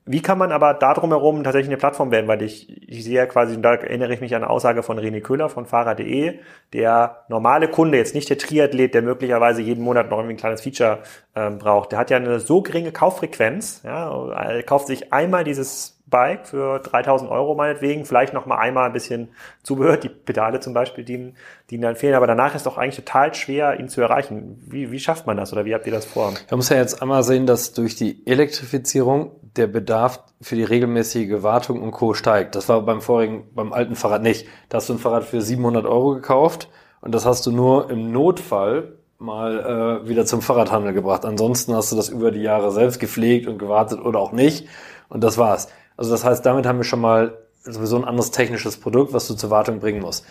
wie 0.04 0.20
kann 0.20 0.36
man 0.36 0.52
aber 0.52 0.74
da 0.74 0.92
drumherum 0.92 1.44
tatsächlich 1.44 1.70
eine 1.70 1.78
Plattform 1.78 2.10
werden? 2.10 2.28
Weil 2.28 2.42
ich, 2.42 2.88
ich 2.88 3.04
sehe 3.04 3.14
ja 3.14 3.26
quasi, 3.26 3.56
und 3.56 3.62
da 3.62 3.74
erinnere 3.74 4.12
ich 4.12 4.20
mich 4.20 4.34
an 4.34 4.42
eine 4.42 4.50
Aussage 4.50 4.82
von 4.82 4.98
René 4.98 5.22
Köhler 5.22 5.48
von 5.48 5.64
Fahrer.de, 5.64 6.40
der 6.72 7.24
normale 7.28 7.68
Kunde, 7.68 7.96
jetzt 7.96 8.14
nicht 8.14 8.28
der 8.28 8.36
Triathlet, 8.36 8.92
der 8.94 9.02
möglicherweise 9.02 9.62
jeden 9.62 9.82
Monat 9.82 10.10
noch 10.10 10.18
irgendwie 10.18 10.34
ein 10.34 10.38
kleines 10.38 10.60
Feature 10.60 10.98
ähm, 11.34 11.58
braucht, 11.58 11.92
der 11.92 11.98
hat 11.98 12.10
ja 12.10 12.18
eine 12.18 12.40
so 12.40 12.60
geringe 12.62 12.92
Kauffrequenz, 12.92 13.82
ja, 13.84 14.32
er 14.32 14.62
kauft 14.62 14.88
sich 14.88 15.12
einmal 15.12 15.44
dieses 15.44 16.02
Bike 16.12 16.46
für 16.46 16.78
3000 16.78 17.30
Euro 17.30 17.54
meinetwegen, 17.54 18.04
vielleicht 18.04 18.34
noch 18.34 18.44
mal 18.44 18.58
einmal 18.58 18.86
ein 18.86 18.92
bisschen 18.92 19.30
Zubehör, 19.62 19.96
die 19.96 20.10
Pedale 20.10 20.60
zum 20.60 20.74
Beispiel, 20.74 21.04
die, 21.04 21.32
die 21.70 21.76
ihm 21.76 21.80
dann 21.80 21.96
fehlen, 21.96 22.14
aber 22.14 22.26
danach 22.26 22.54
ist 22.54 22.66
doch 22.66 22.76
eigentlich 22.76 22.96
total 22.96 23.34
schwer, 23.34 23.80
ihn 23.80 23.88
zu 23.88 24.02
erreichen. 24.02 24.62
Wie, 24.68 24.92
wie 24.92 25.00
schafft 25.00 25.26
man 25.26 25.38
das 25.38 25.52
oder 25.52 25.64
wie 25.64 25.74
habt 25.74 25.86
ihr 25.86 25.92
das 25.92 26.04
vor? 26.04 26.34
Man 26.50 26.56
muss 26.58 26.68
ja 26.68 26.76
jetzt 26.76 27.00
einmal 27.00 27.22
sehen, 27.22 27.46
dass 27.46 27.72
durch 27.72 27.96
die 27.96 28.24
Elektrifizierung 28.26 29.32
der 29.56 29.66
Bedarf 29.66 30.22
für 30.40 30.56
die 30.56 30.64
regelmäßige 30.64 31.42
Wartung 31.42 31.82
und 31.82 31.90
Co. 31.92 32.14
steigt. 32.14 32.54
Das 32.54 32.68
war 32.68 32.80
beim 32.82 33.00
vorigen, 33.00 33.48
beim 33.54 33.72
alten 33.72 33.96
Fahrrad 33.96 34.22
nicht. 34.22 34.46
Da 34.68 34.78
hast 34.78 34.88
du 34.88 34.94
ein 34.94 34.98
Fahrrad 34.98 35.24
für 35.24 35.40
700 35.40 35.84
Euro 35.86 36.14
gekauft 36.14 36.68
und 37.00 37.14
das 37.14 37.26
hast 37.26 37.44
du 37.46 37.52
nur 37.52 37.90
im 37.90 38.12
Notfall 38.12 38.94
mal 39.18 40.02
äh, 40.04 40.08
wieder 40.08 40.26
zum 40.26 40.42
Fahrradhandel 40.42 40.92
gebracht. 40.92 41.24
Ansonsten 41.24 41.74
hast 41.74 41.92
du 41.92 41.96
das 41.96 42.08
über 42.08 42.30
die 42.30 42.40
Jahre 42.40 42.72
selbst 42.72 42.98
gepflegt 42.98 43.46
und 43.46 43.58
gewartet 43.58 44.00
oder 44.00 44.18
auch 44.18 44.32
nicht. 44.32 44.68
Und 45.08 45.22
das 45.22 45.38
war's. 45.38 45.68
Also 45.96 46.10
das 46.10 46.24
heißt, 46.24 46.44
damit 46.44 46.66
haben 46.66 46.78
wir 46.78 46.84
schon 46.84 47.00
mal 47.00 47.38
sowieso 47.62 47.96
ein 47.96 48.04
anderes 48.04 48.30
technisches 48.30 48.78
Produkt, 48.78 49.12
was 49.12 49.28
du 49.28 49.34
zur 49.34 49.50
Wartung 49.50 49.78
bringen 49.78 50.00
musst. 50.00 50.24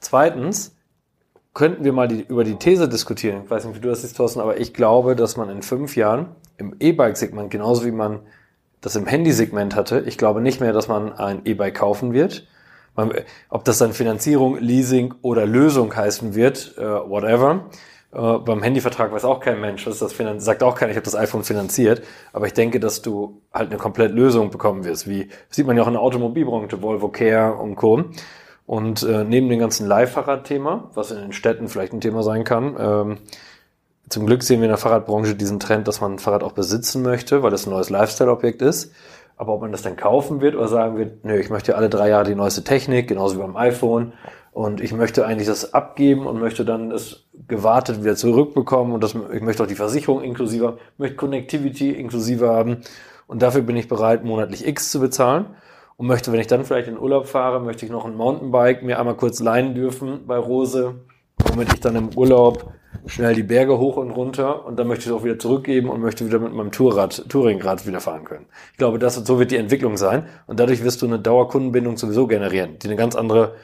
Zweitens, 0.00 0.74
könnten 1.54 1.84
wir 1.84 1.92
mal 1.92 2.08
die, 2.08 2.22
über 2.22 2.42
die 2.42 2.56
These 2.56 2.88
diskutieren. 2.88 3.42
Ich 3.44 3.50
weiß 3.50 3.64
nicht, 3.64 3.76
wie 3.76 3.80
du 3.80 3.88
das 3.88 4.02
siehst, 4.02 4.16
Thorsten, 4.16 4.40
aber 4.40 4.58
ich 4.58 4.74
glaube, 4.74 5.14
dass 5.14 5.36
man 5.36 5.48
in 5.48 5.62
fünf 5.62 5.96
Jahren 5.96 6.34
im 6.56 6.74
E-Bike-Segment, 6.78 7.50
genauso 7.50 7.84
wie 7.84 7.92
man 7.92 8.20
das 8.84 8.96
im 8.96 9.06
Handy-Segment 9.06 9.74
hatte, 9.74 10.04
ich 10.06 10.18
glaube 10.18 10.42
nicht 10.42 10.60
mehr, 10.60 10.74
dass 10.74 10.88
man 10.88 11.14
ein 11.14 11.40
E-Bike 11.46 11.74
kaufen 11.74 12.12
wird. 12.12 12.46
Man, 12.94 13.12
ob 13.48 13.64
das 13.64 13.78
dann 13.78 13.94
Finanzierung, 13.94 14.58
Leasing 14.58 15.14
oder 15.22 15.46
Lösung 15.46 15.96
heißen 15.96 16.34
wird, 16.34 16.74
äh, 16.76 16.82
whatever. 16.82 17.70
Äh, 18.12 18.38
beim 18.38 18.62
Handyvertrag 18.62 19.10
weiß 19.10 19.24
auch 19.24 19.40
kein 19.40 19.58
Mensch, 19.58 19.86
was 19.86 20.00
das 20.00 20.12
Finan 20.12 20.38
sagt 20.38 20.62
auch 20.62 20.74
keiner, 20.74 20.90
ich 20.90 20.96
habe 20.96 21.04
das 21.06 21.16
iPhone 21.16 21.44
finanziert. 21.44 22.02
Aber 22.34 22.46
ich 22.46 22.52
denke, 22.52 22.78
dass 22.78 23.00
du 23.00 23.40
halt 23.54 23.70
eine 23.70 23.78
komplett 23.78 24.12
Lösung 24.12 24.50
bekommen 24.50 24.84
wirst. 24.84 25.08
Wie 25.08 25.28
sieht 25.48 25.66
man 25.66 25.78
ja 25.78 25.82
auch 25.82 25.88
in 25.88 25.94
der 25.94 26.02
Automobilbranche, 26.02 26.82
Volvo 26.82 27.08
Care 27.08 27.54
und 27.54 27.76
Co. 27.76 28.04
Und 28.66 29.02
äh, 29.02 29.24
neben 29.24 29.48
dem 29.48 29.60
ganzen 29.60 29.86
Leihfahrrad-Thema, 29.88 30.90
was 30.92 31.10
in 31.10 31.20
den 31.20 31.32
Städten 31.32 31.68
vielleicht 31.68 31.94
ein 31.94 32.02
Thema 32.02 32.22
sein 32.22 32.44
kann, 32.44 32.76
ähm, 32.78 33.18
zum 34.14 34.26
Glück 34.26 34.44
sehen 34.44 34.60
wir 34.60 34.66
in 34.66 34.70
der 34.70 34.78
Fahrradbranche 34.78 35.34
diesen 35.34 35.58
Trend, 35.58 35.88
dass 35.88 36.00
man 36.00 36.12
ein 36.12 36.18
Fahrrad 36.20 36.44
auch 36.44 36.52
besitzen 36.52 37.02
möchte, 37.02 37.42
weil 37.42 37.50
das 37.50 37.66
ein 37.66 37.70
neues 37.70 37.90
Lifestyle-Objekt 37.90 38.62
ist. 38.62 38.92
Aber 39.36 39.54
ob 39.54 39.60
man 39.60 39.72
das 39.72 39.82
dann 39.82 39.96
kaufen 39.96 40.40
wird 40.40 40.54
oder 40.54 40.68
sagen 40.68 40.96
wird, 40.96 41.24
nö, 41.24 41.36
ich 41.36 41.50
möchte 41.50 41.76
alle 41.76 41.90
drei 41.90 42.10
Jahre 42.10 42.24
die 42.24 42.36
neueste 42.36 42.62
Technik, 42.62 43.08
genauso 43.08 43.34
wie 43.34 43.40
beim 43.40 43.56
iPhone. 43.56 44.12
Und 44.52 44.80
ich 44.80 44.92
möchte 44.92 45.26
eigentlich 45.26 45.48
das 45.48 45.74
abgeben 45.74 46.28
und 46.28 46.38
möchte 46.38 46.64
dann 46.64 46.92
es 46.92 47.24
gewartet 47.48 48.04
wieder 48.04 48.14
zurückbekommen. 48.14 48.92
Und 48.92 49.02
das, 49.02 49.16
ich 49.32 49.42
möchte 49.42 49.64
auch 49.64 49.66
die 49.66 49.74
Versicherung 49.74 50.22
inklusive, 50.22 50.78
möchte 50.96 51.16
Connectivity 51.16 51.90
inklusive 51.90 52.48
haben. 52.48 52.82
Und 53.26 53.42
dafür 53.42 53.62
bin 53.62 53.74
ich 53.74 53.88
bereit, 53.88 54.22
monatlich 54.22 54.64
X 54.64 54.92
zu 54.92 55.00
bezahlen. 55.00 55.46
Und 55.96 56.06
möchte, 56.06 56.30
wenn 56.30 56.38
ich 56.38 56.46
dann 56.46 56.64
vielleicht 56.64 56.86
in 56.86 56.98
Urlaub 56.98 57.26
fahre, 57.26 57.58
möchte 57.58 57.84
ich 57.84 57.90
noch 57.90 58.04
ein 58.04 58.14
Mountainbike 58.14 58.84
mir 58.84 59.00
einmal 59.00 59.16
kurz 59.16 59.40
leihen 59.40 59.74
dürfen 59.74 60.24
bei 60.28 60.36
Rose, 60.38 61.00
womit 61.48 61.72
ich 61.72 61.80
dann 61.80 61.96
im 61.96 62.10
Urlaub 62.16 62.72
schnell 63.06 63.34
die 63.34 63.42
Berge 63.42 63.78
hoch 63.78 63.96
und 63.96 64.10
runter 64.10 64.64
und 64.64 64.78
dann 64.78 64.86
möchte 64.86 65.02
ich 65.02 65.06
es 65.08 65.12
auch 65.12 65.24
wieder 65.24 65.38
zurückgeben 65.38 65.88
und 65.88 66.00
möchte 66.00 66.26
wieder 66.26 66.38
mit 66.38 66.52
meinem 66.52 66.72
Tourrad, 66.72 67.28
Touringrad 67.28 67.86
wieder 67.86 68.00
fahren 68.00 68.24
können. 68.24 68.46
Ich 68.72 68.78
glaube, 68.78 68.98
das, 68.98 69.14
so 69.14 69.38
wird 69.38 69.50
die 69.50 69.56
Entwicklung 69.56 69.96
sein 69.96 70.26
und 70.46 70.60
dadurch 70.60 70.82
wirst 70.84 71.02
du 71.02 71.06
eine 71.06 71.18
Dauerkundenbindung 71.18 71.96
sowieso 71.96 72.26
generieren, 72.26 72.78
die 72.78 72.88
eine 72.88 72.96
ganz 72.96 73.14
andere 73.14 73.54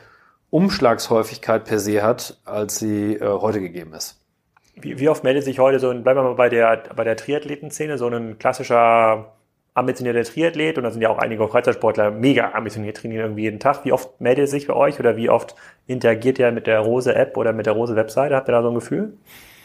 Umschlagshäufigkeit 0.50 1.64
per 1.64 1.78
se 1.78 2.02
hat, 2.02 2.40
als 2.44 2.78
sie 2.78 3.14
äh, 3.14 3.24
heute 3.24 3.60
gegeben 3.60 3.94
ist. 3.94 4.20
Wie, 4.74 4.98
wie 4.98 5.08
oft 5.08 5.24
meldet 5.24 5.44
sich 5.44 5.58
heute 5.58 5.78
so 5.78 5.90
ein, 5.90 6.02
bleiben 6.02 6.20
wir 6.20 6.24
mal 6.24 6.34
bei 6.34 6.48
der, 6.48 6.82
bei 6.96 7.04
der 7.04 7.16
Triathletenszene, 7.16 7.98
so 7.98 8.08
ein 8.08 8.38
klassischer 8.38 9.32
ambitionierter 9.74 10.24
Triathlet 10.24 10.78
und 10.78 10.84
da 10.84 10.90
sind 10.90 11.00
ja 11.02 11.10
auch 11.10 11.18
einige 11.18 11.46
Freizeitsportler 11.48 12.10
mega 12.10 12.52
ambitioniert, 12.52 12.96
trainieren 12.98 13.24
irgendwie 13.26 13.42
jeden 13.42 13.60
Tag. 13.60 13.84
Wie 13.84 13.92
oft 13.92 14.20
meldet 14.20 14.48
sich 14.48 14.66
bei 14.66 14.74
euch 14.74 14.98
oder 14.98 15.16
wie 15.16 15.30
oft 15.30 15.54
interagiert 15.86 16.38
ihr 16.38 16.50
mit 16.52 16.66
der 16.66 16.80
Rose-App 16.80 17.36
oder 17.36 17.52
mit 17.52 17.66
der 17.66 17.74
Rose-Webseite? 17.74 18.34
Habt 18.34 18.48
ihr 18.48 18.52
da 18.52 18.62
so 18.62 18.68
ein 18.68 18.74
Gefühl? 18.74 19.12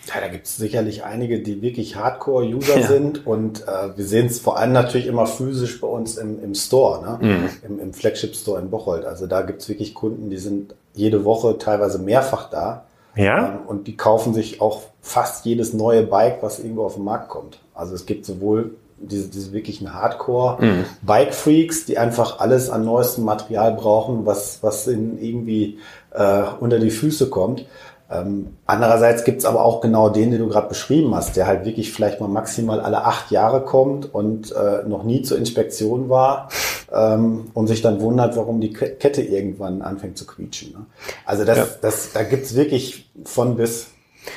Ja, 0.07 0.21
da 0.21 0.27
gibt 0.27 0.45
es 0.45 0.57
sicherlich 0.57 1.03
einige, 1.03 1.39
die 1.41 1.63
wirklich 1.63 1.95
Hardcore-User 1.95 2.75
Ja. 2.79 2.87
sind 2.87 3.25
und 3.25 3.67
äh, 3.67 3.97
wir 3.97 4.05
sehen 4.05 4.27
es 4.27 4.39
vor 4.39 4.57
allem 4.59 4.71
natürlich 4.73 5.07
immer 5.07 5.25
physisch 5.25 5.81
bei 5.81 5.87
uns 5.87 6.17
im, 6.17 6.43
im 6.43 6.53
Store, 6.53 7.01
ne? 7.19 7.49
Im, 7.67 7.79
im 7.79 7.91
Flagship-Store 7.93 8.61
in 8.61 8.69
Bocholt. 8.69 9.03
Also 9.05 9.25
da 9.25 9.41
gibt 9.41 9.61
es 9.63 9.69
wirklich 9.69 9.95
Kunden, 9.95 10.29
die 10.29 10.37
sind 10.37 10.75
jede 10.93 11.25
Woche 11.25 11.57
teilweise 11.57 11.97
mehrfach 11.97 12.51
da 12.51 12.85
Ja? 13.15 13.47
ähm, 13.47 13.67
und 13.67 13.87
die 13.87 13.97
kaufen 13.97 14.35
sich 14.35 14.61
auch 14.61 14.83
fast 15.01 15.43
jedes 15.45 15.73
neue 15.73 16.03
Bike, 16.03 16.37
was 16.43 16.59
irgendwo 16.59 16.85
auf 16.85 16.93
den 16.95 17.03
Markt 17.03 17.29
kommt. 17.29 17.59
Also 17.73 17.95
es 17.95 18.05
gibt 18.05 18.25
sowohl 18.27 18.75
diese, 18.97 19.27
diese 19.29 19.51
wirklichen 19.53 19.93
Hardcore-Bike-Freaks, 19.93 21.85
die 21.85 21.97
einfach 21.97 22.39
alles 22.39 22.69
an 22.69 22.85
neuestem 22.85 23.23
Material 23.25 23.73
brauchen, 23.73 24.25
was, 24.25 24.59
was 24.61 24.87
ihnen 24.87 25.17
irgendwie 25.21 25.79
äh, 26.11 26.43
unter 26.59 26.79
die 26.79 26.91
Füße 26.91 27.29
kommt. 27.29 27.65
Ähm, 28.09 28.57
andererseits 28.67 29.23
gibt's 29.23 29.45
aber 29.45 29.65
auch 29.65 29.81
genau 29.81 30.09
den, 30.09 30.29
den 30.29 30.39
du 30.39 30.47
gerade 30.47 30.67
beschrieben 30.67 31.15
hast, 31.15 31.35
der 31.35 31.47
halt 31.47 31.65
wirklich 31.65 31.91
vielleicht 31.91 32.21
mal 32.21 32.27
maximal 32.27 32.79
alle 32.79 33.03
acht 33.03 33.31
Jahre 33.31 33.61
kommt 33.61 34.13
und 34.13 34.51
äh, 34.51 34.83
noch 34.87 35.03
nie 35.03 35.23
zur 35.23 35.39
Inspektion 35.39 36.07
war 36.07 36.49
ähm, 36.93 37.49
und 37.55 37.65
sich 37.65 37.81
dann 37.81 38.01
wundert, 38.01 38.37
warum 38.37 38.61
die 38.61 38.73
Kette 38.73 39.23
irgendwann 39.23 39.81
anfängt 39.81 40.19
zu 40.19 40.27
quietschen. 40.27 40.73
Ne? 40.73 40.85
Also 41.25 41.45
das, 41.45 41.57
ja. 41.57 41.65
das, 41.81 42.13
da 42.13 42.21
gibt's 42.21 42.55
wirklich 42.55 43.09
von 43.23 43.55
bis. 43.55 43.87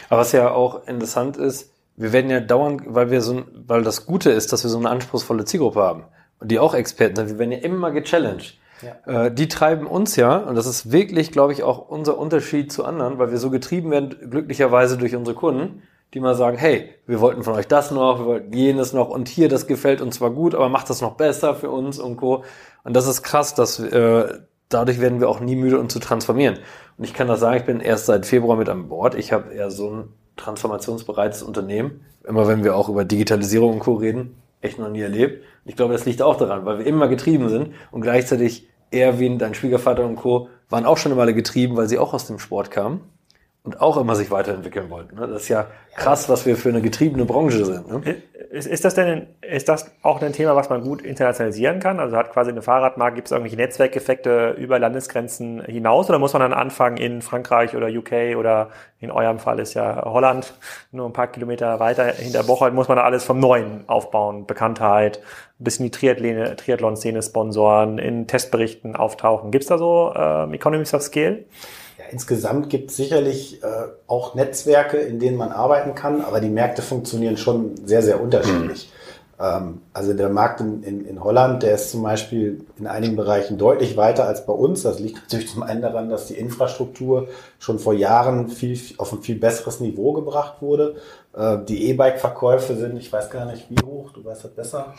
Aber 0.08 0.20
was 0.20 0.32
ja 0.32 0.50
auch 0.50 0.86
interessant 0.86 1.36
ist, 1.36 1.70
wir 1.98 2.12
werden 2.12 2.30
ja 2.30 2.40
dauernd, 2.40 2.82
weil 2.86 3.10
wir 3.10 3.20
so, 3.20 3.42
weil 3.66 3.82
das 3.82 4.06
Gute 4.06 4.30
ist, 4.30 4.52
dass 4.52 4.62
wir 4.62 4.70
so 4.70 4.78
eine 4.78 4.88
anspruchsvolle 4.88 5.44
Zielgruppe 5.44 5.80
haben 5.80 6.04
und 6.38 6.50
die 6.50 6.60
auch 6.60 6.74
Experten 6.74 7.16
sind, 7.16 7.28
wir 7.30 7.38
werden 7.38 7.52
ja 7.52 7.58
immer 7.58 7.90
gechallenged. 7.90 8.56
Ja. 8.82 9.26
Äh, 9.26 9.34
die 9.34 9.48
treiben 9.48 9.86
uns 9.86 10.14
ja, 10.14 10.36
und 10.36 10.54
das 10.54 10.66
ist 10.66 10.92
wirklich, 10.92 11.32
glaube 11.32 11.52
ich, 11.52 11.64
auch 11.64 11.88
unser 11.88 12.16
Unterschied 12.16 12.70
zu 12.70 12.84
anderen, 12.84 13.18
weil 13.18 13.32
wir 13.32 13.38
so 13.38 13.50
getrieben 13.50 13.90
werden, 13.90 14.30
glücklicherweise 14.30 14.96
durch 14.96 15.16
unsere 15.16 15.36
Kunden, 15.36 15.82
die 16.14 16.20
mal 16.20 16.36
sagen, 16.36 16.56
hey, 16.56 16.88
wir 17.06 17.20
wollten 17.20 17.42
von 17.42 17.54
euch 17.54 17.66
das 17.66 17.90
noch, 17.90 18.20
wir 18.20 18.26
wollten 18.26 18.52
jenes 18.52 18.92
noch 18.92 19.08
und 19.08 19.28
hier, 19.28 19.48
das 19.48 19.66
gefällt 19.66 20.00
uns 20.00 20.16
zwar 20.16 20.30
gut, 20.30 20.54
aber 20.54 20.68
macht 20.68 20.88
das 20.90 21.00
noch 21.00 21.16
besser 21.16 21.56
für 21.56 21.70
uns 21.70 21.98
und 21.98 22.16
Co. 22.16 22.44
Und 22.84 22.94
das 22.94 23.08
ist 23.08 23.24
krass, 23.24 23.56
dass 23.56 23.80
äh, 23.80 24.38
dadurch 24.68 25.00
werden 25.00 25.18
wir 25.18 25.28
auch 25.28 25.40
nie 25.40 25.56
müde, 25.56 25.80
uns 25.80 25.92
zu 25.92 25.98
transformieren. 25.98 26.60
Und 26.96 27.04
ich 27.04 27.12
kann 27.12 27.26
das 27.26 27.40
sagen, 27.40 27.56
ich 27.58 27.64
bin 27.64 27.80
erst 27.80 28.06
seit 28.06 28.24
Februar 28.24 28.56
mit 28.56 28.68
an 28.68 28.88
Bord. 28.88 29.16
Ich 29.16 29.32
habe 29.32 29.52
eher 29.52 29.72
so 29.72 29.90
ein 29.90 30.08
transformationsbereites 30.38 31.42
Unternehmen. 31.42 32.00
Immer 32.26 32.48
wenn 32.48 32.64
wir 32.64 32.76
auch 32.76 32.88
über 32.88 33.04
Digitalisierung 33.04 33.74
und 33.74 33.78
Co. 33.80 33.94
reden, 33.94 34.36
echt 34.60 34.78
noch 34.78 34.88
nie 34.88 35.02
erlebt. 35.02 35.44
Ich 35.64 35.76
glaube, 35.76 35.92
das 35.92 36.06
liegt 36.06 36.22
auch 36.22 36.36
daran, 36.36 36.64
weil 36.64 36.78
wir 36.78 36.86
immer 36.86 37.08
getrieben 37.08 37.48
sind 37.48 37.72
und 37.90 38.00
gleichzeitig 38.00 38.68
Erwin, 38.90 39.38
dein 39.38 39.54
Schwiegervater 39.54 40.04
und 40.04 40.16
Co. 40.16 40.48
waren 40.70 40.86
auch 40.86 40.96
schon 40.96 41.12
immer 41.12 41.22
alle 41.22 41.34
getrieben, 41.34 41.76
weil 41.76 41.88
sie 41.88 41.98
auch 41.98 42.14
aus 42.14 42.26
dem 42.26 42.38
Sport 42.38 42.70
kamen 42.70 43.00
und 43.68 43.82
auch 43.82 43.98
immer 43.98 44.14
sich 44.14 44.30
weiterentwickeln 44.30 44.88
wollten. 44.88 45.16
Ne? 45.16 45.26
Das 45.26 45.42
ist 45.42 45.48
ja 45.50 45.66
krass, 45.94 46.30
was 46.30 46.46
wir 46.46 46.56
für 46.56 46.70
eine 46.70 46.80
getriebene 46.80 47.26
Branche 47.26 47.66
sind. 47.66 47.90
Ne? 47.90 48.16
Ist, 48.50 48.66
ist, 48.66 48.82
das 48.86 48.94
denn, 48.94 49.26
ist 49.42 49.68
das 49.68 49.90
auch 50.00 50.22
ein 50.22 50.32
Thema, 50.32 50.56
was 50.56 50.70
man 50.70 50.80
gut 50.80 51.02
internationalisieren 51.02 51.80
kann? 51.80 52.00
Also 52.00 52.16
hat 52.16 52.32
quasi 52.32 52.50
eine 52.50 52.62
Fahrradmarke, 52.62 53.16
gibt 53.16 53.28
es 53.28 53.32
irgendwelche 53.32 53.58
Netzwerkeffekte 53.58 54.52
über 54.56 54.78
Landesgrenzen 54.78 55.62
hinaus 55.66 56.08
oder 56.08 56.18
muss 56.18 56.32
man 56.32 56.40
dann 56.40 56.54
anfangen 56.54 56.96
in 56.96 57.20
Frankreich 57.20 57.76
oder 57.76 57.88
UK 57.88 58.38
oder 58.38 58.70
in 59.00 59.10
eurem 59.10 59.38
Fall 59.38 59.58
ist 59.58 59.74
ja 59.74 60.02
Holland 60.02 60.54
nur 60.90 61.04
ein 61.04 61.12
paar 61.12 61.26
Kilometer 61.26 61.78
weiter 61.78 62.06
hinter 62.06 62.42
Bocholt, 62.44 62.72
muss 62.72 62.88
man 62.88 62.96
da 62.96 63.04
alles 63.04 63.22
vom 63.22 63.38
Neuen 63.38 63.84
aufbauen, 63.86 64.46
Bekanntheit, 64.46 65.20
bisschen 65.58 65.84
die 65.84 65.90
Triathlon-Szene 65.90 67.20
sponsoren, 67.20 67.98
in 67.98 68.26
Testberichten 68.26 68.96
auftauchen. 68.96 69.50
Gibt 69.50 69.64
es 69.64 69.68
da 69.68 69.76
so 69.76 70.14
ähm, 70.16 70.54
Economies 70.54 70.94
of 70.94 71.02
Scale? 71.02 71.44
Insgesamt 72.10 72.70
gibt 72.70 72.90
es 72.90 72.96
sicherlich 72.96 73.62
äh, 73.62 73.66
auch 74.06 74.34
Netzwerke, 74.34 74.98
in 74.98 75.18
denen 75.18 75.36
man 75.36 75.52
arbeiten 75.52 75.94
kann, 75.94 76.22
aber 76.22 76.40
die 76.40 76.48
Märkte 76.48 76.82
funktionieren 76.82 77.36
schon 77.36 77.74
sehr, 77.86 78.02
sehr 78.02 78.20
unterschiedlich. 78.20 78.90
Mhm. 78.92 78.98
Ähm, 79.40 79.82
also 79.92 80.14
der 80.14 80.28
Markt 80.28 80.60
in, 80.60 80.82
in, 80.82 81.04
in 81.04 81.22
Holland, 81.22 81.62
der 81.62 81.74
ist 81.74 81.90
zum 81.92 82.02
Beispiel 82.02 82.64
in 82.78 82.86
einigen 82.86 83.16
Bereichen 83.16 83.56
deutlich 83.56 83.96
weiter 83.96 84.24
als 84.24 84.44
bei 84.46 84.52
uns. 84.52 84.82
Das 84.82 84.98
liegt 84.98 85.22
natürlich 85.22 85.50
zum 85.50 85.62
einen 85.62 85.80
daran, 85.80 86.08
dass 86.08 86.26
die 86.26 86.34
Infrastruktur 86.34 87.28
schon 87.58 87.78
vor 87.78 87.94
Jahren 87.94 88.48
viel, 88.48 88.78
auf 88.98 89.12
ein 89.12 89.22
viel 89.22 89.36
besseres 89.36 89.80
Niveau 89.80 90.12
gebracht 90.12 90.60
wurde. 90.60 90.96
Äh, 91.36 91.58
die 91.68 91.88
E-Bike-Verkäufe 91.90 92.74
sind, 92.74 92.96
ich 92.96 93.12
weiß 93.12 93.30
gar 93.30 93.44
nicht 93.46 93.66
wie 93.70 93.84
hoch, 93.84 94.10
du 94.12 94.24
weißt 94.24 94.44
das 94.44 94.50
besser. 94.50 94.94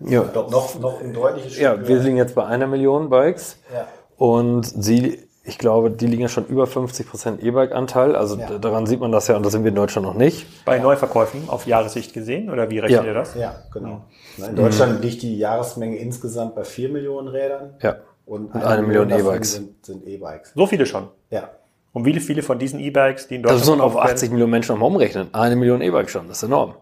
Ja. 0.00 0.22
Doch 0.22 0.50
noch, 0.50 0.78
noch 0.80 1.00
ein 1.00 1.12
deutliches 1.12 1.52
Stück. 1.52 1.62
Ja, 1.62 1.86
wir 1.86 2.00
sind 2.00 2.16
jetzt 2.16 2.34
bei 2.34 2.46
einer 2.46 2.66
Million 2.66 3.10
Bikes. 3.10 3.58
Ja. 3.72 3.86
Und 4.16 4.64
sie 4.64 5.18
ich 5.44 5.58
glaube, 5.58 5.90
die 5.90 6.06
liegen 6.06 6.22
ja 6.22 6.28
schon 6.28 6.46
über 6.46 6.66
50 6.66 7.08
Prozent 7.08 7.42
E-Bike-Anteil. 7.42 8.14
Also 8.14 8.36
ja. 8.36 8.58
daran 8.58 8.86
sieht 8.86 9.00
man 9.00 9.10
das 9.10 9.26
ja 9.26 9.36
und 9.36 9.44
da 9.44 9.50
sind 9.50 9.64
wir 9.64 9.70
in 9.70 9.74
Deutschland 9.74 10.06
noch 10.06 10.14
nicht. 10.14 10.46
Bei 10.64 10.78
Neuverkäufen 10.78 11.48
auf 11.48 11.66
Jahressicht 11.66 12.14
gesehen 12.14 12.48
oder 12.48 12.70
wie 12.70 12.78
rechnet 12.78 13.02
ja. 13.02 13.06
ihr 13.06 13.14
das? 13.14 13.34
Ja, 13.34 13.56
genau. 13.72 14.04
In 14.38 14.54
Deutschland 14.54 14.96
mhm. 14.96 15.02
liegt 15.02 15.22
die 15.22 15.36
Jahresmenge 15.36 15.96
insgesamt 15.96 16.54
bei 16.54 16.62
4 16.62 16.90
Millionen 16.90 17.28
Rädern. 17.28 17.74
Ja. 17.82 17.96
Und, 18.24 18.46
und 18.46 18.54
eine, 18.54 18.66
eine 18.66 18.82
Million 18.82 19.10
E-Bikes. 19.10 19.54
Sind, 19.54 19.84
sind 19.84 20.06
E-Bikes. 20.06 20.52
So 20.54 20.66
viele 20.66 20.86
schon? 20.86 21.08
Ja. 21.30 21.50
Und 21.92 22.04
wie 22.04 22.18
viele 22.20 22.42
von 22.42 22.58
diesen 22.58 22.78
E-Bikes, 22.78 23.26
die 23.26 23.34
in 23.34 23.42
Deutschland. 23.42 23.60
Das 23.60 23.66
so 23.66 23.82
auf 23.82 23.96
80 23.96 24.30
Millionen 24.30 24.52
Menschen 24.52 24.72
nochmal 24.72 24.88
umrechnen. 24.88 25.28
Eine 25.34 25.56
Million 25.56 25.82
E-Bikes 25.82 26.12
schon. 26.12 26.28
Das 26.28 26.36
ist 26.38 26.44
enorm 26.44 26.74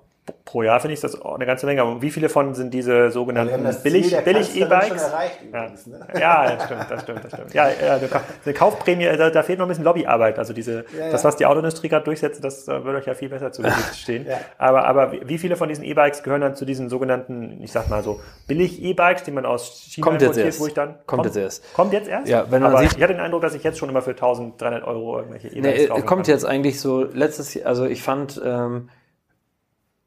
pro 0.44 0.62
Jahr 0.62 0.80
finde 0.80 0.94
ich 0.94 1.00
das 1.00 1.20
eine 1.22 1.46
ganze 1.46 1.66
Menge. 1.66 1.82
Aber 1.82 2.02
wie 2.02 2.10
viele 2.10 2.28
von 2.28 2.54
sind 2.54 2.74
diese 2.74 3.10
sogenannten 3.10 3.62
billig, 3.82 4.16
billig 4.24 4.60
E-Bikes? 4.60 5.12
Ja. 5.52 5.68
Ne? 5.68 5.98
ja, 6.18 6.56
das 6.56 6.64
stimmt, 6.64 6.86
das 6.90 7.02
stimmt, 7.02 7.24
das 7.24 7.32
stimmt. 7.32 7.54
Ja, 7.54 7.68
ja 7.68 7.98
eine 8.44 8.54
Kaufprämie, 8.54 9.04
da, 9.16 9.30
da, 9.30 9.42
fehlt 9.42 9.58
noch 9.58 9.66
ein 9.66 9.68
bisschen 9.68 9.84
Lobbyarbeit. 9.84 10.38
Also 10.38 10.52
diese, 10.52 10.84
ja, 10.96 11.06
ja. 11.06 11.10
das, 11.10 11.24
was 11.24 11.36
die 11.36 11.46
Autoindustrie 11.46 11.88
gerade 11.88 12.04
durchsetzt, 12.04 12.42
das 12.42 12.68
äh, 12.68 12.84
würde 12.84 12.98
euch 12.98 13.06
ja 13.06 13.14
viel 13.14 13.28
besser 13.28 13.52
zu 13.52 13.62
stehen. 13.94 14.26
ja. 14.26 14.38
Aber, 14.58 14.86
aber 14.86 15.12
wie 15.12 15.38
viele 15.38 15.56
von 15.56 15.68
diesen 15.68 15.84
E-Bikes 15.84 16.22
gehören 16.22 16.40
dann 16.40 16.54
zu 16.56 16.64
diesen 16.64 16.88
sogenannten, 16.88 17.60
ich 17.62 17.72
sag 17.72 17.88
mal 17.88 18.02
so, 18.02 18.20
billig 18.46 18.82
E-Bikes, 18.82 19.22
die 19.24 19.30
man 19.30 19.46
aus 19.46 19.84
China 19.88 20.06
kommt 20.06 20.22
importiert, 20.22 20.46
jetzt 20.46 20.60
wo 20.60 20.66
ich 20.66 20.74
dann 20.74 20.94
kommt, 21.06 21.06
kommt 21.06 21.26
jetzt 21.26 21.36
erst. 21.36 21.74
Kommt 21.74 21.92
jetzt 21.92 22.08
erst? 22.08 22.28
Ja, 22.28 22.50
wenn 22.50 22.62
man 22.62 22.72
aber 22.72 22.82
sieht, 22.82 22.96
ich 22.96 23.02
hatte 23.02 23.14
den 23.14 23.22
Eindruck, 23.22 23.42
dass 23.42 23.54
ich 23.54 23.62
jetzt 23.62 23.78
schon 23.78 23.88
immer 23.88 24.02
für 24.02 24.10
1300 24.10 24.84
Euro 24.84 25.18
irgendwelche 25.18 25.48
E-Bikes 25.48 25.80
nee, 25.80 25.86
kommt 25.86 26.06
kann. 26.06 26.24
jetzt 26.24 26.44
eigentlich 26.44 26.80
so 26.80 27.04
letztes 27.04 27.54
Jahr, 27.54 27.66
also 27.66 27.86
ich 27.86 28.02
fand 28.02 28.40
ähm, 28.44 28.90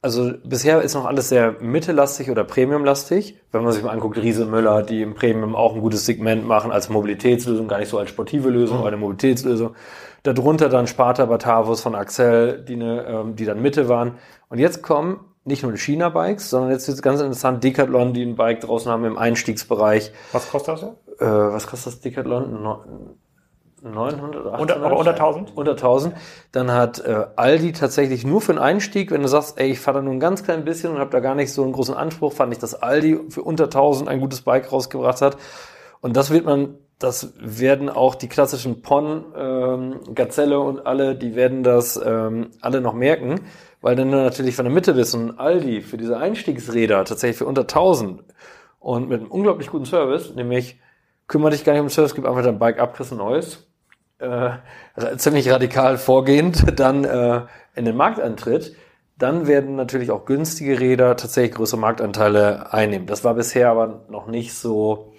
also 0.04 0.34
bisher 0.44 0.82
ist 0.82 0.96
noch 0.96 1.06
alles 1.06 1.30
sehr 1.30 1.56
mittellastig 1.62 2.30
oder 2.30 2.44
premiumlastig. 2.44 3.40
Wenn 3.54 3.64
man 3.64 3.72
sich 3.72 3.84
mal 3.84 3.92
anguckt, 3.92 4.18
Riese 4.18 4.46
Müller, 4.46 4.84
die 4.84 5.02
im 5.02 5.16
Premium 5.16 5.56
auch 5.56 5.74
ein 5.74 5.80
gutes 5.80 6.06
Segment 6.06 6.46
machen 6.46 6.74
als 6.74 6.90
Mobilitätslösung, 6.90 7.70
gar 7.70 7.80
nicht 7.80 7.88
so 7.88 7.98
als 7.98 8.10
sportive 8.10 8.50
Lösung, 8.50 8.78
mhm. 8.78 8.82
aber 8.82 8.90
eine 8.90 8.98
Mobilitätslösung. 8.98 9.76
Darunter 10.24 10.68
dann 10.68 10.88
Sparta 10.88 11.26
Batavus 11.26 11.80
von 11.80 11.96
Axel, 11.96 12.66
die, 12.68 12.74
eine, 12.74 13.06
ähm, 13.08 13.36
die 13.38 13.46
dann 13.46 13.62
Mitte 13.62 13.88
waren. 13.88 14.16
Und 14.50 14.60
jetzt 14.60 14.84
kommen 14.84 15.22
nicht 15.46 15.64
nur 15.64 15.72
die 15.72 15.80
China-Bikes, 15.80 16.50
sondern 16.50 16.72
jetzt 16.72 16.90
ist 16.90 17.02
ganz 17.02 17.22
interessant 17.22 17.64
Decathlon, 17.64 18.14
die 18.14 18.24
ein 18.24 18.36
Bike 18.36 18.60
draußen 18.60 18.92
haben 18.92 19.06
im 19.06 19.18
Einstiegsbereich. 19.18 20.12
Was 20.34 20.50
kostet 20.50 20.76
das? 20.76 20.84
Äh, 20.84 21.26
was 21.26 21.66
kostet 21.66 21.94
das 21.94 22.02
Decathlon? 22.02 23.16
900 23.84 24.42
oder 24.42 24.54
800? 24.54 24.84
aber 24.84 24.98
unter 24.98 25.12
1000? 25.12 25.58
Unter 25.58 25.72
1000. 25.72 26.16
Dann 26.52 26.72
hat 26.72 27.00
äh, 27.00 27.26
Aldi 27.36 27.74
tatsächlich 27.74 28.26
nur 28.26 28.42
für 28.42 28.54
einen 28.54 28.60
Einstieg, 28.60 29.12
wenn 29.12 29.22
du 29.22 29.28
sagst, 29.28 29.60
ey, 29.60 29.72
ich 29.72 29.80
fahre 29.80 29.98
da 29.98 30.02
nur 30.04 30.14
ein 30.14 30.20
ganz 30.20 30.44
klein 30.44 30.64
bisschen 30.64 30.94
und 30.94 31.00
habe 31.00 31.12
da 31.12 31.20
gar 31.20 31.36
nicht 31.36 31.52
so 31.52 31.64
einen 31.64 31.74
großen 31.74 31.94
Anspruch, 31.94 32.34
fand 32.34 32.54
ich, 32.54 32.60
dass 32.60 32.76
Aldi 32.76 33.20
für 33.30 33.44
unter 33.44 33.66
1000 33.66 34.08
ein 34.08 34.20
gutes 34.20 34.42
Bike 34.42 34.72
rausgebracht 34.72 35.22
hat. 35.22 35.38
Und 36.00 36.16
das 36.16 36.32
wird 36.32 36.46
man, 36.46 36.76
das 37.00 37.34
werden 37.40 37.90
auch 37.90 38.16
die 38.16 38.30
klassischen 38.30 38.82
Pon, 38.82 39.26
ähm, 39.36 40.00
Gazelle 40.16 40.60
und 40.60 40.86
alle, 40.86 41.16
die 41.16 41.36
werden 41.36 41.64
das 41.64 42.00
ähm, 42.04 42.52
alle 42.62 42.80
noch 42.80 42.94
merken, 42.94 43.42
weil 43.82 43.96
dann 43.96 44.10
natürlich 44.10 44.56
von 44.56 44.66
der 44.66 44.74
Mitte 44.74 44.94
bist 44.94 45.14
und 45.14 45.40
Aldi 45.40 45.82
für 45.82 45.98
diese 45.98 46.18
Einstiegsräder 46.18 47.04
tatsächlich 47.04 47.38
für 47.38 47.46
unter 47.46 47.62
1000 47.62 48.24
und 48.80 49.10
mit 49.10 49.20
einem 49.20 49.32
unglaublich 49.32 49.70
guten 49.70 49.86
Service, 49.86 50.34
nämlich 50.36 50.80
kümmere 51.28 51.52
dich 51.52 51.64
gar 51.64 51.74
nicht 51.74 51.82
um 51.82 51.90
Service, 51.90 52.16
gib 52.16 52.26
einfach 52.26 52.44
dein 52.44 52.60
Bike 52.60 52.80
ab, 52.80 52.96
kriegst 52.96 53.12
ein 53.12 53.18
neues 53.18 53.66
äh, 54.24 55.18
ziemlich 55.18 55.50
radikal 55.50 55.98
vorgehend 55.98 56.64
dann 56.80 57.04
äh, 57.04 57.42
in 57.76 57.86
den 57.86 57.96
Markt 57.96 58.20
antritt, 58.20 58.76
dann 59.18 59.48
werden 59.48 59.76
natürlich 59.76 60.12
auch 60.12 60.26
günstige 60.26 60.80
Räder 60.80 61.16
tatsächlich 61.16 61.56
größere 61.56 61.80
Marktanteile 61.80 62.74
einnehmen. 62.74 63.08
Das 63.08 63.24
war 63.24 63.36
bisher 63.36 63.70
aber 63.70 64.06
noch 64.10 64.28
nicht 64.28 64.54
so, 64.54 65.14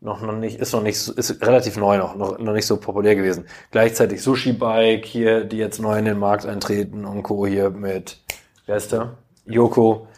noch, 0.00 0.20
noch 0.20 0.36
nicht, 0.36 0.58
ist 0.58 0.72
noch 0.72 0.82
nicht, 0.82 1.08
ist 1.08 1.46
relativ 1.46 1.76
neu 1.76 1.98
noch, 1.98 2.16
noch, 2.16 2.38
noch 2.38 2.52
nicht 2.52 2.66
so 2.66 2.76
populär 2.76 3.14
gewesen. 3.16 3.46
Gleichzeitig 3.70 4.22
Sushi 4.22 4.52
Bike 4.52 5.04
hier, 5.04 5.44
die 5.44 5.58
jetzt 5.58 5.80
neu 5.80 5.98
in 5.98 6.04
den 6.04 6.18
Markt 6.18 6.46
eintreten 6.46 7.04
und 7.04 7.22
Co. 7.22 7.46
hier 7.46 7.70
mit, 7.70 8.20
wer 8.66 8.76
ist 8.76 8.92
der? 8.92 9.14
Yoko. 9.46 10.08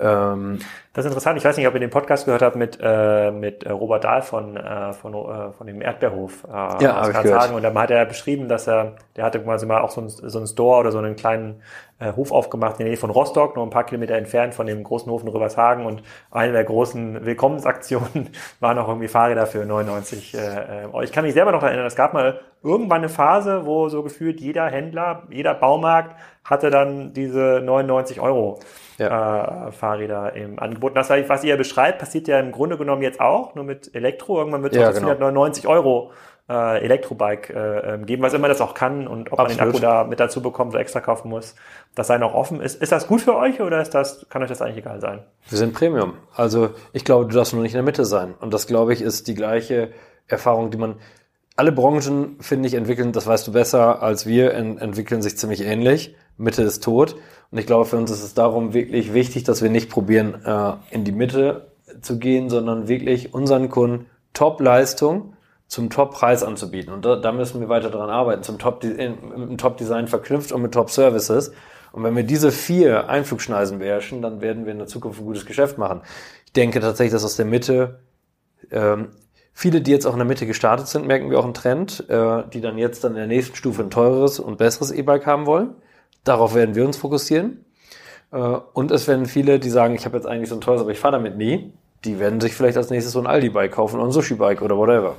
Ähm, 0.00 0.58
das 0.92 1.04
ist 1.04 1.12
interessant. 1.12 1.38
Ich 1.38 1.44
weiß 1.44 1.56
nicht, 1.56 1.68
ob 1.68 1.74
ihr 1.74 1.80
den 1.80 1.90
Podcast 1.90 2.24
gehört 2.24 2.42
habt 2.42 2.56
mit, 2.56 2.78
äh, 2.82 3.30
mit 3.30 3.62
äh, 3.62 3.70
Robert 3.70 4.02
Dahl 4.02 4.22
von, 4.22 4.56
äh, 4.56 4.92
von, 4.92 5.14
äh, 5.14 5.52
von 5.52 5.66
dem 5.66 5.82
Erdbeerhof 5.82 6.44
äh, 6.48 6.82
ja, 6.82 7.00
aus 7.00 7.10
Karlshagen. 7.10 7.54
Und 7.54 7.62
da 7.62 7.72
hat 7.74 7.90
er 7.90 8.04
beschrieben, 8.06 8.48
dass 8.48 8.66
er, 8.66 8.96
der 9.14 9.24
hatte 9.24 9.40
quasi 9.40 9.66
mal 9.66 9.82
auch 9.82 9.90
so, 9.90 10.00
ein, 10.00 10.08
so 10.08 10.38
einen 10.38 10.48
Store 10.48 10.80
oder 10.80 10.90
so 10.90 10.98
einen 10.98 11.14
kleinen 11.14 11.62
äh, 12.00 12.12
Hof 12.14 12.32
aufgemacht 12.32 12.72
in 12.72 12.78
der 12.78 12.86
Nähe 12.88 12.96
von 12.96 13.10
Rostock, 13.10 13.54
nur 13.54 13.64
ein 13.64 13.70
paar 13.70 13.84
Kilometer 13.84 14.16
entfernt 14.16 14.54
von 14.54 14.66
dem 14.66 14.82
großen 14.82 15.10
Hof 15.12 15.22
in 15.22 15.28
Rübershagen. 15.28 15.86
Und 15.86 16.02
eine 16.32 16.52
der 16.52 16.64
großen 16.64 17.24
Willkommensaktionen 17.24 18.30
war 18.60 18.74
noch 18.74 18.88
irgendwie 18.88 19.08
Fahrräder 19.08 19.46
für 19.46 19.64
99 19.64 20.34
äh, 20.34 20.38
Euro. 20.86 21.02
Ich 21.02 21.12
kann 21.12 21.24
mich 21.24 21.34
selber 21.34 21.52
noch 21.52 21.62
erinnern, 21.62 21.86
es 21.86 21.94
gab 21.94 22.14
mal 22.14 22.40
irgendwann 22.62 22.98
eine 22.98 23.08
Phase, 23.08 23.64
wo 23.64 23.88
so 23.88 24.02
gefühlt 24.02 24.40
jeder 24.40 24.66
Händler, 24.66 25.22
jeder 25.30 25.54
Baumarkt 25.54 26.16
hatte 26.44 26.70
dann 26.70 27.12
diese 27.12 27.60
99 27.64 28.20
Euro 28.20 28.58
ja. 29.00 29.68
äh, 29.68 29.72
Fahrräder 29.72 30.34
im 30.34 30.58
Angebot. 30.58 30.96
Das, 30.96 31.10
was 31.10 31.44
ihr 31.44 31.56
beschreibt, 31.56 31.98
passiert 31.98 32.28
ja 32.28 32.38
im 32.38 32.52
Grunde 32.52 32.76
genommen 32.76 33.02
jetzt 33.02 33.20
auch, 33.20 33.54
nur 33.54 33.64
mit 33.64 33.94
Elektro. 33.94 34.38
Irgendwann 34.38 34.62
wird 34.62 34.74
es 34.74 34.78
ja, 34.78 34.88
genau. 34.90 35.08
499 35.08 35.66
Euro 35.66 36.12
äh, 36.50 36.82
Elektrobike 36.84 37.52
äh, 37.52 38.04
geben, 38.04 38.22
was 38.22 38.34
immer 38.34 38.48
das 38.48 38.60
auch 38.60 38.74
kann 38.74 39.06
und 39.06 39.32
ob 39.32 39.38
Absolut. 39.38 39.58
man 39.58 39.66
den 39.66 39.74
Akku 39.74 39.80
da 39.80 40.04
mit 40.04 40.18
dazu 40.18 40.42
bekommt 40.42 40.72
oder 40.72 40.80
extra 40.80 41.00
kaufen 41.00 41.28
muss, 41.28 41.54
das 41.94 42.08
sei 42.08 42.18
noch 42.18 42.34
offen. 42.34 42.60
Ist, 42.60 42.82
ist 42.82 42.90
das 42.90 43.06
gut 43.06 43.20
für 43.20 43.36
euch 43.36 43.60
oder 43.60 43.80
ist 43.80 43.94
das, 43.94 44.26
kann 44.28 44.42
euch 44.42 44.48
das 44.48 44.60
eigentlich 44.60 44.78
egal 44.78 45.00
sein? 45.00 45.20
Wir 45.48 45.58
sind 45.58 45.74
Premium. 45.74 46.14
Also 46.34 46.70
ich 46.92 47.04
glaube, 47.04 47.26
du 47.26 47.36
darfst 47.36 47.52
nur 47.52 47.62
nicht 47.62 47.72
in 47.72 47.78
der 47.78 47.84
Mitte 47.84 48.04
sein. 48.04 48.34
Und 48.40 48.52
das, 48.52 48.66
glaube 48.66 48.92
ich, 48.92 49.00
ist 49.00 49.28
die 49.28 49.34
gleiche 49.34 49.92
Erfahrung, 50.26 50.70
die 50.70 50.76
man. 50.76 50.96
Alle 51.56 51.72
Branchen, 51.72 52.38
finde 52.40 52.68
ich, 52.68 52.74
entwickeln, 52.74 53.12
das 53.12 53.26
weißt 53.26 53.46
du 53.46 53.52
besser 53.52 54.02
als 54.02 54.24
wir, 54.24 54.54
en 54.54 54.78
entwickeln 54.78 55.20
sich 55.20 55.36
ziemlich 55.36 55.60
ähnlich. 55.60 56.16
Mitte 56.38 56.62
ist 56.62 56.82
tot. 56.82 57.16
Und 57.50 57.58
ich 57.58 57.66
glaube, 57.66 57.84
für 57.84 57.96
uns 57.96 58.10
ist 58.10 58.22
es 58.22 58.34
darum 58.34 58.74
wirklich 58.74 59.12
wichtig, 59.12 59.44
dass 59.44 59.62
wir 59.62 59.70
nicht 59.70 59.90
probieren, 59.90 60.42
äh, 60.44 60.72
in 60.90 61.04
die 61.04 61.12
Mitte 61.12 61.68
zu 62.00 62.18
gehen, 62.18 62.48
sondern 62.48 62.88
wirklich 62.88 63.34
unseren 63.34 63.68
Kunden 63.68 64.06
Top-Leistung 64.32 65.34
zum 65.66 65.90
Top-Preis 65.90 66.42
anzubieten. 66.42 66.92
Und 66.92 67.04
da, 67.04 67.16
da 67.16 67.32
müssen 67.32 67.60
wir 67.60 67.68
weiter 67.68 67.90
daran 67.90 68.10
arbeiten, 68.10 68.42
zum 68.42 68.58
Top 68.58 68.84
im 68.84 69.56
Top-Design 69.58 70.08
verknüpft 70.08 70.52
und 70.52 70.62
mit 70.62 70.72
Top-Services. 70.72 71.52
Und 71.92 72.04
wenn 72.04 72.14
wir 72.14 72.22
diese 72.22 72.52
vier 72.52 73.08
Einflugschneisen 73.08 73.78
beherrschen, 73.78 74.22
dann 74.22 74.40
werden 74.40 74.64
wir 74.64 74.72
in 74.72 74.78
der 74.78 74.86
Zukunft 74.86 75.20
ein 75.20 75.26
gutes 75.26 75.46
Geschäft 75.46 75.78
machen. 75.78 76.02
Ich 76.46 76.52
denke 76.52 76.80
tatsächlich, 76.80 77.12
dass 77.12 77.24
aus 77.24 77.36
der 77.36 77.46
Mitte 77.46 78.00
ähm, 78.70 79.08
viele, 79.52 79.80
die 79.80 79.90
jetzt 79.90 80.06
auch 80.06 80.12
in 80.12 80.18
der 80.18 80.26
Mitte 80.26 80.46
gestartet 80.46 80.86
sind, 80.86 81.06
merken 81.06 81.30
wir 81.30 81.38
auch 81.38 81.44
einen 81.44 81.54
Trend, 81.54 82.08
äh, 82.08 82.44
die 82.52 82.60
dann 82.60 82.78
jetzt 82.78 83.04
dann 83.04 83.12
in 83.12 83.18
der 83.18 83.26
nächsten 83.26 83.56
Stufe 83.56 83.82
ein 83.82 83.90
teureres 83.90 84.38
und 84.38 84.58
besseres 84.58 84.92
E-Bike 84.92 85.26
haben 85.26 85.46
wollen. 85.46 85.74
Darauf 86.24 86.54
werden 86.54 86.74
wir 86.74 86.84
uns 86.84 86.96
fokussieren. 86.96 87.64
Äh, 88.32 88.36
und 88.36 88.90
es 88.90 89.08
werden 89.08 89.26
viele, 89.26 89.58
die 89.58 89.70
sagen, 89.70 89.94
ich 89.94 90.04
habe 90.04 90.16
jetzt 90.16 90.26
eigentlich 90.26 90.48
so 90.48 90.54
ein 90.54 90.60
teures, 90.60 90.82
aber 90.82 90.90
ich 90.90 90.98
fahre 90.98 91.12
damit 91.12 91.36
nie. 91.36 91.72
Die 92.04 92.18
werden 92.18 92.40
sich 92.40 92.54
vielleicht 92.54 92.76
als 92.76 92.90
nächstes 92.90 93.12
so 93.12 93.20
ein 93.20 93.26
Aldi-Bike 93.26 93.72
kaufen 93.72 93.96
oder 93.96 94.06
ein 94.06 94.12
Sushi-Bike 94.12 94.62
oder 94.62 94.76
whatever. 94.76 95.16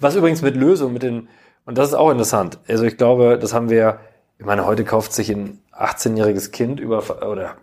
Was 0.00 0.16
übrigens 0.16 0.42
mit 0.42 0.56
Lösung, 0.56 0.92
mit 0.92 1.02
den, 1.02 1.28
und 1.66 1.78
das 1.78 1.88
ist 1.88 1.94
auch 1.94 2.10
interessant. 2.10 2.58
Also 2.68 2.84
ich 2.84 2.96
glaube, 2.96 3.38
das 3.38 3.52
haben 3.52 3.70
wir, 3.70 4.00
ich 4.38 4.46
meine, 4.46 4.66
heute 4.66 4.84
kauft 4.84 5.12
sich 5.12 5.30
ein 5.30 5.60
18-jähriges 5.72 6.50
Kind 6.50 6.80
über, 6.80 7.02
oder 7.28 7.56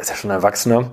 ist 0.00 0.10
ja 0.10 0.16
schon 0.16 0.30
ein 0.30 0.36
Erwachsener, 0.36 0.92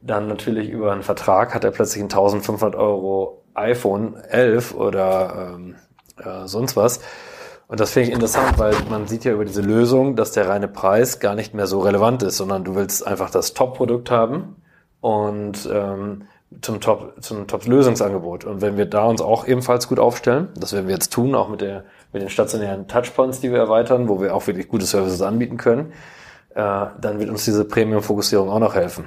dann 0.00 0.28
natürlich 0.28 0.68
über 0.68 0.92
einen 0.92 1.02
Vertrag 1.02 1.54
hat 1.54 1.64
er 1.64 1.70
plötzlich 1.70 2.02
ein 2.02 2.10
1500 2.10 2.74
Euro 2.74 3.42
iPhone 3.54 4.16
11 4.16 4.74
oder 4.74 5.54
ähm, 5.54 5.76
ja, 6.22 6.46
sonst 6.46 6.76
was. 6.76 7.00
Und 7.66 7.80
das 7.80 7.92
finde 7.92 8.08
ich 8.08 8.14
interessant, 8.14 8.58
weil 8.58 8.74
man 8.90 9.06
sieht 9.06 9.24
ja 9.24 9.32
über 9.32 9.44
diese 9.44 9.62
Lösung, 9.62 10.16
dass 10.16 10.32
der 10.32 10.48
reine 10.48 10.68
Preis 10.68 11.18
gar 11.18 11.34
nicht 11.34 11.54
mehr 11.54 11.66
so 11.66 11.80
relevant 11.80 12.22
ist, 12.22 12.36
sondern 12.36 12.64
du 12.64 12.74
willst 12.74 13.06
einfach 13.06 13.30
das 13.30 13.54
Top-Produkt 13.54 14.10
haben 14.10 14.56
und 15.00 15.68
ähm, 15.72 16.22
zum 16.60 16.80
Top 16.80 17.14
zum 17.20 17.46
Top-Lösungsangebot. 17.46 18.44
Und 18.44 18.60
wenn 18.60 18.76
wir 18.76 18.86
da 18.86 19.04
uns 19.04 19.20
auch 19.20 19.46
ebenfalls 19.46 19.88
gut 19.88 19.98
aufstellen, 19.98 20.48
das 20.56 20.72
werden 20.72 20.86
wir 20.86 20.94
jetzt 20.94 21.12
tun, 21.12 21.34
auch 21.34 21.48
mit 21.48 21.60
der 21.60 21.84
mit 22.12 22.22
den 22.22 22.30
stationären 22.30 22.86
Touchpoints, 22.86 23.40
die 23.40 23.50
wir 23.50 23.58
erweitern, 23.58 24.08
wo 24.08 24.20
wir 24.20 24.34
auch 24.34 24.46
wirklich 24.46 24.68
gute 24.68 24.86
Services 24.86 25.20
anbieten 25.20 25.56
können, 25.56 25.92
äh, 26.54 26.86
dann 27.00 27.18
wird 27.18 27.28
uns 27.28 27.44
diese 27.44 27.64
Premium-Fokussierung 27.64 28.48
auch 28.48 28.60
noch 28.60 28.74
helfen. 28.74 29.04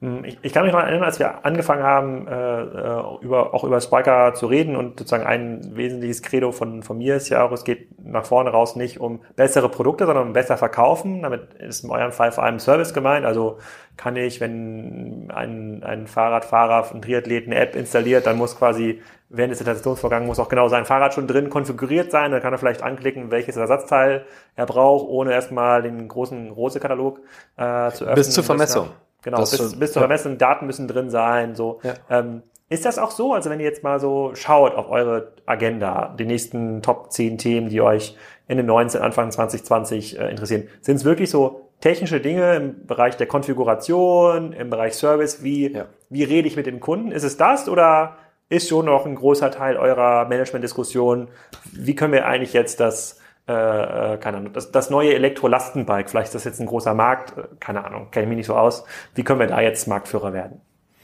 Hm, 0.00 0.24
ich, 0.24 0.38
ich 0.42 0.52
kann 0.52 0.64
mich 0.64 0.72
noch 0.72 0.80
erinnern, 0.80 1.02
als 1.02 1.18
wir 1.18 1.44
angefangen 1.44 1.82
haben, 1.82 2.28
äh, 2.28 2.62
äh, 2.62 3.02
über, 3.20 3.52
auch 3.52 3.64
über 3.64 3.80
Spiker 3.80 4.32
zu 4.34 4.46
reden 4.46 4.76
und 4.76 4.98
sozusagen 4.98 5.26
ein 5.26 5.76
wesentliches 5.76 6.22
Credo 6.22 6.52
von, 6.52 6.84
von 6.84 6.98
mir 6.98 7.16
ist 7.16 7.28
ja 7.30 7.44
auch, 7.44 7.50
es 7.50 7.64
geht 7.64 7.88
nach 8.04 8.24
vorne 8.24 8.50
raus 8.50 8.76
nicht 8.76 9.00
um 9.00 9.20
bessere 9.34 9.68
Produkte, 9.68 10.06
sondern 10.06 10.28
um 10.28 10.32
besser 10.32 10.56
verkaufen. 10.56 11.22
Damit 11.22 11.54
ist 11.54 11.82
in 11.82 11.90
eurem 11.90 12.12
Fall 12.12 12.30
vor 12.30 12.44
allem 12.44 12.60
Service 12.60 12.94
gemeint. 12.94 13.26
Also 13.26 13.58
kann 13.96 14.14
ich, 14.14 14.40
wenn 14.40 15.32
ein, 15.34 15.82
ein 15.82 16.06
Fahrradfahrer, 16.06 16.94
ein 16.94 17.02
Triathlet 17.02 17.46
eine 17.46 17.56
App 17.56 17.74
installiert, 17.74 18.26
dann 18.26 18.36
muss 18.36 18.56
quasi 18.56 19.02
während 19.30 19.50
des 19.50 19.60
Installationsvorgangs 19.60 20.26
muss 20.26 20.38
auch 20.38 20.48
genau 20.48 20.68
sein 20.68 20.84
Fahrrad 20.84 21.12
schon 21.12 21.26
drin 21.26 21.50
konfiguriert 21.50 22.12
sein. 22.12 22.30
Dann 22.30 22.40
kann 22.40 22.52
er 22.52 22.58
vielleicht 22.58 22.82
anklicken, 22.82 23.32
welches 23.32 23.56
Ersatzteil 23.56 24.24
er 24.54 24.66
braucht, 24.66 25.08
ohne 25.08 25.32
erstmal 25.32 25.82
den 25.82 26.06
großen 26.06 26.50
Rose-Katalog 26.50 27.18
äh, 27.56 27.90
zu 27.90 28.04
öffnen. 28.04 28.14
Bis 28.14 28.30
zur 28.30 28.44
Vermessung. 28.44 28.90
Genau, 29.22 29.38
Das 29.38 29.50
bis, 29.50 29.58
schon- 29.70 29.78
bis 29.78 29.92
zur 29.92 30.00
Vermessung, 30.00 30.38
Daten 30.38 30.66
müssen 30.66 30.86
drin 30.88 31.10
sein. 31.10 31.54
So. 31.54 31.80
Ja. 31.82 31.94
Ähm, 32.10 32.42
ist 32.70 32.84
das 32.84 32.98
auch 32.98 33.10
so? 33.10 33.32
Also 33.32 33.48
wenn 33.50 33.60
ihr 33.60 33.66
jetzt 33.66 33.82
mal 33.82 33.98
so 33.98 34.32
schaut 34.34 34.74
auf 34.74 34.90
eure 34.90 35.32
Agenda, 35.46 36.14
die 36.18 36.26
nächsten 36.26 36.82
Top 36.82 37.10
10 37.12 37.38
Themen, 37.38 37.68
die 37.70 37.80
euch 37.80 38.16
Ende 38.46 38.62
19, 38.62 39.00
Anfang 39.00 39.30
2020 39.30 40.18
äh, 40.18 40.30
interessieren, 40.30 40.68
sind 40.82 40.96
es 40.96 41.04
wirklich 41.04 41.30
so 41.30 41.62
technische 41.80 42.20
Dinge 42.20 42.56
im 42.56 42.86
Bereich 42.86 43.16
der 43.16 43.26
Konfiguration, 43.26 44.52
im 44.52 44.70
Bereich 44.70 44.94
Service? 44.94 45.42
Wie, 45.42 45.72
Ja. 45.72 45.86
wie 46.10 46.24
rede 46.24 46.46
ich 46.48 46.56
mit 46.56 46.66
dem 46.66 46.80
Kunden? 46.80 47.10
Ist 47.12 47.22
es 47.24 47.36
das 47.36 47.68
oder 47.68 48.16
ist 48.50 48.68
schon 48.68 48.86
noch 48.86 49.04
ein 49.06 49.14
großer 49.14 49.50
Teil 49.50 49.76
eurer 49.76 50.26
Management-Diskussion? 50.26 51.28
Wie 51.72 51.94
können 51.94 52.12
wir 52.12 52.26
eigentlich 52.26 52.52
jetzt 52.52 52.80
das 52.80 53.17
äh, 53.48 54.14
äh, 54.14 54.18
keine 54.18 54.36
Ahnung, 54.36 54.52
das, 54.52 54.70
das 54.70 54.90
neue 54.90 55.14
Elektrolastenbike, 55.14 56.10
vielleicht 56.10 56.28
ist 56.28 56.34
das 56.34 56.44
jetzt 56.44 56.60
ein 56.60 56.66
großer 56.66 56.94
Markt, 56.94 57.38
äh, 57.38 57.42
keine 57.60 57.84
Ahnung, 57.84 58.10
kenne 58.10 58.24
ich 58.24 58.28
mich 58.28 58.36
nicht 58.38 58.46
so 58.46 58.54
aus. 58.54 58.84
Wie 59.14 59.24
können 59.24 59.40
wir 59.40 59.46
da 59.46 59.60
jetzt 59.60 59.88
Marktführer 59.88 60.32
werden? 60.32 60.60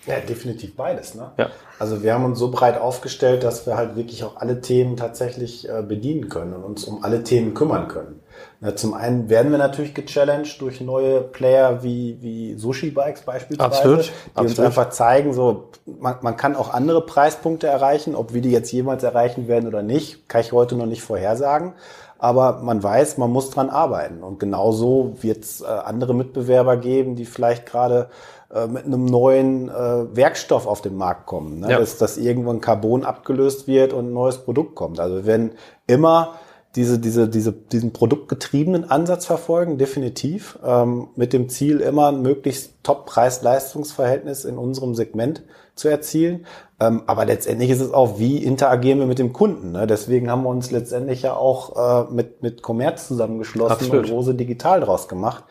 Ja, 0.06 0.20
definitiv 0.20 0.76
beides. 0.76 1.14
Ne? 1.14 1.30
Ja. 1.38 1.48
Also 1.78 2.02
wir 2.02 2.12
haben 2.12 2.26
uns 2.26 2.38
so 2.38 2.50
breit 2.50 2.78
aufgestellt, 2.78 3.42
dass 3.42 3.66
wir 3.66 3.76
halt 3.76 3.96
wirklich 3.96 4.22
auch 4.22 4.36
alle 4.36 4.60
Themen 4.60 4.96
tatsächlich 4.96 5.68
äh, 5.68 5.82
bedienen 5.82 6.28
können 6.28 6.52
und 6.52 6.62
uns 6.62 6.84
um 6.84 7.02
alle 7.02 7.22
Themen 7.22 7.54
kümmern 7.54 7.88
können. 7.88 8.20
Na, 8.60 8.76
zum 8.76 8.92
einen 8.94 9.30
werden 9.30 9.50
wir 9.50 9.58
natürlich 9.58 9.94
gechallenged 9.94 10.60
durch 10.60 10.80
neue 10.80 11.20
Player 11.22 11.82
wie, 11.82 12.18
wie 12.20 12.54
Sushi-Bikes 12.54 13.22
beispielsweise, 13.22 13.66
Absolut, 13.66 14.04
die 14.04 14.10
absolut. 14.34 14.50
uns 14.50 14.60
einfach 14.60 14.90
zeigen, 14.90 15.32
so 15.32 15.70
man, 15.86 16.16
man 16.20 16.36
kann 16.36 16.56
auch 16.56 16.72
andere 16.72 17.04
Preispunkte 17.04 17.66
erreichen. 17.66 18.14
Ob 18.14 18.34
wir 18.34 18.42
die 18.42 18.50
jetzt 18.50 18.72
jemals 18.72 19.02
erreichen 19.02 19.48
werden 19.48 19.68
oder 19.68 19.82
nicht, 19.82 20.28
kann 20.28 20.40
ich 20.40 20.52
heute 20.52 20.76
noch 20.76 20.86
nicht 20.86 21.02
vorhersagen. 21.02 21.74
Aber 22.18 22.60
man 22.62 22.82
weiß, 22.82 23.18
man 23.18 23.30
muss 23.30 23.50
dran 23.50 23.70
arbeiten. 23.70 24.22
Und 24.22 24.38
genauso 24.38 25.14
wird 25.20 25.44
es 25.44 25.60
äh, 25.60 25.66
andere 25.66 26.14
Mitbewerber 26.14 26.76
geben, 26.76 27.16
die 27.16 27.26
vielleicht 27.26 27.66
gerade 27.66 28.08
äh, 28.54 28.66
mit 28.66 28.84
einem 28.84 29.04
neuen 29.04 29.68
äh, 29.68 30.16
Werkstoff 30.16 30.66
auf 30.66 30.80
den 30.80 30.96
Markt 30.96 31.26
kommen. 31.26 31.60
Ne? 31.60 31.70
Ja. 31.70 31.78
Dass, 31.78 31.98
dass 31.98 32.16
irgendwann 32.16 32.60
Carbon 32.60 33.04
abgelöst 33.04 33.66
wird 33.66 33.92
und 33.92 34.06
ein 34.06 34.12
neues 34.12 34.38
Produkt 34.38 34.74
kommt. 34.74 35.00
Also 35.00 35.16
wir 35.16 35.26
werden 35.26 35.52
immer 35.86 36.34
diese, 36.76 36.98
diese, 36.98 37.28
diese, 37.28 37.52
diesen 37.52 37.92
produktgetriebenen 37.92 38.90
Ansatz 38.90 39.26
verfolgen, 39.26 39.78
definitiv, 39.78 40.58
ähm, 40.64 41.08
mit 41.14 41.32
dem 41.32 41.48
Ziel, 41.48 41.80
immer 41.80 42.08
ein 42.08 42.22
möglichst 42.22 42.72
Top-Preis-Leistungsverhältnis 42.82 44.44
in 44.44 44.58
unserem 44.58 44.94
Segment 44.94 45.44
zu 45.76 45.88
erzielen. 45.88 46.46
Ähm, 46.80 47.02
aber 47.06 47.24
letztendlich 47.24 47.70
ist 47.70 47.80
es 47.80 47.92
auch, 47.92 48.18
wie 48.18 48.38
interagieren 48.38 48.98
wir 48.98 49.06
mit 49.06 49.20
dem 49.20 49.32
Kunden. 49.32 49.72
Ne? 49.72 49.86
Deswegen 49.86 50.30
haben 50.30 50.42
wir 50.42 50.48
uns 50.48 50.72
letztendlich 50.72 51.22
ja 51.22 51.34
auch 51.34 52.08
äh, 52.08 52.12
mit, 52.12 52.42
mit 52.42 52.62
Commerz 52.62 53.06
zusammengeschlossen 53.06 53.72
Absolut. 53.72 54.06
und 54.06 54.10
Rose 54.10 54.34
Digital 54.34 54.80
draus 54.80 55.06
gemacht, 55.06 55.44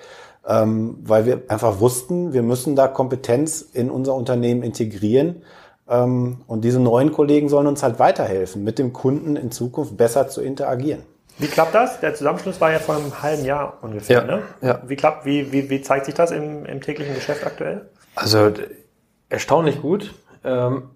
ähm, 0.45 0.97
weil 1.03 1.25
wir 1.25 1.43
einfach 1.47 1.79
wussten, 1.79 2.33
wir 2.33 2.43
müssen 2.43 2.75
da 2.75 2.89
Kompetenz 2.89 3.61
in 3.61 3.89
unser 3.89 4.13
Unternehmen 4.15 4.61
integrieren. 4.61 5.43
Ähm, 5.87 6.41
und 6.47 6.65
diese 6.65 6.81
neuen 6.81 7.13
Kollegen 7.13 7.47
sollen 7.47 7.67
uns 7.67 7.81
halt 7.81 7.99
weiterhelfen, 7.99 8.65
mit 8.65 8.77
dem 8.77 8.91
Kunden 8.91 9.37
in 9.37 9.51
Zukunft 9.51 9.95
besser 9.95 10.27
zu 10.27 10.41
interagieren. 10.41 11.03
Wie 11.37 11.47
klappt 11.47 11.73
das? 11.73 11.99
Der 11.99 12.13
Zusammenschluss 12.13 12.61
war 12.61 12.71
ja 12.71 12.79
vor 12.79 12.95
einem 12.95 13.21
halben 13.21 13.45
Jahr 13.45 13.77
ungefähr. 13.81 14.21
Ja, 14.21 14.23
ne? 14.23 14.43
ja. 14.61 14.81
Wie 14.85 14.95
klappt, 14.95 15.25
wie, 15.25 15.51
wie, 15.51 15.69
wie 15.69 15.81
zeigt 15.81 16.05
sich 16.05 16.15
das 16.15 16.31
im, 16.31 16.65
im 16.65 16.81
täglichen 16.81 17.15
Geschäft 17.15 17.45
aktuell? 17.45 17.89
Also 18.15 18.51
erstaunlich 19.29 19.81
gut. 19.81 20.13
Ähm, 20.43 20.89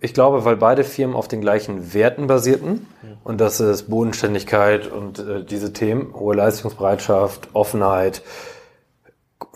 ich 0.00 0.14
glaube, 0.14 0.44
weil 0.44 0.56
beide 0.56 0.84
Firmen 0.84 1.14
auf 1.14 1.28
den 1.28 1.40
gleichen 1.40 1.94
Werten 1.94 2.26
basierten. 2.26 2.86
Und 3.24 3.40
das 3.40 3.60
ist 3.60 3.88
Bodenständigkeit 3.88 4.90
und 4.90 5.18
äh, 5.18 5.44
diese 5.44 5.72
Themen, 5.72 6.14
hohe 6.14 6.34
Leistungsbereitschaft, 6.34 7.48
Offenheit. 7.52 8.22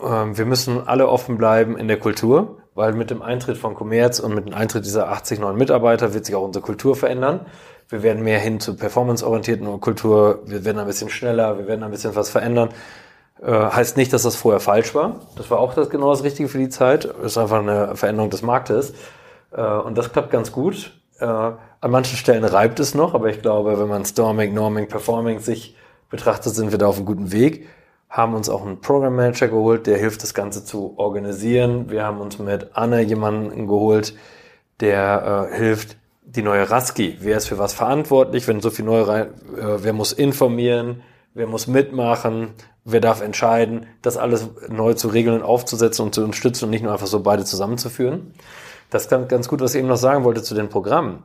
Ähm, 0.01 0.37
wir 0.37 0.45
müssen 0.45 0.87
alle 0.87 1.09
offen 1.09 1.37
bleiben 1.37 1.77
in 1.77 1.87
der 1.87 1.99
Kultur, 1.99 2.59
weil 2.75 2.93
mit 2.93 3.09
dem 3.09 3.21
Eintritt 3.21 3.57
von 3.57 3.75
Commerz 3.75 4.19
und 4.19 4.33
mit 4.33 4.45
dem 4.45 4.53
Eintritt 4.53 4.85
dieser 4.85 5.09
80 5.09 5.39
neuen 5.39 5.57
Mitarbeiter 5.57 6.13
wird 6.13 6.25
sich 6.25 6.35
auch 6.35 6.43
unsere 6.43 6.63
Kultur 6.63 6.95
verändern. 6.95 7.45
Wir 7.93 8.01
werden 8.01 8.23
mehr 8.23 8.39
hin 8.39 8.59
zu 8.59 8.75
performanceorientierten 8.75 9.79
Kultur, 9.79 10.39
wir 10.47 10.65
werden 10.65 10.79
ein 10.79 10.87
bisschen 10.87 11.11
schneller, 11.11 11.59
wir 11.59 11.67
werden 11.67 11.83
ein 11.83 11.91
bisschen 11.91 12.15
was 12.15 12.31
verändern. 12.31 12.69
Äh, 13.39 13.51
heißt 13.51 13.97
nicht, 13.97 14.11
dass 14.11 14.23
das 14.23 14.35
vorher 14.35 14.59
falsch 14.59 14.95
war. 14.95 15.19
Das 15.35 15.51
war 15.51 15.59
auch 15.59 15.75
das 15.75 15.91
genau 15.91 16.09
das 16.09 16.23
Richtige 16.23 16.49
für 16.49 16.57
die 16.57 16.69
Zeit. 16.69 17.05
Das 17.05 17.33
ist 17.33 17.37
einfach 17.37 17.59
eine 17.59 17.95
Veränderung 17.95 18.31
des 18.31 18.41
Marktes. 18.41 18.95
Äh, 19.51 19.61
und 19.61 19.95
das 19.95 20.11
klappt 20.11 20.31
ganz 20.31 20.51
gut. 20.51 20.91
Äh, 21.19 21.25
an 21.25 21.57
manchen 21.81 22.17
Stellen 22.17 22.43
reibt 22.43 22.79
es 22.79 22.95
noch, 22.95 23.13
aber 23.13 23.29
ich 23.29 23.43
glaube, 23.43 23.79
wenn 23.79 23.89
man 23.89 24.05
Storming, 24.05 24.55
Norming, 24.55 24.87
Performing 24.87 25.37
sich 25.37 25.75
betrachtet, 26.09 26.55
sind 26.55 26.71
wir 26.71 26.79
da 26.79 26.87
auf 26.87 26.97
einem 26.97 27.05
guten 27.05 27.31
Weg. 27.31 27.67
Haben 28.09 28.33
uns 28.33 28.49
auch 28.49 28.65
einen 28.65 28.81
Program 28.81 29.15
Manager 29.15 29.49
geholt, 29.49 29.85
der 29.85 29.99
hilft, 29.99 30.23
das 30.23 30.33
Ganze 30.33 30.65
zu 30.65 30.95
organisieren. 30.97 31.91
Wir 31.91 32.05
haben 32.05 32.19
uns 32.21 32.39
mit 32.39 32.71
Anne 32.73 33.01
jemanden 33.01 33.67
geholt, 33.67 34.15
der 34.79 35.51
äh, 35.51 35.55
hilft, 35.55 35.97
die 36.35 36.41
neue 36.41 36.69
Raski. 36.69 37.17
Wer 37.19 37.37
ist 37.37 37.47
für 37.47 37.57
was 37.57 37.73
verantwortlich, 37.73 38.47
wenn 38.47 38.61
so 38.61 38.69
viel 38.69 38.85
neu 38.85 39.01
rein, 39.01 39.27
äh, 39.57 39.83
wer 39.83 39.93
muss 39.93 40.13
informieren, 40.13 41.03
wer 41.33 41.47
muss 41.47 41.67
mitmachen, 41.67 42.53
wer 42.85 43.01
darf 43.01 43.21
entscheiden, 43.21 43.87
das 44.01 44.17
alles 44.17 44.49
neu 44.69 44.93
zu 44.93 45.07
regeln 45.07 45.37
und 45.37 45.43
aufzusetzen 45.43 46.05
und 46.05 46.15
zu 46.15 46.23
unterstützen 46.23 46.65
und 46.65 46.71
nicht 46.71 46.83
nur 46.83 46.91
einfach 46.91 47.07
so 47.07 47.21
beide 47.21 47.45
zusammenzuführen. 47.45 48.33
Das 48.89 49.09
ganz, 49.09 49.27
ganz 49.27 49.47
gut, 49.47 49.61
was 49.61 49.73
ich 49.73 49.79
eben 49.79 49.87
noch 49.87 49.97
sagen 49.97 50.23
wollte 50.23 50.43
zu 50.43 50.55
den 50.55 50.69
Programmen. 50.69 51.23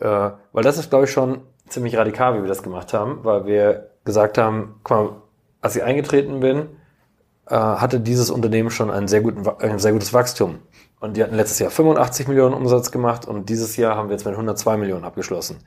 Äh, 0.00 0.30
weil 0.52 0.62
das 0.62 0.78
ist, 0.78 0.90
glaube 0.90 1.04
ich, 1.04 1.10
schon 1.10 1.42
ziemlich 1.68 1.96
radikal, 1.96 2.36
wie 2.36 2.42
wir 2.42 2.48
das 2.48 2.62
gemacht 2.62 2.92
haben, 2.92 3.20
weil 3.22 3.46
wir 3.46 3.90
gesagt 4.04 4.38
haben, 4.38 4.80
guck 4.82 4.96
mal, 4.96 5.12
als 5.60 5.76
ich 5.76 5.82
eingetreten 5.82 6.40
bin, 6.40 6.68
äh, 7.46 7.54
hatte 7.54 8.00
dieses 8.00 8.30
Unternehmen 8.30 8.70
schon 8.70 8.90
ein 8.90 9.08
sehr, 9.08 9.20
guten, 9.20 9.46
ein 9.58 9.78
sehr 9.78 9.92
gutes 9.92 10.12
Wachstum. 10.12 10.58
Und 11.00 11.16
die 11.16 11.22
hatten 11.22 11.34
letztes 11.34 11.58
Jahr 11.58 11.70
85 11.70 12.28
Millionen 12.28 12.54
Umsatz 12.54 12.90
gemacht 12.90 13.26
und 13.26 13.48
dieses 13.48 13.76
Jahr 13.76 13.96
haben 13.96 14.08
wir 14.08 14.12
jetzt 14.12 14.26
mit 14.26 14.34
102 14.34 14.76
Millionen 14.76 15.04
abgeschlossen. 15.04 15.58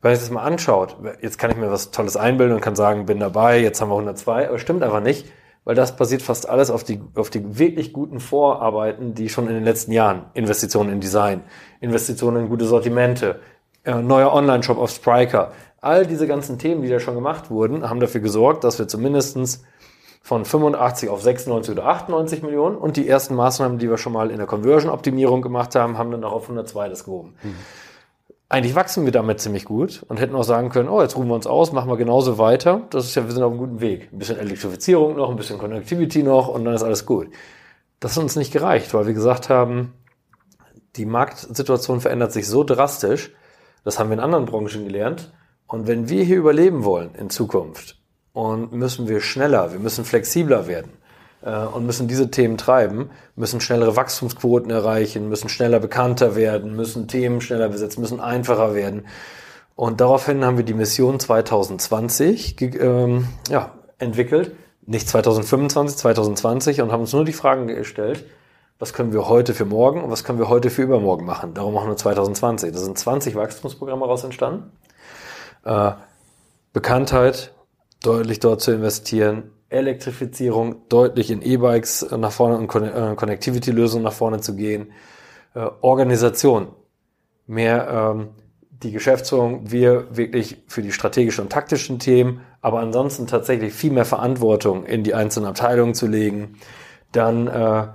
Wenn 0.00 0.12
ich 0.12 0.20
das 0.20 0.30
mal 0.30 0.44
anschaut, 0.44 0.96
jetzt 1.20 1.38
kann 1.38 1.50
ich 1.50 1.56
mir 1.56 1.70
was 1.70 1.90
Tolles 1.90 2.16
einbilden 2.16 2.54
und 2.54 2.62
kann 2.62 2.76
sagen, 2.76 3.04
bin 3.04 3.18
dabei, 3.18 3.60
jetzt 3.60 3.80
haben 3.80 3.90
wir 3.90 3.96
102, 3.96 4.48
aber 4.48 4.58
stimmt 4.58 4.82
einfach 4.82 5.02
nicht, 5.02 5.26
weil 5.64 5.74
das 5.74 5.96
basiert 5.96 6.22
fast 6.22 6.48
alles 6.48 6.70
auf 6.70 6.84
die, 6.84 7.02
auf 7.16 7.30
die 7.30 7.58
wirklich 7.58 7.92
guten 7.92 8.20
Vorarbeiten, 8.20 9.14
die 9.14 9.28
schon 9.28 9.48
in 9.48 9.54
den 9.54 9.64
letzten 9.64 9.92
Jahren, 9.92 10.26
Investitionen 10.34 10.90
in 10.90 11.00
Design, 11.00 11.42
Investitionen 11.80 12.44
in 12.44 12.48
gute 12.48 12.64
Sortimente, 12.64 13.40
äh, 13.84 14.00
neuer 14.00 14.32
Online-Shop 14.32 14.78
auf 14.78 14.90
Spriker, 14.90 15.52
all 15.80 16.06
diese 16.06 16.26
ganzen 16.26 16.58
Themen, 16.58 16.82
die 16.82 16.88
da 16.88 17.00
schon 17.00 17.14
gemacht 17.14 17.50
wurden, 17.50 17.88
haben 17.88 18.00
dafür 18.00 18.20
gesorgt, 18.20 18.64
dass 18.64 18.78
wir 18.78 18.86
zumindestens 18.86 19.64
von 20.20 20.44
85 20.44 21.08
auf 21.08 21.22
96 21.22 21.72
oder 21.72 21.86
98 21.86 22.42
Millionen 22.42 22.76
und 22.76 22.96
die 22.96 23.08
ersten 23.08 23.34
Maßnahmen, 23.34 23.78
die 23.78 23.88
wir 23.88 23.98
schon 23.98 24.12
mal 24.12 24.30
in 24.30 24.36
der 24.36 24.46
Conversion-Optimierung 24.46 25.42
gemacht 25.42 25.74
haben, 25.74 25.98
haben 25.98 26.10
dann 26.10 26.24
auch 26.24 26.32
auf 26.32 26.42
102 26.44 26.88
das 26.88 27.04
gehoben. 27.04 27.34
Mhm. 27.42 27.56
Eigentlich 28.48 28.74
wachsen 28.74 29.04
wir 29.04 29.12
damit 29.12 29.40
ziemlich 29.40 29.64
gut 29.64 30.04
und 30.08 30.20
hätten 30.20 30.34
auch 30.34 30.42
sagen 30.42 30.70
können, 30.70 30.88
oh, 30.88 31.00
jetzt 31.00 31.16
rufen 31.16 31.28
wir 31.28 31.36
uns 31.36 31.46
aus, 31.46 31.72
machen 31.72 31.88
wir 31.88 31.96
genauso 31.96 32.36
weiter. 32.36 32.82
Das 32.90 33.04
ist 33.04 33.14
ja, 33.14 33.24
wir 33.24 33.32
sind 33.32 33.44
auf 33.44 33.52
einem 33.52 33.60
guten 33.60 33.80
Weg. 33.80 34.12
Ein 34.12 34.18
bisschen 34.18 34.38
Elektrifizierung 34.38 35.16
noch, 35.16 35.30
ein 35.30 35.36
bisschen 35.36 35.58
Connectivity 35.58 36.24
noch 36.24 36.48
und 36.48 36.64
dann 36.64 36.74
ist 36.74 36.82
alles 36.82 37.06
gut. 37.06 37.28
Das 38.00 38.16
hat 38.16 38.22
uns 38.24 38.34
nicht 38.34 38.52
gereicht, 38.52 38.92
weil 38.92 39.06
wir 39.06 39.14
gesagt 39.14 39.50
haben, 39.50 39.92
die 40.96 41.06
Marktsituation 41.06 42.00
verändert 42.00 42.32
sich 42.32 42.48
so 42.48 42.64
drastisch, 42.64 43.30
das 43.84 43.98
haben 43.98 44.10
wir 44.10 44.14
in 44.14 44.20
anderen 44.20 44.46
Branchen 44.46 44.84
gelernt. 44.84 45.32
Und 45.68 45.86
wenn 45.86 46.08
wir 46.08 46.24
hier 46.24 46.38
überleben 46.38 46.84
wollen 46.84 47.14
in 47.14 47.30
Zukunft, 47.30 47.99
und 48.32 48.72
müssen 48.72 49.08
wir 49.08 49.20
schneller, 49.20 49.72
wir 49.72 49.80
müssen 49.80 50.04
flexibler 50.04 50.66
werden 50.66 50.92
äh, 51.42 51.64
und 51.64 51.86
müssen 51.86 52.08
diese 52.08 52.30
Themen 52.30 52.56
treiben, 52.56 53.10
müssen 53.36 53.60
schnellere 53.60 53.96
Wachstumsquoten 53.96 54.70
erreichen, 54.70 55.28
müssen 55.28 55.48
schneller 55.48 55.80
bekannter 55.80 56.36
werden, 56.36 56.76
müssen 56.76 57.08
Themen 57.08 57.40
schneller 57.40 57.68
besetzen, 57.68 58.00
müssen 58.00 58.20
einfacher 58.20 58.74
werden. 58.74 59.06
Und 59.74 60.00
daraufhin 60.00 60.44
haben 60.44 60.58
wir 60.58 60.64
die 60.64 60.74
Mission 60.74 61.18
2020 61.18 62.60
ähm, 62.80 63.28
ja, 63.48 63.72
entwickelt, 63.98 64.52
nicht 64.86 65.08
2025, 65.08 65.96
2020 65.96 66.82
und 66.82 66.92
haben 66.92 67.00
uns 67.00 67.12
nur 67.12 67.24
die 67.24 67.32
Fragen 67.32 67.66
gestellt, 67.66 68.24
was 68.78 68.92
können 68.92 69.12
wir 69.12 69.28
heute 69.28 69.54
für 69.54 69.64
morgen 69.64 70.02
und 70.02 70.10
was 70.10 70.24
können 70.24 70.38
wir 70.38 70.48
heute 70.48 70.70
für 70.70 70.82
übermorgen 70.82 71.24
machen. 71.24 71.54
Darum 71.54 71.74
machen 71.74 71.88
wir 71.88 71.96
2020. 71.96 72.72
Da 72.72 72.78
sind 72.78 72.98
20 72.98 73.34
Wachstumsprogramme 73.36 74.02
daraus 74.02 74.24
entstanden. 74.24 74.72
Äh, 75.64 75.92
Bekanntheit, 76.72 77.52
deutlich 78.02 78.40
dort 78.40 78.60
zu 78.60 78.72
investieren, 78.72 79.50
Elektrifizierung 79.68 80.88
deutlich 80.88 81.30
in 81.30 81.42
E-Bikes 81.42 82.10
nach 82.16 82.32
vorne 82.32 82.56
und 82.56 82.74
äh, 82.74 83.14
Connectivity-Lösungen 83.14 84.04
nach 84.04 84.12
vorne 84.12 84.40
zu 84.40 84.56
gehen, 84.56 84.92
äh, 85.54 85.66
Organisation, 85.80 86.68
mehr 87.46 87.88
ähm, 87.88 88.28
die 88.82 88.92
Geschäftsführung, 88.92 89.70
wir 89.70 90.16
wirklich 90.16 90.62
für 90.66 90.82
die 90.82 90.92
strategischen 90.92 91.44
und 91.44 91.50
taktischen 91.50 91.98
Themen, 91.98 92.40
aber 92.62 92.80
ansonsten 92.80 93.26
tatsächlich 93.26 93.72
viel 93.72 93.92
mehr 93.92 94.04
Verantwortung 94.04 94.84
in 94.86 95.04
die 95.04 95.14
einzelnen 95.14 95.48
Abteilungen 95.48 95.94
zu 95.94 96.06
legen. 96.06 96.56
Dann, 97.12 97.46
äh, 97.46 97.88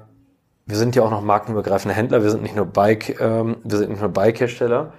wir 0.67 0.77
sind 0.77 0.95
ja 0.95 1.03
auch 1.03 1.11
noch 1.11 1.21
markenübergreifende 1.21 1.95
Händler, 1.95 2.23
wir 2.23 2.29
sind 2.29 2.43
nicht 2.43 2.55
nur 2.55 2.65
Bike, 2.65 3.19
ähm, 3.19 3.57
wir 3.63 3.77
sind 3.77 3.89
nicht 3.89 4.01
nur 4.01 4.09
Bike-Hersteller. 4.09 4.93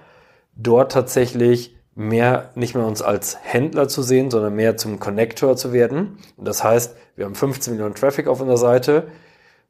Dort 0.55 0.91
tatsächlich 0.91 1.76
mehr 1.97 2.51
nicht 2.53 2.75
mehr 2.75 2.85
uns 2.85 3.01
als 3.01 3.37
Händler 3.41 3.87
zu 3.87 4.03
sehen, 4.03 4.29
sondern 4.29 4.55
mehr 4.55 4.77
zum 4.77 4.99
Connector 4.99 5.57
zu 5.57 5.73
werden. 5.73 6.19
Und 6.37 6.47
das 6.47 6.63
heißt, 6.63 6.95
wir 7.15 7.25
haben 7.25 7.35
15 7.35 7.73
Millionen 7.73 7.95
Traffic 7.95 8.27
auf 8.27 8.39
unserer 8.39 8.57
Seite, 8.57 9.07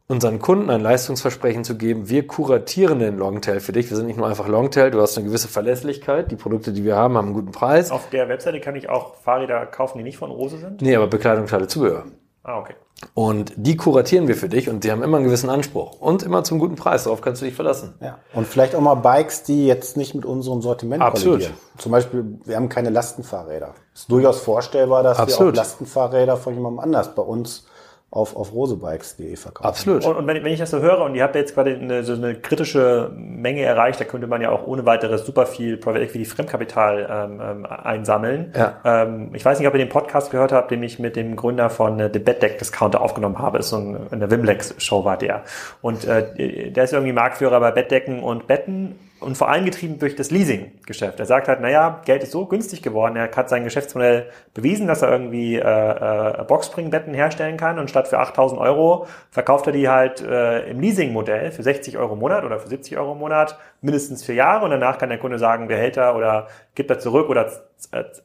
unseren 0.10 0.40
Kunden 0.40 0.70
ein 0.70 0.82
Leistungsversprechen 0.82 1.64
zu 1.64 1.78
geben, 1.78 2.10
wir 2.10 2.28
kuratieren 2.28 3.00
den 3.00 3.18
Longtail 3.18 3.62
für 3.62 3.72
dich. 3.72 3.90
Wir 3.90 3.98
sind 3.98 4.08
nicht 4.08 4.18
nur 4.18 4.28
einfach 4.28 4.48
Longtail, 4.48 4.92
du 4.92 5.02
hast 5.02 5.18
eine 5.18 5.28
gewisse 5.28 5.48
Verlässlichkeit. 5.48 6.30
Die 6.30 6.36
Produkte, 6.36 6.74
die 6.74 6.84
wir 6.84 6.98
haben, 6.98 7.16
haben 7.16 7.28
einen 7.28 7.34
guten 7.34 7.52
Preis. 7.52 7.92
Auf 7.92 8.10
der 8.10 8.28
Webseite 8.28 8.60
kann 8.60 8.76
ich 8.76 8.90
auch 8.90 9.16
Fahrräder 9.16 9.66
kaufen, 9.66 9.98
die 9.98 10.04
nicht 10.04 10.18
von 10.18 10.30
Rose 10.30 10.58
sind? 10.58 10.82
Nee, 10.82 10.96
aber 10.96 11.08
Bekleidung, 11.08 11.48
Teile, 11.48 11.68
Zubehör. 11.68 12.06
Ah, 12.44 12.60
okay. 12.60 12.76
Und 13.14 13.54
die 13.56 13.78
kuratieren 13.78 14.28
wir 14.28 14.36
für 14.36 14.50
dich 14.50 14.70
und 14.70 14.84
die 14.84 14.92
haben 14.92 15.04
immer 15.04 15.18
einen 15.18 15.26
gewissen 15.26 15.50
Anspruch 15.52 16.00
und 16.00 16.24
immer 16.24 16.44
zum 16.44 16.58
guten 16.58 16.76
Preis. 16.76 17.04
Darauf 17.04 17.22
kannst 17.22 17.42
du 17.42 17.46
dich 17.46 17.54
verlassen. 17.54 17.94
Ja. 18.02 18.18
Und 18.34 18.48
vielleicht 18.48 18.74
auch 18.74 18.82
mal 18.82 18.96
Bikes, 18.96 19.44
die 19.44 19.68
jetzt 19.68 19.98
nicht 19.98 20.16
mit 20.16 20.26
unserem 20.26 20.64
Sortiment 20.64 21.04
Absolut. 21.04 21.40
kollidieren. 21.40 21.58
Zum 21.78 21.92
Beispiel, 21.92 22.40
wir 22.46 22.56
haben 22.56 22.70
keine 22.70 22.90
Lastenfahrräder. 22.90 23.76
Es 23.94 24.02
ist 24.02 24.12
durchaus 24.12 24.40
vorstellbar, 24.42 25.04
dass 25.04 25.20
Absolut. 25.20 25.54
wir 25.54 25.62
auch 25.62 25.64
Lastenfahrräder 25.64 26.38
von 26.38 26.56
jemandem 26.56 26.80
anders 26.80 27.14
bei 27.14 27.22
uns 27.22 27.68
auf, 28.10 28.38
auf 28.38 28.54
rosebikes.de 28.54 29.36
verkaufen. 29.36 29.68
Absolut. 29.68 30.06
Und, 30.06 30.16
und 30.16 30.28
wenn, 30.28 30.42
wenn, 30.44 30.54
ich 30.54 30.60
das 30.60 30.72
so 30.72 30.80
höre 30.80 31.02
und 31.02 31.16
ihr 31.16 31.24
habt 31.24 31.36
jetzt 31.36 31.54
gerade 31.54 31.76
eine, 31.76 32.04
so 32.04 32.14
eine 32.14 32.36
kritische 32.36 33.12
Menge 33.14 33.64
erreicht, 33.64 34.00
da 34.00 34.06
könnte 34.06 34.28
man 34.28 34.42
ja 34.42 34.50
auch 34.50 34.66
ohne 34.66 34.86
weiteres 34.86 35.26
super 35.26 35.46
viel 35.46 35.76
Private 35.76 36.06
Equity 36.06 36.24
Fremdkapital 36.24 37.08
ähm, 37.10 37.42
ähm, 37.44 37.66
einsammeln. 37.66 38.54
Ja. 38.56 38.80
Ähm, 38.86 39.32
ich 39.34 39.44
weiß 39.44 39.60
nicht, 39.60 39.68
ob 39.68 39.74
ihr 39.74 39.80
den 39.80 39.90
Podcast 39.90 40.32
gehört 40.32 40.54
habt, 40.54 40.72
den 40.72 40.84
ich 40.84 41.00
mit 41.00 41.18
dem 41.18 41.36
Gründer 41.36 41.70
von 41.70 42.00
äh, 42.00 42.10
The 42.12 42.20
Bed 42.20 42.42
Deck 42.42 42.60
Discounter 42.60 43.02
aufgenommen 43.02 43.40
habe. 43.40 43.58
ist 43.58 43.70
so 43.70 43.78
ein, 43.78 43.98
in 44.12 44.20
der 44.22 44.32
Wimlex 44.32 44.76
Show 44.78 45.04
war 45.04 45.18
der. 45.18 45.44
Und 45.82 46.06
äh, 46.06 46.72
der 46.72 46.84
ist 46.86 46.94
irgendwie 46.94 47.14
Marktführer 47.14 47.60
bei 47.60 47.72
Bettdecken 47.72 48.24
und 48.24 48.48
Betten 48.48 48.96
und 49.20 49.38
vor 49.38 49.50
allem 49.50 49.66
getrieben 49.66 50.00
durch 50.00 50.16
das 50.16 50.32
Leasing-Geschäft. 50.32 51.20
Er 51.20 51.26
sagt 51.26 51.48
halt, 51.48 51.60
naja, 51.62 52.02
Geld 52.06 52.24
ist 52.24 52.32
so 52.32 52.46
günstig 52.46 52.82
geworden, 52.82 53.16
er 53.16 53.32
hat 53.32 53.50
sein 53.50 53.64
Geschäftsmodell 53.64 54.30
bewiesen, 54.54 54.88
dass 54.88 55.02
er 55.02 55.12
irgendwie 55.12 55.56
äh, 55.56 55.62
äh, 55.62 56.44
Boxspringbetten 56.44 57.14
herstellen 57.14 57.58
kann 57.58 57.80
und 57.80 57.90
statt 57.90 58.08
für 58.08 58.20
8000 58.20 58.60
Euro 58.62 59.08
verkauft 59.32 59.68
er 59.68 59.74
die 59.74 59.90
halt 59.90 60.22
äh, 60.22 60.70
im 60.70 60.80
Leasing-Modell 60.80 61.52
für 61.52 61.64
60 61.64 61.98
Euro 61.98 62.14
im 62.14 62.20
Monat 62.20 62.44
oder 62.44 62.60
für 62.60 62.68
70 62.68 62.98
Euro 62.98 63.14
im 63.14 63.20
Monat, 63.20 63.58
mindestens 63.82 64.24
vier 64.24 64.36
Jahre 64.36 64.66
und 64.66 64.72
danach 64.72 64.98
kann 64.98 65.10
der 65.10 65.20
Kunde 65.20 65.40
sagen, 65.40 65.68
behält 65.68 65.98
er 65.98 66.16
oder 66.16 66.48
gibt 66.76 66.90
er 66.90 67.00
zurück 67.00 67.30
oder 67.30 67.52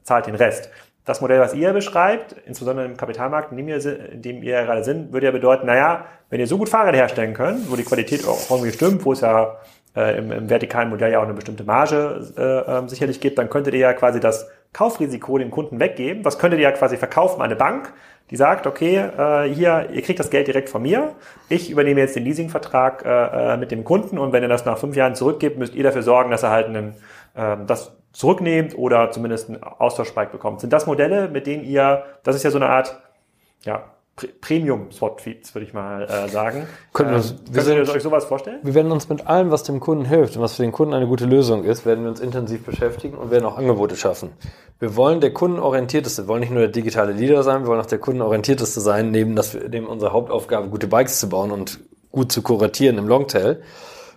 zahlt 0.03 0.27
den 0.27 0.35
Rest. 0.35 0.71
Das 1.05 1.21
Modell, 1.21 1.41
was 1.41 1.53
ihr 1.53 1.73
beschreibt, 1.73 2.37
insbesondere 2.47 2.87
im 2.87 2.97
Kapitalmarkt, 2.97 3.51
in 3.51 3.57
dem 3.57 3.69
ihr, 3.69 4.13
in 4.13 4.23
dem 4.23 4.43
ihr 4.43 4.63
gerade 4.63 4.85
sind, 4.85 5.13
würde 5.13 5.27
ja 5.27 5.33
bedeuten, 5.33 5.67
naja, 5.67 6.07
wenn 6.31 6.39
ihr 6.39 6.47
so 6.47 6.59
gut 6.59 6.69
Fahrräder 6.69 6.99
herstellen 6.99 7.35
könnt, 7.35 7.71
wo 7.71 7.75
die 7.75 7.83
Qualität 7.83 8.25
auch 8.25 8.51
irgendwie 8.51 8.71
stimmt, 8.71 9.05
wo 9.05 9.13
es 9.13 9.21
ja 9.21 9.57
äh, 9.97 10.19
im, 10.19 10.33
im 10.33 10.51
vertikalen 10.51 10.89
Modell 10.89 11.13
ja 11.13 11.19
auch 11.19 11.25
eine 11.25 11.35
bestimmte 11.35 11.65
Marge 11.65 12.27
äh, 12.37 12.43
äh, 12.43 12.89
sicherlich 12.89 13.21
gibt, 13.21 13.39
dann 13.39 13.51
könntet 13.51 13.75
ihr 13.75 13.81
ja 13.81 13.93
quasi 13.93 14.21
das 14.21 14.49
Kaufrisiko 14.73 15.39
dem 15.39 15.51
Kunden 15.51 15.81
weggeben. 15.81 16.25
Was 16.25 16.39
könntet 16.39 16.61
ihr 16.61 16.65
ja 16.65 16.73
quasi 16.73 16.97
verkaufen 16.97 17.41
an 17.41 17.47
eine 17.47 17.57
Bank, 17.57 17.93
die 18.31 18.37
sagt, 18.37 18.67
okay, 18.67 18.97
äh, 18.97 19.53
hier, 19.53 19.91
ihr 19.93 20.03
kriegt 20.03 20.19
das 20.19 20.31
Geld 20.31 20.47
direkt 20.47 20.71
von 20.71 20.83
mir, 20.83 21.13
ich 21.49 21.71
übernehme 21.71 22.01
jetzt 22.01 22.17
den 22.17 22.25
Leasingvertrag 22.25 23.05
äh, 23.05 23.55
äh 23.55 23.57
mit 23.59 23.71
dem 23.71 23.85
Kunden 23.85 24.19
und 24.19 24.33
wenn 24.33 24.43
ihr 24.43 24.49
das 24.49 24.65
nach 24.65 24.79
fünf 24.79 24.97
Jahren 24.97 25.15
zurückgibt, 25.15 25.59
müsst 25.59 25.75
ihr 25.75 25.83
dafür 25.83 26.03
sorgen, 26.03 26.31
dass 26.31 26.43
er 26.43 26.51
halt 26.51 26.67
einen, 26.67 26.95
äh, 27.35 27.57
das 27.67 27.93
zurücknehmt 28.13 28.77
oder 28.77 29.11
zumindest 29.11 29.49
einen 29.51 29.63
Austauschspike 29.63 30.31
bekommt. 30.31 30.61
Sind 30.61 30.73
das 30.73 30.87
Modelle, 30.87 31.29
mit 31.29 31.47
denen 31.47 31.65
ihr, 31.65 32.05
das 32.23 32.37
ist 32.37 32.43
ja 32.43 32.51
so 32.51 32.59
eine 32.59 32.69
Art, 32.69 33.01
ja, 33.65 33.85
Premium-Swap-Feeds, 34.17 35.55
würde 35.55 35.67
ich 35.67 35.73
mal 35.73 36.05
äh, 36.05 36.29
sagen. 36.29 36.67
Können 36.93 37.15
ähm, 37.15 37.23
wir, 37.51 37.63
könnt 37.63 37.89
ihr 37.89 37.95
euch 37.95 38.03
sowas 38.03 38.25
vorstellen? 38.27 38.61
Wir 38.63 38.75
werden 38.75 38.93
uns 38.93 39.09
mit 39.09 39.27
allem, 39.27 39.51
was 39.51 39.63
dem 39.63 39.81
Kunden 39.81 40.05
hilft 40.05 40.37
und 40.37 40.43
was 40.43 40.57
für 40.57 40.63
den 40.63 40.73
Kunden 40.73 40.93
eine 40.93 41.07
gute 41.07 41.25
Lösung 41.25 41.65
ist, 41.65 41.87
werden 41.87 42.05
wir 42.05 42.11
uns 42.11 42.21
intensiv 42.21 42.65
beschäftigen 42.65 43.17
und 43.17 43.31
werden 43.31 43.47
auch 43.47 43.57
Angebote 43.57 43.97
schaffen. 43.97 44.31
Wir 44.79 44.97
wollen 44.97 45.21
der 45.21 45.33
kundenorientierteste, 45.33 46.25
wir 46.25 46.29
wollen 46.29 46.41
nicht 46.41 46.53
nur 46.53 46.61
der 46.61 46.69
digitale 46.69 47.13
Leader 47.13 47.43
sein, 47.43 47.63
wir 47.63 47.69
wollen 47.69 47.81
auch 47.81 47.87
der 47.87 47.99
kundenorientierteste 47.99 48.81
sein, 48.81 49.11
neben, 49.11 49.35
dass 49.35 49.55
wir, 49.55 49.69
neben 49.69 49.87
unserer 49.87 50.13
Hauptaufgabe, 50.13 50.69
gute 50.69 50.89
Bikes 50.89 51.19
zu 51.19 51.29
bauen 51.29 51.51
und 51.51 51.81
gut 52.11 52.31
zu 52.31 52.43
kuratieren 52.43 52.99
im 52.99 53.09
Longtail. 53.09 53.63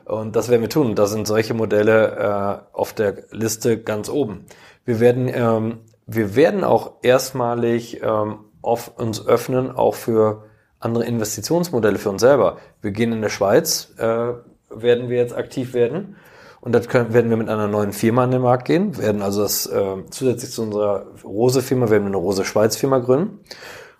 Und 0.05 0.35
das 0.35 0.49
werden 0.49 0.61
wir 0.61 0.69
tun. 0.69 0.87
Und 0.87 0.99
da 0.99 1.07
sind 1.07 1.25
solche 1.25 1.53
Modelle 1.53 2.61
äh, 2.73 2.77
auf 2.77 2.93
der 2.93 3.23
Liste 3.31 3.81
ganz 3.81 4.09
oben. 4.09 4.45
Wir 4.85 4.99
werden, 4.99 5.31
ähm, 5.33 5.79
wir 6.05 6.35
werden 6.35 6.63
auch 6.63 6.93
erstmalig 7.01 8.01
ähm, 8.03 8.39
uns 8.65 9.25
öffnen, 9.25 9.71
auch 9.71 9.95
für 9.95 10.43
andere 10.79 11.05
Investitionsmodelle 11.05 11.97
für 11.97 12.09
uns 12.09 12.21
selber. 12.21 12.57
Wir 12.81 12.91
gehen 12.91 13.11
in 13.11 13.21
der 13.21 13.29
Schweiz, 13.29 13.93
äh, 13.97 14.33
werden 14.69 15.09
wir 15.09 15.17
jetzt 15.17 15.35
aktiv 15.35 15.73
werden. 15.73 16.15
Und 16.61 16.73
das 16.73 16.87
können, 16.87 17.13
werden 17.13 17.29
wir 17.29 17.37
mit 17.37 17.47
einer 17.47 17.67
neuen 17.67 17.93
Firma 17.93 18.23
an 18.23 18.31
den 18.31 18.41
Markt 18.41 18.65
gehen, 18.65 18.97
werden 18.97 19.21
also 19.21 19.43
das 19.43 19.67
äh, 19.67 19.97
zusätzlich 20.09 20.51
zu 20.51 20.63
unserer 20.63 21.05
Rose-Firma, 21.23 21.89
werden 21.91 22.03
wir 22.03 22.07
eine 22.07 22.17
Rose-Schweiz-Firma 22.17 22.99
gründen. 22.99 23.39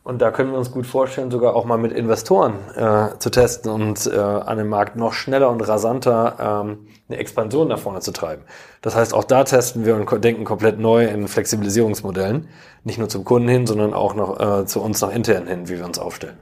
Und 0.05 0.21
da 0.21 0.29
können 0.29 0.51
wir 0.51 0.59
uns 0.59 0.71
gut 0.71 0.85
vorstellen, 0.85 1.31
sogar 1.31 1.55
auch 1.55 1.65
mal 1.65 1.79
mit 1.79 1.91
Investoren 1.91 2.59
äh, 2.75 3.17
zu 3.17 3.31
testen 3.31 3.71
und 3.71 4.05
äh, 4.05 4.15
an 4.15 4.59
dem 4.59 4.69
Markt 4.69 4.95
noch 4.95 5.13
schneller 5.13 5.49
und 5.49 5.67
rasanter 5.67 6.63
ähm, 6.63 6.87
eine 7.09 7.17
Expansion 7.17 7.67
nach 7.69 7.79
vorne 7.79 8.01
zu 8.01 8.11
treiben. 8.11 8.43
Das 8.83 8.95
heißt, 8.95 9.15
auch 9.15 9.23
da 9.23 9.43
testen 9.43 9.83
wir 9.83 9.95
und 9.95 10.23
denken 10.23 10.45
komplett 10.45 10.77
neu 10.77 11.05
in 11.07 11.27
Flexibilisierungsmodellen. 11.27 12.47
Nicht 12.83 12.99
nur 12.99 13.09
zum 13.09 13.25
Kunden 13.25 13.47
hin, 13.47 13.65
sondern 13.65 13.95
auch 13.95 14.13
noch 14.13 14.39
äh, 14.39 14.65
zu 14.67 14.79
uns 14.79 15.01
nach 15.01 15.11
intern 15.11 15.47
hin, 15.47 15.69
wie 15.69 15.79
wir 15.79 15.85
uns 15.85 15.97
aufstellen. 15.97 16.37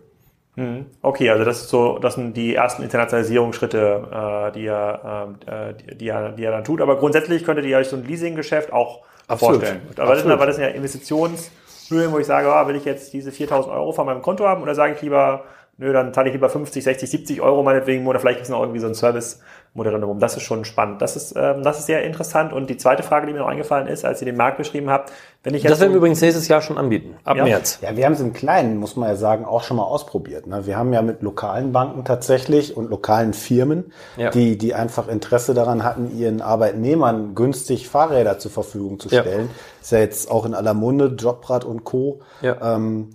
Mhm. 0.58 0.88
Okay, 1.02 1.30
also 1.30 1.46
das 1.46 1.62
ist 1.62 1.70
so, 1.70 2.00
das 2.00 2.16
sind 2.16 2.36
die 2.36 2.56
ersten 2.56 2.84
Internationalisierungsschritte, 2.84 4.50
äh, 4.50 4.52
die 4.52 4.66
ihr, 4.66 5.36
äh, 5.48 5.74
die, 5.74 5.98
die, 6.00 6.06
ihr, 6.08 6.34
die 6.38 6.44
ihr 6.44 6.52
dann 6.52 6.66
tut. 6.66 6.82
Aber 6.82 6.98
grundsätzlich 6.98 7.46
könntet 7.46 7.66
ihr 7.66 7.78
euch 7.78 7.88
so 7.88 7.96
ein 7.96 8.04
Leasinggeschäft 8.04 8.74
auch 8.74 9.04
Absolut. 9.30 9.62
vorstellen. 9.62 9.82
Aber 9.96 10.16
das, 10.16 10.22
sind, 10.22 10.32
aber 10.32 10.46
das 10.48 10.56
sind 10.58 10.66
ja 10.66 10.72
Investitionshöhen, 11.84 12.12
wo 12.12 12.20
ich 12.20 12.28
sage, 12.28 12.48
oh, 12.48 12.68
will 12.68 12.76
ich 12.76 12.86
jetzt 12.86 13.14
diese 13.14 13.32
4000 13.32 13.74
Euro 13.74 13.92
von 13.92 14.06
meinem 14.06 14.22
Konto 14.22 14.48
haben 14.48 14.62
oder 14.62 14.76
sage 14.76 14.94
ich 14.94 15.02
lieber, 15.02 15.44
nö, 15.78 15.92
dann 15.94 16.14
zahle 16.14 16.30
ich 16.30 16.34
lieber 16.34 16.50
50, 16.50 16.84
60, 16.84 17.10
70 17.10 17.42
Euro 17.42 17.64
meinetwegen 17.64 18.08
oder 18.08 18.20
vielleicht 18.20 18.42
ist 18.42 18.50
noch 18.50 18.62
irgendwie 18.62 18.80
so 18.80 18.88
ein 18.88 18.96
Service 18.96 19.42
Modell 19.76 19.96
rum. 20.04 20.20
Das 20.20 20.38
ist 20.38 20.44
schon 20.44 20.66
spannend. 20.66 21.02
Das 21.02 21.16
ist, 21.16 21.34
ähm, 21.36 21.64
das 21.64 21.80
ist 21.80 21.88
sehr 21.88 22.04
interessant. 22.04 22.54
Und 22.54 22.70
die 22.70 22.78
zweite 22.78 23.02
Frage, 23.02 23.26
die 23.26 23.34
mir 23.34 23.40
noch 23.40 23.48
eingefallen 23.48 23.88
ist, 23.88 24.06
als 24.06 24.22
ihr 24.22 24.26
den 24.26 24.38
Markt 24.38 24.58
beschrieben 24.58 24.92
habt, 24.92 25.12
wenn 25.44 25.56
ich 25.56 25.64
jetzt. 25.64 25.72
Das 25.72 25.80
werden 25.80 25.92
wir 25.92 25.98
übrigens 25.98 26.22
nächstes 26.22 26.48
Jahr 26.48 26.62
schon 26.62 26.78
anbieten, 26.78 27.16
ab 27.24 27.38
ja. 27.38 27.44
März. 27.44 27.80
Ja, 27.82 27.98
wir 27.98 28.06
haben 28.06 28.14
es 28.14 28.20
im 28.20 28.34
Kleinen, 28.34 28.78
muss 28.78 28.96
man 28.96 29.10
ja 29.10 29.16
sagen, 29.16 29.46
auch 29.46 29.64
schon 29.64 29.78
mal 29.78 29.84
ausprobiert. 29.84 30.46
Ne? 30.46 30.68
Wir 30.68 30.78
haben 30.78 30.94
ja 30.94 31.02
mit 31.02 31.24
lokalen 31.24 31.72
Banken 31.72 32.06
tatsächlich 32.06 32.78
und 32.78 32.92
lokalen 32.92 33.34
Firmen, 33.34 33.92
ja. 34.16 34.30
die, 34.30 34.60
die 34.60 34.76
einfach 34.76 35.08
Interesse 35.08 35.56
daran 35.56 35.84
hatten, 35.84 36.16
ihren 36.16 36.42
Arbeitnehmern 36.42 37.34
günstig 37.34 37.90
Fahrräder 37.90 38.38
zur 38.38 38.52
Verfügung 38.52 39.00
zu 39.00 39.10
stellen. 39.10 39.48
Ja. 39.48 39.82
Ist 39.82 39.92
ja 39.92 40.00
jetzt 40.00 40.30
auch 40.30 40.46
in 40.46 40.54
aller 40.54 40.76
Munde, 40.76 41.16
Jobrad 41.18 41.66
und 41.66 41.84
Co. 41.84 42.20
Ja. 42.42 42.76
Ähm, 42.76 43.10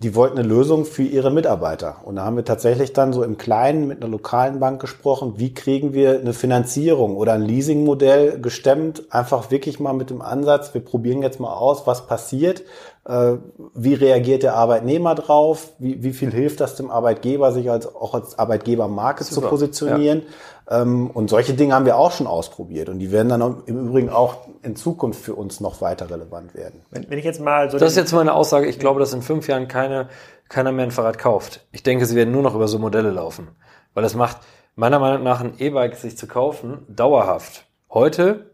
die 0.00 0.14
wollten 0.14 0.38
eine 0.38 0.46
Lösung 0.46 0.84
für 0.84 1.02
ihre 1.02 1.32
Mitarbeiter. 1.32 1.96
Und 2.04 2.16
da 2.16 2.24
haben 2.24 2.36
wir 2.36 2.44
tatsächlich 2.44 2.92
dann 2.92 3.12
so 3.12 3.24
im 3.24 3.36
Kleinen 3.36 3.88
mit 3.88 4.00
einer 4.00 4.10
lokalen 4.10 4.60
Bank 4.60 4.80
gesprochen, 4.80 5.34
wie 5.38 5.52
kriegen 5.52 5.92
wir 5.92 6.20
eine 6.20 6.34
Finanzierung 6.34 7.16
oder 7.16 7.32
ein 7.32 7.42
Leasingmodell 7.42 8.40
gestemmt, 8.40 9.04
einfach 9.10 9.50
wirklich 9.50 9.80
mal 9.80 9.94
mit 9.94 10.10
dem 10.10 10.22
Ansatz, 10.22 10.72
wir 10.72 10.84
probieren 10.84 11.22
jetzt 11.22 11.40
mal 11.40 11.52
aus, 11.52 11.88
was 11.88 12.06
passiert, 12.06 12.62
äh, 13.06 13.32
wie 13.74 13.94
reagiert 13.94 14.44
der 14.44 14.54
Arbeitnehmer 14.54 15.16
drauf, 15.16 15.72
wie, 15.80 16.00
wie 16.04 16.12
viel 16.12 16.30
hilft 16.30 16.60
das 16.60 16.76
dem 16.76 16.92
Arbeitgeber, 16.92 17.50
sich 17.50 17.68
als, 17.68 17.92
auch 17.92 18.14
als 18.14 18.38
Arbeitgebermarke 18.38 19.24
Super. 19.24 19.42
zu 19.42 19.48
positionieren. 19.48 20.20
Ja. 20.20 20.26
Ähm, 20.70 21.10
und 21.10 21.30
solche 21.30 21.54
Dinge 21.54 21.74
haben 21.74 21.86
wir 21.86 21.96
auch 21.96 22.12
schon 22.12 22.26
ausprobiert 22.26 22.88
und 22.88 22.98
die 22.98 23.10
werden 23.10 23.28
dann 23.28 23.62
im 23.66 23.88
Übrigen 23.88 24.10
auch 24.10 24.48
in 24.62 24.76
Zukunft 24.76 25.20
für 25.22 25.34
uns 25.34 25.60
noch 25.60 25.80
weiter 25.80 26.10
relevant 26.10 26.54
werden. 26.54 26.82
Wenn, 26.90 27.08
wenn 27.08 27.18
ich 27.18 27.24
jetzt 27.24 27.40
mal 27.40 27.70
so 27.70 27.78
Das 27.78 27.92
ist 27.92 27.96
jetzt 27.96 28.12
meine 28.12 28.34
Aussage, 28.34 28.66
ich 28.66 28.78
glaube, 28.78 29.00
dass 29.00 29.12
in 29.12 29.22
fünf 29.22 29.48
Jahren 29.48 29.68
keine, 29.68 30.08
keiner 30.48 30.72
mehr 30.72 30.84
ein 30.84 30.90
Fahrrad 30.90 31.18
kauft. 31.18 31.66
Ich 31.72 31.82
denke, 31.82 32.04
sie 32.06 32.16
werden 32.16 32.32
nur 32.32 32.42
noch 32.42 32.54
über 32.54 32.68
so 32.68 32.78
Modelle 32.78 33.10
laufen. 33.10 33.48
Weil 33.94 34.04
es 34.04 34.14
macht 34.14 34.38
meiner 34.74 34.98
Meinung 34.98 35.22
nach 35.22 35.40
ein 35.40 35.54
E-Bike 35.58 35.96
sich 35.96 36.18
zu 36.18 36.26
kaufen 36.26 36.84
dauerhaft. 36.88 37.66
Heute 37.88 38.50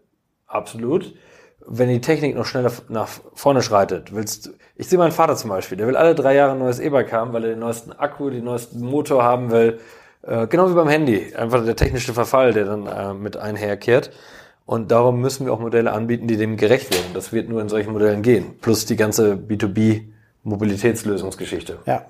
absolut 0.47 1.15
wenn 1.67 1.89
die 1.89 2.01
Technik 2.01 2.37
noch 2.37 2.47
schneller 2.47 2.73
nach 2.89 3.09
vorne 3.35 3.63
schreitet, 3.63 4.15
willst 4.15 4.47
du, 4.47 4.51
ich 4.77 4.89
sehe 4.89 4.99
meinen 4.99 5.13
Vater 5.13 5.37
zum 5.37 5.51
Beispiel, 5.51 5.79
der 5.79 5.87
will 5.87 5.97
alle 5.97 6.15
drei 6.15 6.35
Jahre 6.35 6.53
ein 6.53 6.59
neues 6.59 6.79
E-Bike 6.79 7.13
haben, 7.13 7.33
weil 7.33 7.45
er 7.45 7.51
den 7.51 7.61
neuesten 7.61 7.93
Akku, 7.93 8.31
den 8.31 8.45
neuesten 8.45 8.81
Motor 8.81 9.23
haben 9.23 9.51
will, 9.51 9.79
äh, 10.27 10.47
genau 10.47 10.71
wie 10.71 10.75
beim 10.75 10.89
Handy, 10.89 11.35
einfach 11.37 11.63
der 11.65 11.77
technische 11.77 12.15
Verfall, 12.15 12.53
der 12.53 12.65
dann 12.65 12.87
äh, 12.87 13.15
mit 13.15 13.37
einherkehrt. 13.37 14.11
Und 14.67 14.91
darum 14.91 15.21
müssen 15.21 15.47
wir 15.47 15.53
auch 15.53 15.61
Modelle 15.61 15.93
anbieten, 15.93 16.27
die 16.27 16.39
dem 16.39 16.57
gerecht 16.57 16.91
werden. 16.93 17.13
Das 17.13 17.33
wird 17.33 17.51
nur 17.51 17.61
in 17.61 17.69
solchen 17.69 17.93
Modellen 17.93 18.23
gehen. 18.23 18.55
Plus 18.63 18.87
die 18.87 18.97
ganze 18.97 19.35
B2B-Mobilitätslösungsgeschichte. 19.35 21.81
Ja. 21.87 22.07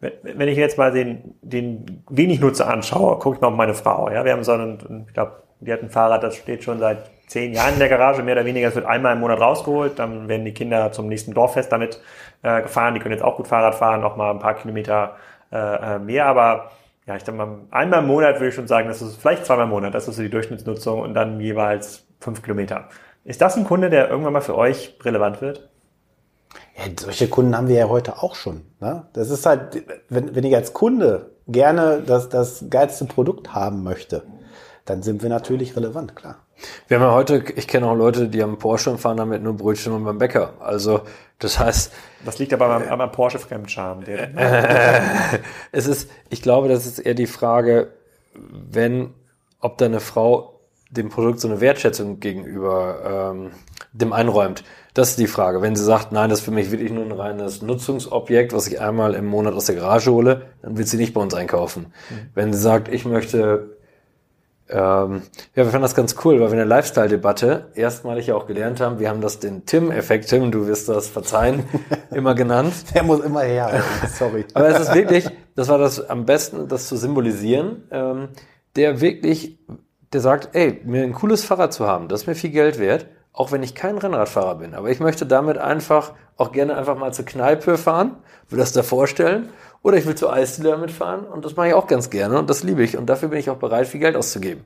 Wenn 0.00 0.48
ich 0.48 0.58
jetzt 0.58 0.76
mal 0.76 0.92
den, 0.92 1.34
den 1.40 2.02
wenig 2.10 2.40
Nutzer 2.40 2.68
anschaue, 2.68 3.18
gucke 3.18 3.36
ich 3.36 3.40
mal 3.40 3.48
auf 3.48 3.54
meine 3.54 3.72
Frau. 3.72 4.10
Ja, 4.10 4.26
wir 4.26 4.32
haben 4.32 4.44
so 4.44 4.52
einen, 4.52 5.06
ich 5.08 5.14
glaube, 5.14 5.44
die 5.60 5.72
hat 5.72 5.82
ein 5.82 5.88
Fahrrad, 5.88 6.22
das 6.22 6.36
steht 6.36 6.62
schon 6.62 6.78
seit 6.78 7.10
zehn 7.26 7.54
Jahren 7.54 7.72
in 7.72 7.78
der 7.78 7.88
Garage, 7.88 8.22
mehr 8.22 8.34
oder 8.34 8.44
weniger. 8.44 8.68
Es 8.68 8.74
wird 8.74 8.84
einmal 8.84 9.14
im 9.14 9.20
Monat 9.20 9.40
rausgeholt, 9.40 9.98
dann 9.98 10.28
werden 10.28 10.44
die 10.44 10.52
Kinder 10.52 10.92
zum 10.92 11.08
nächsten 11.08 11.32
Dorffest 11.32 11.72
damit 11.72 12.02
äh, 12.42 12.60
gefahren. 12.60 12.92
Die 12.92 13.00
können 13.00 13.14
jetzt 13.14 13.24
auch 13.24 13.36
gut 13.36 13.48
Fahrrad 13.48 13.76
fahren, 13.76 14.02
noch 14.02 14.16
mal 14.16 14.30
ein 14.30 14.40
paar 14.40 14.52
Kilometer 14.54 15.16
äh, 15.50 15.96
äh, 15.96 15.98
mehr, 15.98 16.26
aber 16.26 16.70
ja, 17.06 17.16
ich 17.16 17.22
denke 17.24 17.44
mal, 17.44 17.60
einmal 17.70 18.00
im 18.00 18.06
Monat 18.06 18.36
würde 18.36 18.48
ich 18.48 18.54
schon 18.54 18.66
sagen, 18.66 18.88
das 18.88 19.02
ist 19.02 19.16
vielleicht 19.16 19.44
zweimal 19.44 19.64
im 19.64 19.70
Monat, 19.70 19.94
das 19.94 20.08
ist 20.08 20.16
so 20.16 20.22
die 20.22 20.30
Durchschnittsnutzung 20.30 21.00
und 21.00 21.14
dann 21.14 21.40
jeweils 21.40 22.06
fünf 22.20 22.42
Kilometer. 22.42 22.88
Ist 23.24 23.40
das 23.40 23.56
ein 23.56 23.64
Kunde, 23.64 23.90
der 23.90 24.08
irgendwann 24.08 24.32
mal 24.32 24.40
für 24.40 24.56
euch 24.56 24.98
relevant 25.02 25.40
wird? 25.40 25.68
Ja, 26.76 26.84
solche 26.98 27.28
Kunden 27.28 27.56
haben 27.56 27.68
wir 27.68 27.76
ja 27.76 27.88
heute 27.88 28.22
auch 28.22 28.34
schon. 28.34 28.62
Ne? 28.80 29.06
Das 29.12 29.30
ist 29.30 29.44
halt, 29.46 29.84
wenn, 30.08 30.34
wenn 30.34 30.44
ich 30.44 30.54
als 30.54 30.72
Kunde 30.72 31.30
gerne 31.46 32.02
das, 32.06 32.28
das 32.28 32.66
geilste 32.70 33.04
Produkt 33.04 33.54
haben 33.54 33.82
möchte, 33.82 34.22
dann 34.84 35.02
sind 35.02 35.22
wir 35.22 35.30
natürlich 35.30 35.76
relevant, 35.76 36.14
klar. 36.14 36.36
Wir 36.88 36.98
haben 36.98 37.06
ja 37.06 37.14
heute, 37.14 37.44
ich 37.56 37.66
kenne 37.66 37.86
auch 37.86 37.94
Leute, 37.94 38.28
die 38.28 38.42
am 38.42 38.58
Porsche 38.58 38.90
und 38.90 38.98
fahren 38.98 39.16
damit 39.16 39.42
nur 39.42 39.54
Brötchen 39.54 39.92
und 39.92 40.04
beim 40.04 40.18
Bäcker. 40.18 40.54
Also 40.60 41.02
das 41.38 41.58
heißt. 41.58 41.92
Das 42.24 42.38
liegt 42.38 42.52
aber 42.52 42.68
am, 42.68 43.00
am 43.00 43.12
Porsche 43.12 43.38
Fremdscham. 43.38 44.02
Äh, 44.04 44.28
es 45.72 45.86
ist, 45.86 46.10
ich 46.30 46.42
glaube, 46.42 46.68
das 46.68 46.86
ist 46.86 46.98
eher 46.98 47.14
die 47.14 47.26
Frage, 47.26 47.92
wenn, 48.34 49.14
ob 49.60 49.78
deine 49.78 50.00
Frau 50.00 50.60
dem 50.90 51.08
Produkt 51.08 51.40
so 51.40 51.48
eine 51.48 51.60
Wertschätzung 51.60 52.20
gegenüber 52.20 53.32
ähm, 53.34 53.50
dem 53.92 54.12
einräumt. 54.12 54.64
Das 54.92 55.10
ist 55.10 55.18
die 55.18 55.26
Frage. 55.26 55.60
Wenn 55.60 55.74
sie 55.74 55.82
sagt, 55.82 56.12
nein, 56.12 56.30
das 56.30 56.40
ist 56.40 56.44
für 56.44 56.52
mich 56.52 56.70
wirklich 56.70 56.92
nur 56.92 57.04
ein 57.04 57.12
reines 57.12 57.62
Nutzungsobjekt, 57.62 58.52
was 58.52 58.68
ich 58.68 58.80
einmal 58.80 59.14
im 59.14 59.26
Monat 59.26 59.54
aus 59.54 59.64
der 59.64 59.74
Garage 59.74 60.12
hole, 60.12 60.42
dann 60.62 60.78
will 60.78 60.86
sie 60.86 60.98
nicht 60.98 61.14
bei 61.14 61.20
uns 61.20 61.34
einkaufen. 61.34 61.92
Mhm. 62.10 62.30
Wenn 62.34 62.52
sie 62.52 62.60
sagt, 62.60 62.88
ich 62.88 63.04
möchte 63.04 63.76
ähm, 64.68 65.22
ja, 65.54 65.64
wir 65.64 65.66
fanden 65.66 65.82
das 65.82 65.94
ganz 65.94 66.16
cool, 66.24 66.40
weil 66.40 66.48
wir 66.48 66.54
eine 66.54 66.64
Lifestyle-Debatte 66.64 67.70
erstmalig 67.74 68.28
ja 68.28 68.34
auch 68.34 68.46
gelernt 68.46 68.80
haben. 68.80 68.98
Wir 68.98 69.10
haben 69.10 69.20
das 69.20 69.38
den 69.38 69.66
Tim-Effekt, 69.66 70.28
Tim, 70.28 70.50
du 70.50 70.66
wirst 70.66 70.88
das 70.88 71.08
verzeihen, 71.08 71.64
immer 72.10 72.34
genannt. 72.34 72.72
Der 72.94 73.02
muss 73.02 73.20
immer 73.20 73.42
her, 73.42 73.82
sorry. 74.08 74.46
Aber 74.54 74.68
es 74.68 74.80
ist 74.80 74.94
wirklich, 74.94 75.28
das 75.54 75.68
war 75.68 75.78
das 75.78 76.08
am 76.08 76.24
besten, 76.24 76.66
das 76.68 76.88
zu 76.88 76.96
symbolisieren, 76.96 77.84
ähm, 77.90 78.28
der 78.76 79.02
wirklich, 79.02 79.58
der 80.12 80.20
sagt, 80.20 80.54
ey, 80.54 80.80
mir 80.84 81.02
ein 81.02 81.12
cooles 81.12 81.44
Fahrrad 81.44 81.74
zu 81.74 81.86
haben, 81.86 82.08
das 82.08 82.22
ist 82.22 82.26
mir 82.26 82.34
viel 82.34 82.50
Geld 82.50 82.78
wert, 82.78 83.06
auch 83.34 83.52
wenn 83.52 83.62
ich 83.62 83.74
kein 83.74 83.98
Rennradfahrer 83.98 84.54
bin. 84.54 84.74
Aber 84.74 84.88
ich 84.88 85.00
möchte 85.00 85.26
damit 85.26 85.58
einfach 85.58 86.12
auch 86.36 86.52
gerne 86.52 86.76
einfach 86.76 86.96
mal 86.96 87.12
zur 87.12 87.26
Kneipe 87.26 87.76
fahren, 87.76 88.16
will 88.48 88.58
das 88.58 88.72
da 88.72 88.82
vorstellen 88.82 89.50
oder 89.82 89.98
ich 89.98 90.06
will 90.06 90.14
zur 90.14 90.32
Eisdiele 90.32 90.70
damit 90.70 90.90
fahren 90.90 91.26
und 91.26 91.44
das 91.44 91.56
mache 91.56 91.68
ich 91.68 91.74
auch 91.74 91.86
ganz 91.86 92.08
gerne 92.08 92.38
und 92.38 92.48
das 92.48 92.62
liebe 92.62 92.82
ich 92.82 92.96
und 92.96 93.06
dafür 93.06 93.28
bin 93.28 93.38
ich 93.38 93.50
auch 93.50 93.56
bereit, 93.56 93.86
viel 93.86 94.00
Geld 94.00 94.16
auszugeben. 94.16 94.64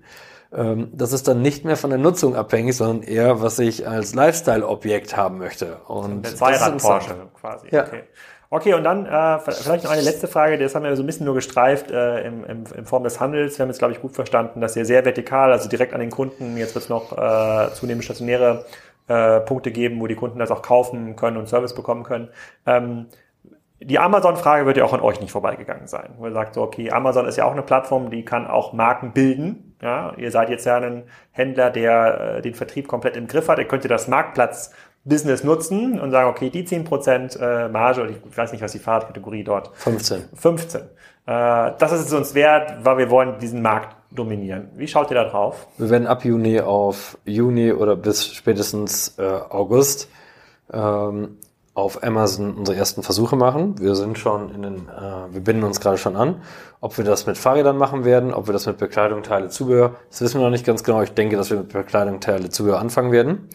Ähm, 0.52 0.90
das 0.92 1.12
ist 1.12 1.28
dann 1.28 1.42
nicht 1.42 1.64
mehr 1.64 1.76
von 1.76 1.90
der 1.90 1.98
Nutzung 1.98 2.36
abhängig, 2.36 2.76
sondern 2.76 3.02
eher, 3.02 3.42
was 3.42 3.58
ich 3.58 3.88
als 3.88 4.14
Lifestyle-Objekt 4.14 5.16
haben 5.16 5.38
möchte. 5.38 5.78
Und 5.86 6.24
der 6.24 6.36
Zweirad-Porsche 6.36 7.28
quasi. 7.38 7.68
Ja. 7.70 7.86
Okay. 7.86 8.04
Okay, 8.50 8.72
und 8.72 8.82
dann 8.82 9.04
äh, 9.04 9.38
vielleicht 9.40 9.84
noch 9.84 9.90
eine 9.90 10.00
letzte 10.00 10.26
Frage, 10.26 10.56
das 10.56 10.74
haben 10.74 10.82
wir 10.82 10.96
so 10.96 11.02
ein 11.02 11.06
bisschen 11.06 11.26
nur 11.26 11.34
gestreift 11.34 11.90
äh, 11.90 12.26
im, 12.26 12.44
im, 12.46 12.64
in 12.74 12.86
Form 12.86 13.04
des 13.04 13.20
Handels. 13.20 13.58
Wir 13.58 13.64
haben 13.64 13.68
jetzt, 13.68 13.78
glaube 13.78 13.92
ich, 13.92 14.00
gut 14.00 14.14
verstanden, 14.14 14.62
dass 14.62 14.74
ihr 14.74 14.86
sehr 14.86 15.04
vertikal, 15.04 15.52
also 15.52 15.68
direkt 15.68 15.92
an 15.92 16.00
den 16.00 16.10
Kunden, 16.10 16.56
jetzt 16.56 16.74
wird 16.74 16.84
es 16.84 16.88
noch 16.88 17.12
äh, 17.12 17.70
zunehmend 17.74 18.04
stationäre 18.04 18.64
äh, 19.06 19.40
Punkte 19.40 19.70
geben, 19.70 20.00
wo 20.00 20.06
die 20.06 20.14
Kunden 20.14 20.38
das 20.38 20.50
auch 20.50 20.62
kaufen 20.62 21.14
können 21.14 21.36
und 21.36 21.46
Service 21.46 21.74
bekommen 21.74 22.04
können. 22.04 22.30
Ähm, 22.64 23.06
die 23.80 23.98
Amazon-Frage 23.98 24.64
wird 24.66 24.78
ja 24.78 24.84
auch 24.84 24.94
an 24.94 25.00
euch 25.00 25.20
nicht 25.20 25.30
vorbeigegangen 25.30 25.86
sein. 25.86 26.14
Wo 26.16 26.26
ihr 26.26 26.32
sagt 26.32 26.54
so, 26.54 26.62
okay, 26.62 26.90
Amazon 26.90 27.26
ist 27.26 27.36
ja 27.36 27.44
auch 27.44 27.52
eine 27.52 27.62
Plattform, 27.62 28.10
die 28.10 28.24
kann 28.24 28.46
auch 28.46 28.72
Marken 28.72 29.12
bilden. 29.12 29.76
Ja, 29.80 30.14
ihr 30.16 30.32
seid 30.32 30.48
jetzt 30.48 30.66
ja 30.66 30.78
ein 30.78 31.04
Händler, 31.30 31.70
der 31.70 32.36
äh, 32.38 32.42
den 32.42 32.54
Vertrieb 32.54 32.88
komplett 32.88 33.16
im 33.16 33.28
Griff 33.28 33.48
hat. 33.48 33.58
Ihr 33.58 33.66
könnt 33.66 33.88
das 33.88 34.08
Marktplatz-Business 35.04 35.44
nutzen 35.44 36.00
und 36.00 36.10
sagen, 36.10 36.28
okay, 36.30 36.50
die 36.50 36.66
10% 36.66 37.38
äh, 37.38 37.68
Marge, 37.68 38.02
oder 38.02 38.10
ich 38.10 38.36
weiß 38.36 38.52
nicht, 38.52 38.62
was 38.62 38.72
die 38.72 38.78
Fahrradkategorie 38.78 39.44
dort. 39.44 39.70
15. 39.76 40.24
15. 40.34 40.80
Äh, 40.80 40.84
das 41.26 41.92
ist 41.92 42.06
es 42.06 42.12
uns 42.12 42.34
wert, 42.34 42.84
weil 42.84 42.98
wir 42.98 43.10
wollen 43.10 43.38
diesen 43.38 43.62
Markt 43.62 43.96
dominieren. 44.10 44.68
Wie 44.76 44.88
schaut 44.88 45.10
ihr 45.10 45.14
da 45.14 45.24
drauf? 45.24 45.66
Wir 45.76 45.90
werden 45.90 46.06
ab 46.06 46.24
Juni 46.24 46.60
auf 46.60 47.18
Juni 47.24 47.72
oder 47.72 47.96
bis 47.96 48.26
spätestens 48.26 49.18
äh, 49.18 49.22
August 49.22 50.08
ähm, 50.72 51.38
auf 51.74 52.02
Amazon 52.02 52.54
unsere 52.54 52.76
ersten 52.76 53.02
Versuche 53.02 53.36
machen. 53.36 53.78
Wir 53.78 53.94
sind 53.94 54.18
schon 54.18 54.52
in 54.52 54.62
den, 54.62 54.76
äh, 54.88 55.32
wir 55.32 55.40
binden 55.42 55.64
uns 55.64 55.80
gerade 55.80 55.98
schon 55.98 56.16
an. 56.16 56.42
Ob 56.80 56.96
wir 56.96 57.04
das 57.04 57.26
mit 57.26 57.36
Fahrrädern 57.36 57.76
machen 57.76 58.04
werden, 58.04 58.32
ob 58.32 58.46
wir 58.46 58.52
das 58.52 58.66
mit 58.66 58.78
Bekleidung, 58.78 59.22
Teile, 59.22 59.48
Zubehör, 59.48 59.96
das 60.08 60.20
wissen 60.22 60.40
wir 60.40 60.44
noch 60.44 60.50
nicht 60.50 60.64
ganz 60.64 60.82
genau. 60.82 61.02
Ich 61.02 61.12
denke, 61.12 61.36
dass 61.36 61.50
wir 61.50 61.58
mit 61.58 61.68
Bekleidung, 61.68 62.20
Teile, 62.20 62.48
Zubehör 62.48 62.80
anfangen 62.80 63.12
werden, 63.12 63.48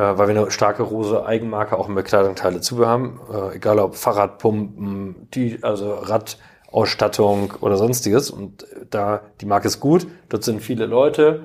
weil 0.00 0.28
wir 0.28 0.40
eine 0.40 0.50
starke 0.50 0.82
Rose 0.82 1.24
Eigenmarke 1.24 1.78
auch 1.78 1.88
in 1.88 1.94
Bekleidung, 1.94 2.34
Teile, 2.34 2.60
Zubehör 2.60 2.88
haben. 2.88 3.20
Äh, 3.32 3.56
egal 3.56 3.78
ob 3.78 3.96
Fahrradpumpen, 3.96 5.28
die, 5.34 5.58
also 5.62 5.94
Radausstattung 5.94 7.54
oder 7.60 7.76
sonstiges. 7.76 8.30
Und 8.30 8.66
da 8.90 9.20
die 9.40 9.46
Marke 9.46 9.68
ist 9.68 9.80
gut, 9.80 10.06
dort 10.28 10.44
sind 10.44 10.60
viele 10.60 10.86
Leute, 10.86 11.42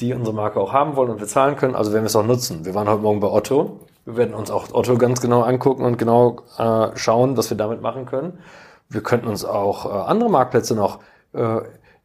die 0.00 0.14
unsere 0.14 0.34
Marke 0.34 0.60
auch 0.60 0.72
haben 0.72 0.96
wollen 0.96 1.10
und 1.10 1.18
bezahlen 1.18 1.56
können. 1.56 1.74
Also 1.74 1.92
werden 1.92 2.04
wir 2.04 2.08
es 2.08 2.16
auch 2.16 2.24
nutzen. 2.24 2.64
Wir 2.64 2.74
waren 2.74 2.88
heute 2.88 3.02
Morgen 3.02 3.20
bei 3.20 3.28
Otto 3.28 3.80
wir 4.08 4.16
werden 4.16 4.32
uns 4.32 4.50
auch 4.50 4.72
Otto 4.72 4.96
ganz 4.96 5.20
genau 5.20 5.42
angucken 5.42 5.84
und 5.84 5.98
genau 5.98 6.38
äh, 6.56 6.96
schauen, 6.96 7.36
was 7.36 7.50
wir 7.50 7.58
damit 7.58 7.82
machen 7.82 8.06
können. 8.06 8.38
Wir 8.88 9.02
könnten 9.02 9.28
uns 9.28 9.44
auch 9.44 9.84
äh, 9.84 10.08
andere 10.08 10.30
Marktplätze 10.30 10.74
noch 10.74 11.00
äh, 11.34 11.60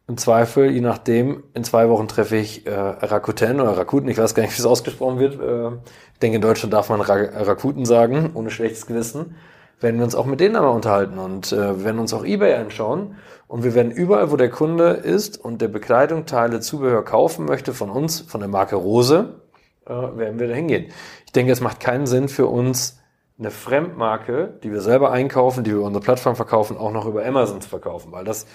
im 0.06 0.18
Zweifel, 0.18 0.70
je 0.70 0.82
nachdem, 0.82 1.44
in 1.54 1.64
zwei 1.64 1.88
Wochen 1.88 2.08
treffe 2.08 2.36
ich 2.36 2.66
äh, 2.66 2.74
Rakuten 2.74 3.60
oder 3.60 3.76
Rakuten, 3.76 4.08
ich 4.08 4.18
weiß 4.18 4.34
gar 4.34 4.42
nicht, 4.42 4.52
wie 4.52 4.60
es 4.60 4.66
ausgesprochen 4.66 5.18
wird. 5.18 5.40
Äh, 5.40 5.76
ich 6.12 6.18
denke, 6.20 6.36
in 6.36 6.42
Deutschland 6.42 6.72
darf 6.74 6.90
man 6.90 7.00
Ra 7.00 7.14
Rakuten 7.14 7.86
sagen, 7.86 8.30
ohne 8.34 8.50
schlechtes 8.50 8.86
Gewissen. 8.86 9.36
werden 9.80 9.96
wir 9.96 10.04
uns 10.04 10.14
auch 10.14 10.26
mit 10.26 10.40
denen 10.40 10.56
einmal 10.56 10.74
unterhalten 10.74 11.18
und 11.18 11.52
äh, 11.52 11.84
werden 11.84 11.98
uns 11.98 12.12
auch 12.12 12.24
eBay 12.24 12.54
anschauen. 12.54 13.16
Und 13.48 13.64
wir 13.64 13.74
werden 13.74 13.92
überall, 13.92 14.30
wo 14.30 14.36
der 14.36 14.50
Kunde 14.50 14.90
ist 14.90 15.42
und 15.42 15.62
der 15.62 15.68
Bekleidung, 15.68 16.26
Teile, 16.26 16.60
Zubehör 16.60 17.04
kaufen 17.04 17.46
möchte 17.46 17.72
von 17.72 17.90
uns, 17.90 18.20
von 18.20 18.40
der 18.40 18.48
Marke 18.48 18.76
Rose, 18.76 19.40
äh, 19.86 19.90
werden 19.90 20.38
wir 20.38 20.48
da 20.48 20.54
hingehen. 20.54 20.86
Ich 21.24 21.32
denke, 21.32 21.52
es 21.52 21.60
macht 21.60 21.80
keinen 21.80 22.06
Sinn 22.06 22.28
für 22.28 22.46
uns, 22.46 23.00
eine 23.38 23.50
Fremdmarke, 23.50 24.60
die 24.62 24.70
wir 24.70 24.80
selber 24.80 25.10
einkaufen, 25.10 25.64
die 25.64 25.70
wir 25.70 25.78
über 25.78 25.86
unsere 25.86 26.04
Plattform 26.04 26.36
verkaufen, 26.36 26.76
auch 26.76 26.92
noch 26.92 27.06
über 27.06 27.24
Amazon 27.24 27.60
zu 27.60 27.68
verkaufen, 27.68 28.12
weil 28.12 28.24
das 28.24 28.46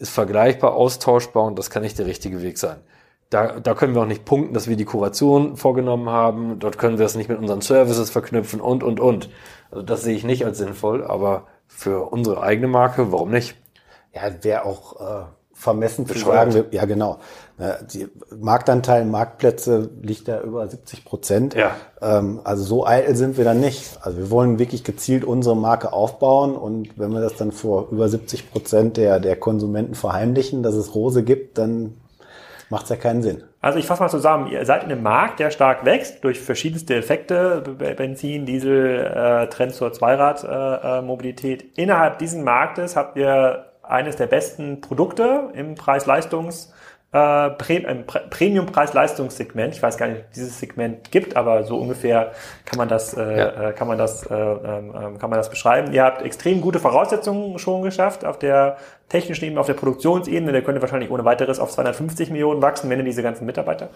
ist 0.00 0.10
vergleichbar, 0.10 0.74
austauschbar 0.74 1.44
und 1.44 1.58
das 1.58 1.70
kann 1.70 1.82
nicht 1.82 1.98
der 1.98 2.06
richtige 2.06 2.42
Weg 2.42 2.58
sein. 2.58 2.78
Da, 3.28 3.60
da 3.60 3.74
können 3.74 3.94
wir 3.94 4.02
auch 4.02 4.06
nicht 4.06 4.24
punkten, 4.24 4.54
dass 4.54 4.66
wir 4.66 4.76
die 4.76 4.84
Kuration 4.84 5.56
vorgenommen 5.56 6.08
haben. 6.08 6.58
Dort 6.58 6.78
können 6.78 6.98
wir 6.98 7.06
es 7.06 7.14
nicht 7.14 7.28
mit 7.28 7.38
unseren 7.38 7.60
Services 7.60 8.10
verknüpfen 8.10 8.60
und, 8.60 8.82
und, 8.82 8.98
und. 8.98 9.30
Also 9.70 9.84
das 9.84 10.02
sehe 10.02 10.16
ich 10.16 10.24
nicht 10.24 10.44
als 10.44 10.58
sinnvoll, 10.58 11.04
aber 11.04 11.46
für 11.68 12.10
unsere 12.10 12.42
eigene 12.42 12.66
Marke, 12.66 13.12
warum 13.12 13.30
nicht? 13.30 13.54
Ja, 14.12 14.22
wäre 14.42 14.64
auch 14.64 15.00
äh, 15.00 15.24
vermessen 15.60 16.06
zu 16.06 16.18
sagen, 16.18 16.54
wir, 16.54 16.66
ja 16.70 16.84
genau, 16.86 17.18
die 17.92 18.08
Marktanteil, 18.34 19.04
Marktplätze 19.04 19.90
liegt 20.00 20.28
da 20.28 20.40
über 20.40 20.66
70 20.66 21.04
Prozent. 21.04 21.54
Ja. 21.54 21.72
Ähm, 22.00 22.40
also 22.42 22.64
so 22.64 22.86
eitel 22.86 23.14
sind 23.14 23.36
wir 23.36 23.44
dann 23.44 23.60
nicht. 23.60 23.98
Also 24.00 24.16
wir 24.16 24.30
wollen 24.30 24.58
wirklich 24.58 24.82
gezielt 24.82 25.24
unsere 25.24 25.56
Marke 25.56 25.92
aufbauen 25.92 26.56
und 26.56 26.98
wenn 26.98 27.12
wir 27.12 27.20
das 27.20 27.36
dann 27.36 27.52
vor 27.52 27.88
über 27.90 28.08
70 28.08 28.50
Prozent 28.50 28.96
der, 28.96 29.20
der 29.20 29.36
Konsumenten 29.36 29.94
verheimlichen, 29.94 30.62
dass 30.62 30.74
es 30.74 30.94
Rose 30.94 31.22
gibt, 31.22 31.58
dann 31.58 31.96
macht 32.70 32.84
es 32.84 32.90
ja 32.90 32.96
keinen 32.96 33.22
Sinn. 33.22 33.42
Also 33.60 33.78
ich 33.78 33.84
fasse 33.84 34.02
mal 34.02 34.08
zusammen, 34.08 34.46
ihr 34.46 34.64
seid 34.64 34.84
in 34.84 34.90
einem 34.90 35.02
Markt, 35.02 35.38
der 35.38 35.50
stark 35.50 35.84
wächst 35.84 36.24
durch 36.24 36.40
verschiedenste 36.40 36.94
Effekte, 36.94 37.62
Benzin, 37.96 38.46
Diesel, 38.46 39.00
äh, 39.00 39.48
Trend 39.48 39.74
zur 39.74 39.92
Zweiradmobilität. 39.92 41.62
Äh, 41.62 41.66
äh, 41.66 41.82
Innerhalb 41.82 42.18
dieses 42.18 42.42
Marktes 42.42 42.96
habt 42.96 43.18
ihr 43.18 43.69
eines 43.90 44.16
der 44.16 44.26
besten 44.26 44.80
Produkte 44.80 45.50
im 45.54 45.74
Preis-Leistungs- 45.74 46.72
äh, 47.12 47.50
Premium-Preis-Leistungssegment. 47.50 49.74
Ich 49.74 49.82
weiß 49.82 49.98
gar 49.98 50.06
nicht, 50.06 50.20
ob 50.20 50.32
dieses 50.32 50.60
Segment 50.60 51.10
gibt, 51.10 51.36
aber 51.36 51.64
so 51.64 51.76
ungefähr 51.76 52.30
kann 52.64 52.78
man 52.78 52.86
das, 52.88 53.14
äh, 53.14 53.36
ja. 53.36 53.70
Äh, 53.70 53.72
kann 53.72 53.88
man 53.88 53.98
das, 53.98 54.30
äh, 54.30 54.34
ähm, 54.34 54.94
ähm, 54.94 55.18
kann 55.18 55.28
man 55.28 55.36
das 55.36 55.50
beschreiben. 55.50 55.92
Ihr 55.92 56.04
habt 56.04 56.22
extrem 56.22 56.60
gute 56.60 56.78
Voraussetzungen 56.78 57.58
schon 57.58 57.82
geschafft 57.82 58.24
auf 58.24 58.38
der 58.38 58.76
technischen 59.08 59.44
Ebene, 59.44 59.58
auf 59.58 59.66
der 59.66 59.74
Produktionsebene. 59.74 60.52
Der 60.52 60.62
könnte 60.62 60.80
wahrscheinlich 60.82 61.10
ohne 61.10 61.24
weiteres 61.24 61.58
auf 61.58 61.72
250 61.72 62.30
Millionen 62.30 62.62
wachsen, 62.62 62.88
wenn 62.90 63.00
ihr 63.00 63.04
diese 63.04 63.24
ganzen 63.24 63.44
Mitarbeiter 63.44 63.88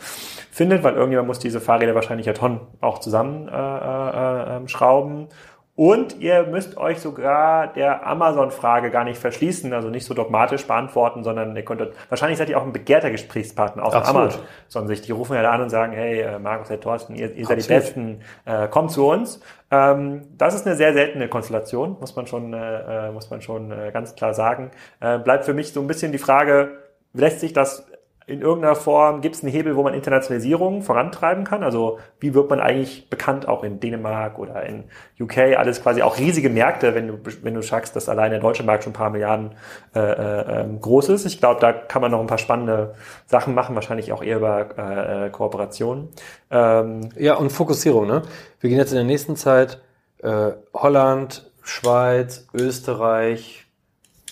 findet, 0.50 0.82
weil 0.82 0.94
irgendjemand 0.94 1.28
muss 1.28 1.38
diese 1.38 1.60
Fahrräder 1.60 1.94
wahrscheinlich 1.94 2.26
ja 2.26 2.32
Tonnen 2.32 2.62
auch 2.80 2.98
zusammenschrauben. 2.98 4.58
Äh, 4.58 4.64
äh, 4.64 4.68
schrauben. 4.68 5.28
Und 5.76 6.20
ihr 6.20 6.44
müsst 6.44 6.76
euch 6.76 7.00
sogar 7.00 7.72
der 7.72 8.06
Amazon-Frage 8.06 8.92
gar 8.92 9.02
nicht 9.02 9.18
verschließen, 9.18 9.72
also 9.72 9.90
nicht 9.90 10.06
so 10.06 10.14
dogmatisch 10.14 10.68
beantworten, 10.68 11.24
sondern 11.24 11.56
ihr 11.56 11.64
könntet, 11.64 11.94
wahrscheinlich 12.08 12.38
seid 12.38 12.48
ihr 12.48 12.58
auch 12.58 12.62
ein 12.64 12.72
begehrter 12.72 13.10
Gesprächspartner 13.10 13.84
aus 13.84 13.92
Amazon. 13.92 14.86
Sich, 14.86 15.02
die 15.02 15.10
rufen 15.10 15.34
ja 15.34 15.42
da 15.42 15.50
an 15.50 15.62
und 15.62 15.70
sagen, 15.70 15.92
hey, 15.92 16.20
äh, 16.20 16.38
Markus, 16.38 16.70
Herr 16.70 16.78
Thorsten, 16.78 17.16
ihr, 17.16 17.34
ihr 17.34 17.44
seid 17.44 17.60
die 17.60 17.66
Besten, 17.66 18.20
äh, 18.44 18.68
kommt 18.68 18.92
zu 18.92 19.04
uns. 19.08 19.40
Ähm, 19.72 20.22
das 20.38 20.54
ist 20.54 20.64
eine 20.64 20.76
sehr 20.76 20.92
seltene 20.92 21.26
Konstellation, 21.26 21.96
muss 21.98 22.14
man 22.14 22.28
schon, 22.28 22.54
äh, 22.54 23.08
äh 23.08 23.10
muss 23.10 23.28
man 23.30 23.42
schon 23.42 23.72
äh, 23.72 23.90
ganz 23.92 24.14
klar 24.14 24.32
sagen. 24.32 24.70
Äh, 25.00 25.18
bleibt 25.18 25.44
für 25.44 25.54
mich 25.54 25.72
so 25.72 25.80
ein 25.80 25.88
bisschen 25.88 26.12
die 26.12 26.18
Frage, 26.18 26.78
lässt 27.14 27.40
sich 27.40 27.52
das 27.52 27.84
in 28.26 28.40
irgendeiner 28.40 28.74
Form 28.74 29.20
gibt 29.20 29.34
es 29.34 29.42
einen 29.42 29.52
Hebel, 29.52 29.76
wo 29.76 29.82
man 29.82 29.92
Internationalisierung 29.92 30.80
vorantreiben 30.80 31.44
kann? 31.44 31.62
Also 31.62 31.98
wie 32.20 32.32
wird 32.32 32.48
man 32.48 32.58
eigentlich 32.58 33.10
bekannt 33.10 33.46
auch 33.46 33.62
in 33.64 33.80
Dänemark 33.80 34.38
oder 34.38 34.64
in 34.64 34.84
UK? 35.20 35.58
Alles 35.58 35.82
quasi 35.82 36.00
auch 36.00 36.16
riesige 36.16 36.48
Märkte, 36.48 36.94
wenn 36.94 37.08
du, 37.08 37.18
wenn 37.42 37.52
du 37.52 37.60
sagst, 37.60 37.96
dass 37.96 38.08
allein 38.08 38.30
der 38.30 38.40
deutsche 38.40 38.62
Markt 38.62 38.84
schon 38.84 38.92
ein 38.92 38.96
paar 38.96 39.10
Milliarden 39.10 39.50
äh, 39.94 40.00
äh, 40.00 40.60
ähm, 40.60 40.80
groß 40.80 41.10
ist. 41.10 41.26
Ich 41.26 41.38
glaube, 41.38 41.60
da 41.60 41.74
kann 41.74 42.00
man 42.00 42.12
noch 42.12 42.20
ein 42.20 42.26
paar 42.26 42.38
spannende 42.38 42.94
Sachen 43.26 43.54
machen, 43.54 43.74
wahrscheinlich 43.74 44.10
auch 44.10 44.22
eher 44.22 44.38
über 44.38 44.68
äh, 44.78 45.26
äh, 45.26 45.30
Kooperationen. 45.30 46.08
Ähm, 46.50 47.10
ja, 47.16 47.34
und 47.34 47.52
Fokussierung. 47.52 48.06
Ne? 48.06 48.22
Wir 48.60 48.70
gehen 48.70 48.78
jetzt 48.78 48.92
in 48.92 48.96
der 48.96 49.04
nächsten 49.04 49.36
Zeit 49.36 49.82
äh, 50.22 50.52
Holland, 50.72 51.52
Schweiz, 51.62 52.46
Österreich, 52.54 53.66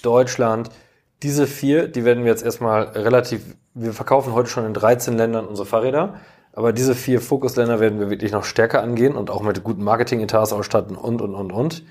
Deutschland. 0.03 0.70
Diese 1.22 1.47
vier, 1.47 1.88
die 1.88 2.07
werden 2.07 2.24
wir 2.24 2.30
jetzt 2.30 2.43
erstmal 2.43 2.84
relativ 2.84 3.43
wir 3.74 3.92
verkaufen 3.92 4.32
heute 4.32 4.48
schon 4.48 4.66
in 4.66 4.74
13 4.74 5.16
Ländern 5.16 5.46
unsere 5.46 5.66
Fahrräder. 5.66 6.20
Aber 6.54 6.72
diese 6.72 6.94
vier 6.94 7.20
Fokusländer 7.20 7.80
werden 7.80 7.98
wir 7.98 8.10
wirklich 8.10 8.32
noch 8.32 8.44
stärker 8.44 8.82
angehen 8.82 9.16
und 9.16 9.30
auch 9.30 9.42
mit 9.42 9.64
guten 9.64 9.82
Marketing-Etats 9.84 10.52
ausstatten 10.52 10.96
und, 10.96 11.22
und, 11.22 11.34
und, 11.34 11.50
und. 11.50 11.84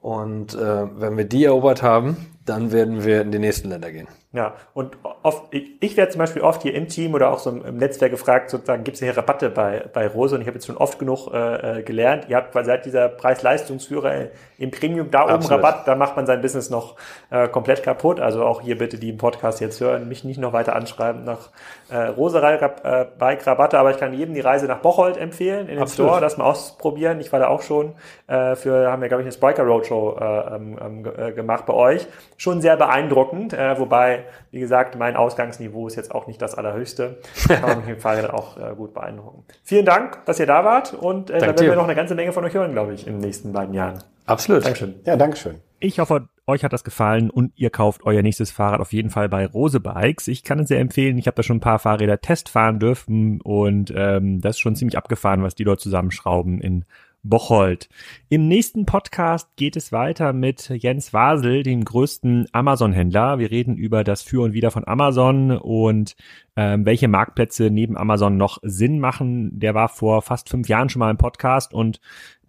Und 0.00 0.54
äh, 0.54 1.00
wenn 1.00 1.16
wir 1.16 1.24
die 1.24 1.44
erobert 1.44 1.82
haben, 1.82 2.16
dann 2.44 2.70
werden 2.70 3.04
wir 3.04 3.22
in 3.22 3.32
die 3.32 3.40
nächsten 3.40 3.68
Länder 3.68 3.90
gehen. 3.90 4.06
Ja, 4.36 4.52
und 4.74 4.98
oft, 5.22 5.46
ich, 5.50 5.70
ich 5.80 5.96
werde 5.96 6.12
zum 6.12 6.18
Beispiel 6.18 6.42
oft 6.42 6.60
hier 6.60 6.74
im 6.74 6.88
Team 6.88 7.14
oder 7.14 7.30
auch 7.30 7.38
so 7.38 7.48
im 7.48 7.78
Netzwerk 7.78 8.10
gefragt, 8.10 8.50
sozusagen, 8.50 8.84
gibt 8.84 8.96
es 8.96 9.02
hier 9.02 9.16
Rabatte 9.16 9.48
bei, 9.48 9.86
bei 9.94 10.06
Rose? 10.06 10.34
Und 10.34 10.42
ich 10.42 10.46
habe 10.46 10.56
jetzt 10.56 10.66
schon 10.66 10.76
oft 10.76 10.98
genug 10.98 11.32
äh, 11.32 11.78
äh 11.78 11.82
gelernt. 11.82 12.26
Ihr 12.28 12.36
habt 12.36 12.54
weil 12.54 12.66
seit 12.66 12.84
dieser 12.84 13.08
Preis-Leistungsführer 13.08 14.26
im 14.58 14.70
Premium 14.70 15.10
da 15.10 15.24
oben 15.24 15.32
Absolut. 15.32 15.64
Rabatt, 15.64 15.88
da 15.88 15.94
macht 15.94 16.16
man 16.16 16.26
sein 16.26 16.42
Business 16.42 16.68
noch 16.68 16.96
äh, 17.30 17.48
komplett 17.48 17.82
kaputt. 17.82 18.20
Also 18.20 18.44
auch 18.44 18.60
hier 18.60 18.76
bitte, 18.76 18.98
die 18.98 19.08
im 19.08 19.16
Podcast 19.16 19.60
jetzt 19.60 19.80
hören, 19.80 20.06
mich 20.06 20.22
nicht 20.22 20.38
noch 20.38 20.52
weiter 20.52 20.76
anschreiben 20.76 21.24
nach 21.24 21.48
äh, 21.90 21.96
Rose 21.96 22.38
äh, 22.38 23.06
Bike 23.18 23.46
Rabatte, 23.46 23.78
aber 23.78 23.90
ich 23.90 23.98
kann 23.98 24.12
jedem 24.12 24.34
die 24.34 24.40
Reise 24.40 24.66
nach 24.66 24.80
Bocholt 24.80 25.16
empfehlen, 25.16 25.68
in 25.68 25.76
den 25.76 25.78
Absolut. 25.78 26.10
Store, 26.10 26.20
das 26.20 26.36
mal 26.36 26.44
ausprobieren. 26.44 27.20
Ich 27.20 27.32
war 27.32 27.40
da 27.40 27.48
auch 27.48 27.62
schon 27.62 27.94
äh, 28.26 28.54
für, 28.54 28.90
haben 28.92 29.00
wir, 29.00 29.08
glaube 29.08 29.22
ich, 29.22 29.26
eine 29.26 29.32
Spiker 29.32 29.62
Roadshow 29.62 30.18
äh, 30.20 30.54
ähm, 30.54 30.78
ähm 30.78 31.06
äh, 31.16 31.32
gemacht 31.32 31.64
bei 31.64 31.74
euch. 31.74 32.06
Schon 32.36 32.60
sehr 32.60 32.76
beeindruckend, 32.76 33.52
äh, 33.52 33.78
wobei 33.78 34.25
wie 34.50 34.60
gesagt, 34.60 34.96
mein 34.96 35.16
Ausgangsniveau 35.16 35.86
ist 35.86 35.96
jetzt 35.96 36.14
auch 36.14 36.26
nicht 36.26 36.40
das 36.40 36.54
allerhöchste. 36.54 37.18
Kann 37.48 37.62
man 37.62 37.80
mich 37.80 37.88
im 37.88 38.00
Fahrrad 38.00 38.30
auch 38.30 38.56
äh, 38.56 38.74
gut 38.74 38.94
beeindrucken. 38.94 39.44
Vielen 39.62 39.84
Dank, 39.84 40.24
dass 40.26 40.38
ihr 40.40 40.46
da 40.46 40.64
wart 40.64 40.94
und 40.94 41.30
äh, 41.30 41.38
da 41.38 41.46
werden 41.46 41.66
wir 41.66 41.76
noch 41.76 41.84
eine 41.84 41.94
ganze 41.94 42.14
Menge 42.14 42.32
von 42.32 42.44
euch 42.44 42.54
hören, 42.54 42.72
glaube 42.72 42.94
ich, 42.94 43.06
in 43.06 43.14
den 43.14 43.22
nächsten 43.22 43.52
beiden 43.52 43.74
Jahren. 43.74 43.98
Absolut. 44.26 44.64
Dankeschön. 44.64 44.96
Ja, 45.04 45.16
Dankeschön. 45.16 45.60
Ich 45.78 45.98
hoffe, 45.98 46.28
euch 46.46 46.64
hat 46.64 46.72
das 46.72 46.84
gefallen 46.84 47.28
und 47.30 47.52
ihr 47.56 47.70
kauft 47.70 48.04
euer 48.04 48.22
nächstes 48.22 48.50
Fahrrad 48.50 48.80
auf 48.80 48.92
jeden 48.92 49.10
Fall 49.10 49.28
bei 49.28 49.46
Rose 49.46 49.80
Bikes. 49.80 50.28
Ich 50.28 50.42
kann 50.42 50.60
es 50.60 50.68
sehr 50.68 50.80
empfehlen. 50.80 51.18
Ich 51.18 51.26
habe 51.26 51.34
da 51.34 51.42
schon 51.42 51.58
ein 51.58 51.60
paar 51.60 51.78
Fahrräder 51.78 52.20
testfahren 52.20 52.78
dürfen 52.78 53.40
und 53.40 53.92
ähm, 53.94 54.40
das 54.40 54.56
ist 54.56 54.60
schon 54.60 54.76
ziemlich 54.76 54.96
abgefahren, 54.96 55.42
was 55.42 55.54
die 55.54 55.64
dort 55.64 55.80
zusammenschrauben 55.80 56.60
in 56.60 56.84
Bocholt. 57.28 57.88
Im 58.28 58.48
nächsten 58.48 58.86
Podcast 58.86 59.48
geht 59.56 59.76
es 59.76 59.92
weiter 59.92 60.32
mit 60.32 60.68
Jens 60.68 61.12
Wasel, 61.12 61.62
dem 61.62 61.84
größten 61.84 62.48
Amazon-Händler. 62.52 63.38
Wir 63.38 63.50
reden 63.50 63.76
über 63.76 64.04
das 64.04 64.22
Für 64.22 64.42
und 64.42 64.52
Wider 64.52 64.70
von 64.70 64.86
Amazon 64.86 65.50
und 65.50 66.16
ähm, 66.56 66.86
welche 66.86 67.08
Marktplätze 67.08 67.70
neben 67.70 67.96
Amazon 67.96 68.36
noch 68.36 68.58
Sinn 68.62 68.98
machen. 68.98 69.58
Der 69.58 69.74
war 69.74 69.88
vor 69.88 70.22
fast 70.22 70.48
fünf 70.48 70.68
Jahren 70.68 70.88
schon 70.88 71.00
mal 71.00 71.10
im 71.10 71.18
Podcast 71.18 71.74
und 71.74 72.00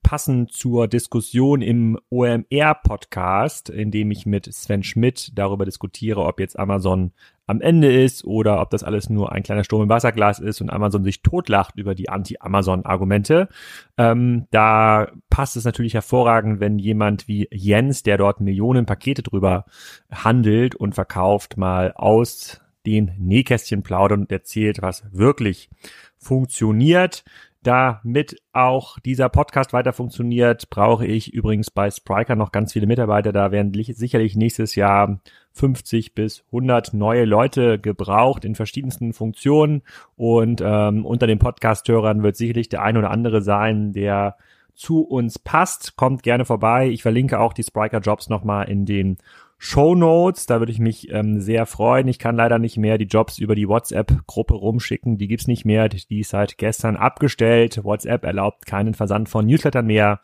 passend 0.04 0.54
zur 0.54 0.88
Diskussion 0.88 1.62
im 1.62 2.00
OMR-Podcast, 2.10 3.70
in 3.70 3.92
dem 3.92 4.10
ich 4.12 4.26
mit 4.26 4.46
Sven 4.54 4.84
Schmidt 4.84 5.32
darüber 5.36 5.66
diskutiere, 5.66 6.24
ob 6.24 6.40
jetzt 6.40 6.58
Amazon 6.58 7.12
am 7.48 7.62
Ende 7.62 7.92
ist 7.92 8.26
oder 8.26 8.62
ob 8.62 8.70
das 8.70 8.84
alles 8.84 9.10
nur 9.10 9.32
ein 9.32 9.42
kleiner 9.42 9.64
Sturm 9.64 9.84
im 9.84 9.90
Wasserglas 9.90 10.40
ist 10.40 10.62
und 10.62 10.70
Amazon 10.70 11.04
sich 11.04 11.22
totlacht 11.22 11.76
über 11.78 11.96
die 11.96 12.10
Anti-Amazon-Argumente. 12.10 13.48
Ähm, 13.98 14.48
da 14.52 15.08
passt 15.30 15.56
es 15.56 15.64
natürlich 15.64 15.94
hervorragend, 15.94 16.60
wenn 16.60 16.78
jemand 16.78 17.28
wie 17.28 17.48
Jens, 17.52 18.04
der 18.04 18.18
dort 18.18 18.42
Millionen 18.42 18.86
Pakete 18.86 19.24
drüber 19.24 19.66
handelt 20.12 20.76
und 20.76 20.94
verkauft, 20.94 21.58
mal 21.58 21.94
aus 21.94 22.62
den 22.86 23.12
Nähkästchen 23.18 23.82
plaudert 23.82 24.20
und 24.20 24.32
erzählt, 24.32 24.82
was 24.82 25.04
wirklich 25.12 25.70
funktioniert. 26.18 27.24
Damit 27.68 28.42
auch 28.54 28.98
dieser 29.00 29.28
Podcast 29.28 29.74
weiter 29.74 29.92
funktioniert, 29.92 30.70
brauche 30.70 31.06
ich 31.06 31.34
übrigens 31.34 31.70
bei 31.70 31.92
Spriker 31.92 32.38
noch 32.38 32.54
ganz 32.54 32.72
viele 32.72 32.88
Mitarbeiter. 32.88 33.34
Da 33.34 33.52
werden 33.52 33.74
sicherlich 33.74 34.38
nächstes 34.38 34.76
Jahr 34.76 35.20
50 35.52 36.16
bis 36.16 36.46
100 36.46 36.94
neue 36.94 37.26
Leute 37.26 37.78
gebraucht 37.78 38.46
in 38.46 38.56
verschiedensten 38.56 39.12
Funktionen. 39.12 39.82
Und 40.16 40.62
ähm, 40.64 41.06
unter 41.06 41.28
den 41.28 41.40
Podcast-Hörern 41.40 42.24
wird 42.24 42.38
sicherlich 42.38 42.70
der 42.70 42.84
ein 42.84 42.96
oder 42.96 43.12
andere 43.12 43.42
sein, 43.42 43.92
der 43.92 44.38
zu 44.74 45.02
uns 45.02 45.38
passt. 45.38 45.98
Kommt 45.98 46.24
gerne 46.24 46.46
vorbei. 46.46 46.88
Ich 46.88 47.02
verlinke 47.02 47.38
auch 47.38 47.52
die 47.52 47.64
Spriker 47.64 48.00
Jobs 48.00 48.30
nochmal 48.30 48.70
in 48.70 48.86
den 48.86 49.18
Show 49.60 49.96
Notes. 49.96 50.46
Da 50.46 50.60
würde 50.60 50.72
ich 50.72 50.80
mich 50.80 51.12
ähm, 51.12 51.42
sehr 51.42 51.66
freuen. 51.66 52.08
Ich 52.08 52.20
kann 52.20 52.36
leider 52.36 52.60
nicht 52.60 52.78
mehr 52.78 52.98
die 52.98 53.06
Jobs 53.06 53.40
über 53.40 53.56
die 53.56 53.68
WhatsApp-Gruppe 53.68 54.54
rumschicken. 54.54 55.18
Die 55.18 55.28
gibt's 55.28 55.48
nicht 55.48 55.66
mehr. 55.66 55.90
Die 55.90 56.20
ist 56.20 56.30
seit 56.30 56.58
gestern 56.58 56.96
abgestellt. 56.96 57.84
WhatsApp 57.84 58.24
erlaubt 58.24 58.66
keinen 58.66 58.94
Versand 58.94 59.30
von 59.30 59.46
Newslettern 59.46 59.88
mehr. 59.88 60.20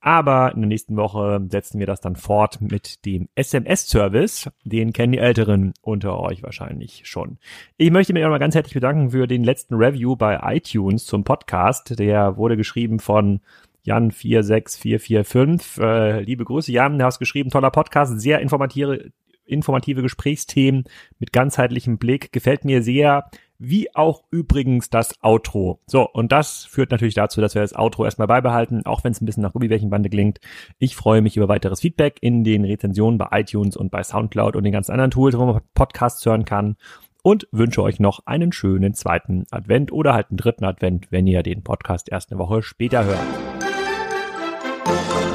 Aber 0.00 0.52
in 0.54 0.60
der 0.60 0.68
nächsten 0.68 0.96
Woche 0.96 1.40
setzen 1.50 1.78
wir 1.78 1.86
das 1.86 2.02
dann 2.02 2.16
fort 2.16 2.60
mit 2.60 3.06
dem 3.06 3.28
SMS-Service. 3.34 4.50
Den 4.64 4.92
kennen 4.92 5.12
die 5.12 5.18
Älteren 5.18 5.72
unter 5.80 6.20
euch 6.20 6.42
wahrscheinlich 6.42 7.02
schon. 7.04 7.38
Ich 7.78 7.90
möchte 7.90 8.12
mich 8.12 8.24
auch 8.24 8.30
mal 8.30 8.38
ganz 8.38 8.54
herzlich 8.54 8.74
bedanken 8.74 9.10
für 9.10 9.26
den 9.26 9.44
letzten 9.44 9.76
Review 9.76 10.14
bei 10.14 10.38
iTunes 10.54 11.06
zum 11.06 11.24
Podcast. 11.24 11.98
Der 11.98 12.36
wurde 12.36 12.58
geschrieben 12.58 12.98
von 12.98 13.40
Jan46445. 13.86 15.80
Äh, 15.82 16.20
liebe 16.22 16.44
Grüße, 16.44 16.72
Jan, 16.72 16.98
du 16.98 17.04
hast 17.04 17.18
geschrieben, 17.18 17.50
toller 17.50 17.70
Podcast, 17.70 18.20
sehr 18.20 18.40
informative, 18.40 19.10
informative 19.44 20.02
Gesprächsthemen 20.02 20.84
mit 21.18 21.32
ganzheitlichem 21.32 21.98
Blick. 21.98 22.32
Gefällt 22.32 22.64
mir 22.64 22.82
sehr 22.82 23.30
wie 23.58 23.94
auch 23.94 24.24
übrigens 24.30 24.90
das 24.90 25.22
Outro. 25.22 25.80
So, 25.86 26.08
und 26.08 26.32
das 26.32 26.64
führt 26.64 26.90
natürlich 26.90 27.14
dazu, 27.14 27.40
dass 27.40 27.54
wir 27.54 27.62
das 27.62 27.74
Outro 27.74 28.04
erstmal 28.04 28.28
beibehalten, 28.28 28.84
auch 28.84 29.04
wenn 29.04 29.12
es 29.12 29.20
ein 29.20 29.26
bisschen 29.26 29.42
nach 29.42 29.52
Gummibärchenbande 29.52 30.10
klingt. 30.10 30.40
Ich 30.78 30.96
freue 30.96 31.22
mich 31.22 31.36
über 31.36 31.48
weiteres 31.48 31.80
Feedback 31.80 32.18
in 32.20 32.44
den 32.44 32.64
Rezensionen 32.64 33.18
bei 33.18 33.28
iTunes 33.32 33.76
und 33.76 33.90
bei 33.90 34.02
Soundcloud 34.02 34.56
und 34.56 34.64
den 34.64 34.72
ganzen 34.72 34.92
anderen 34.92 35.10
Tools, 35.10 35.38
wo 35.38 35.46
man 35.46 35.60
Podcasts 35.74 36.24
hören 36.26 36.44
kann 36.44 36.76
und 37.22 37.48
wünsche 37.52 37.82
euch 37.82 38.00
noch 38.00 38.26
einen 38.26 38.52
schönen 38.52 38.94
zweiten 38.94 39.46
Advent 39.50 39.92
oder 39.92 40.14
halt 40.14 40.30
einen 40.30 40.36
dritten 40.36 40.64
Advent, 40.64 41.10
wenn 41.10 41.26
ihr 41.26 41.42
den 41.42 41.62
Podcast 41.62 42.10
erst 42.10 42.30
eine 42.30 42.38
Woche 42.38 42.62
später 42.62 43.04
hört. 43.04 43.53
Thank 44.86 45.28
you. 45.28 45.33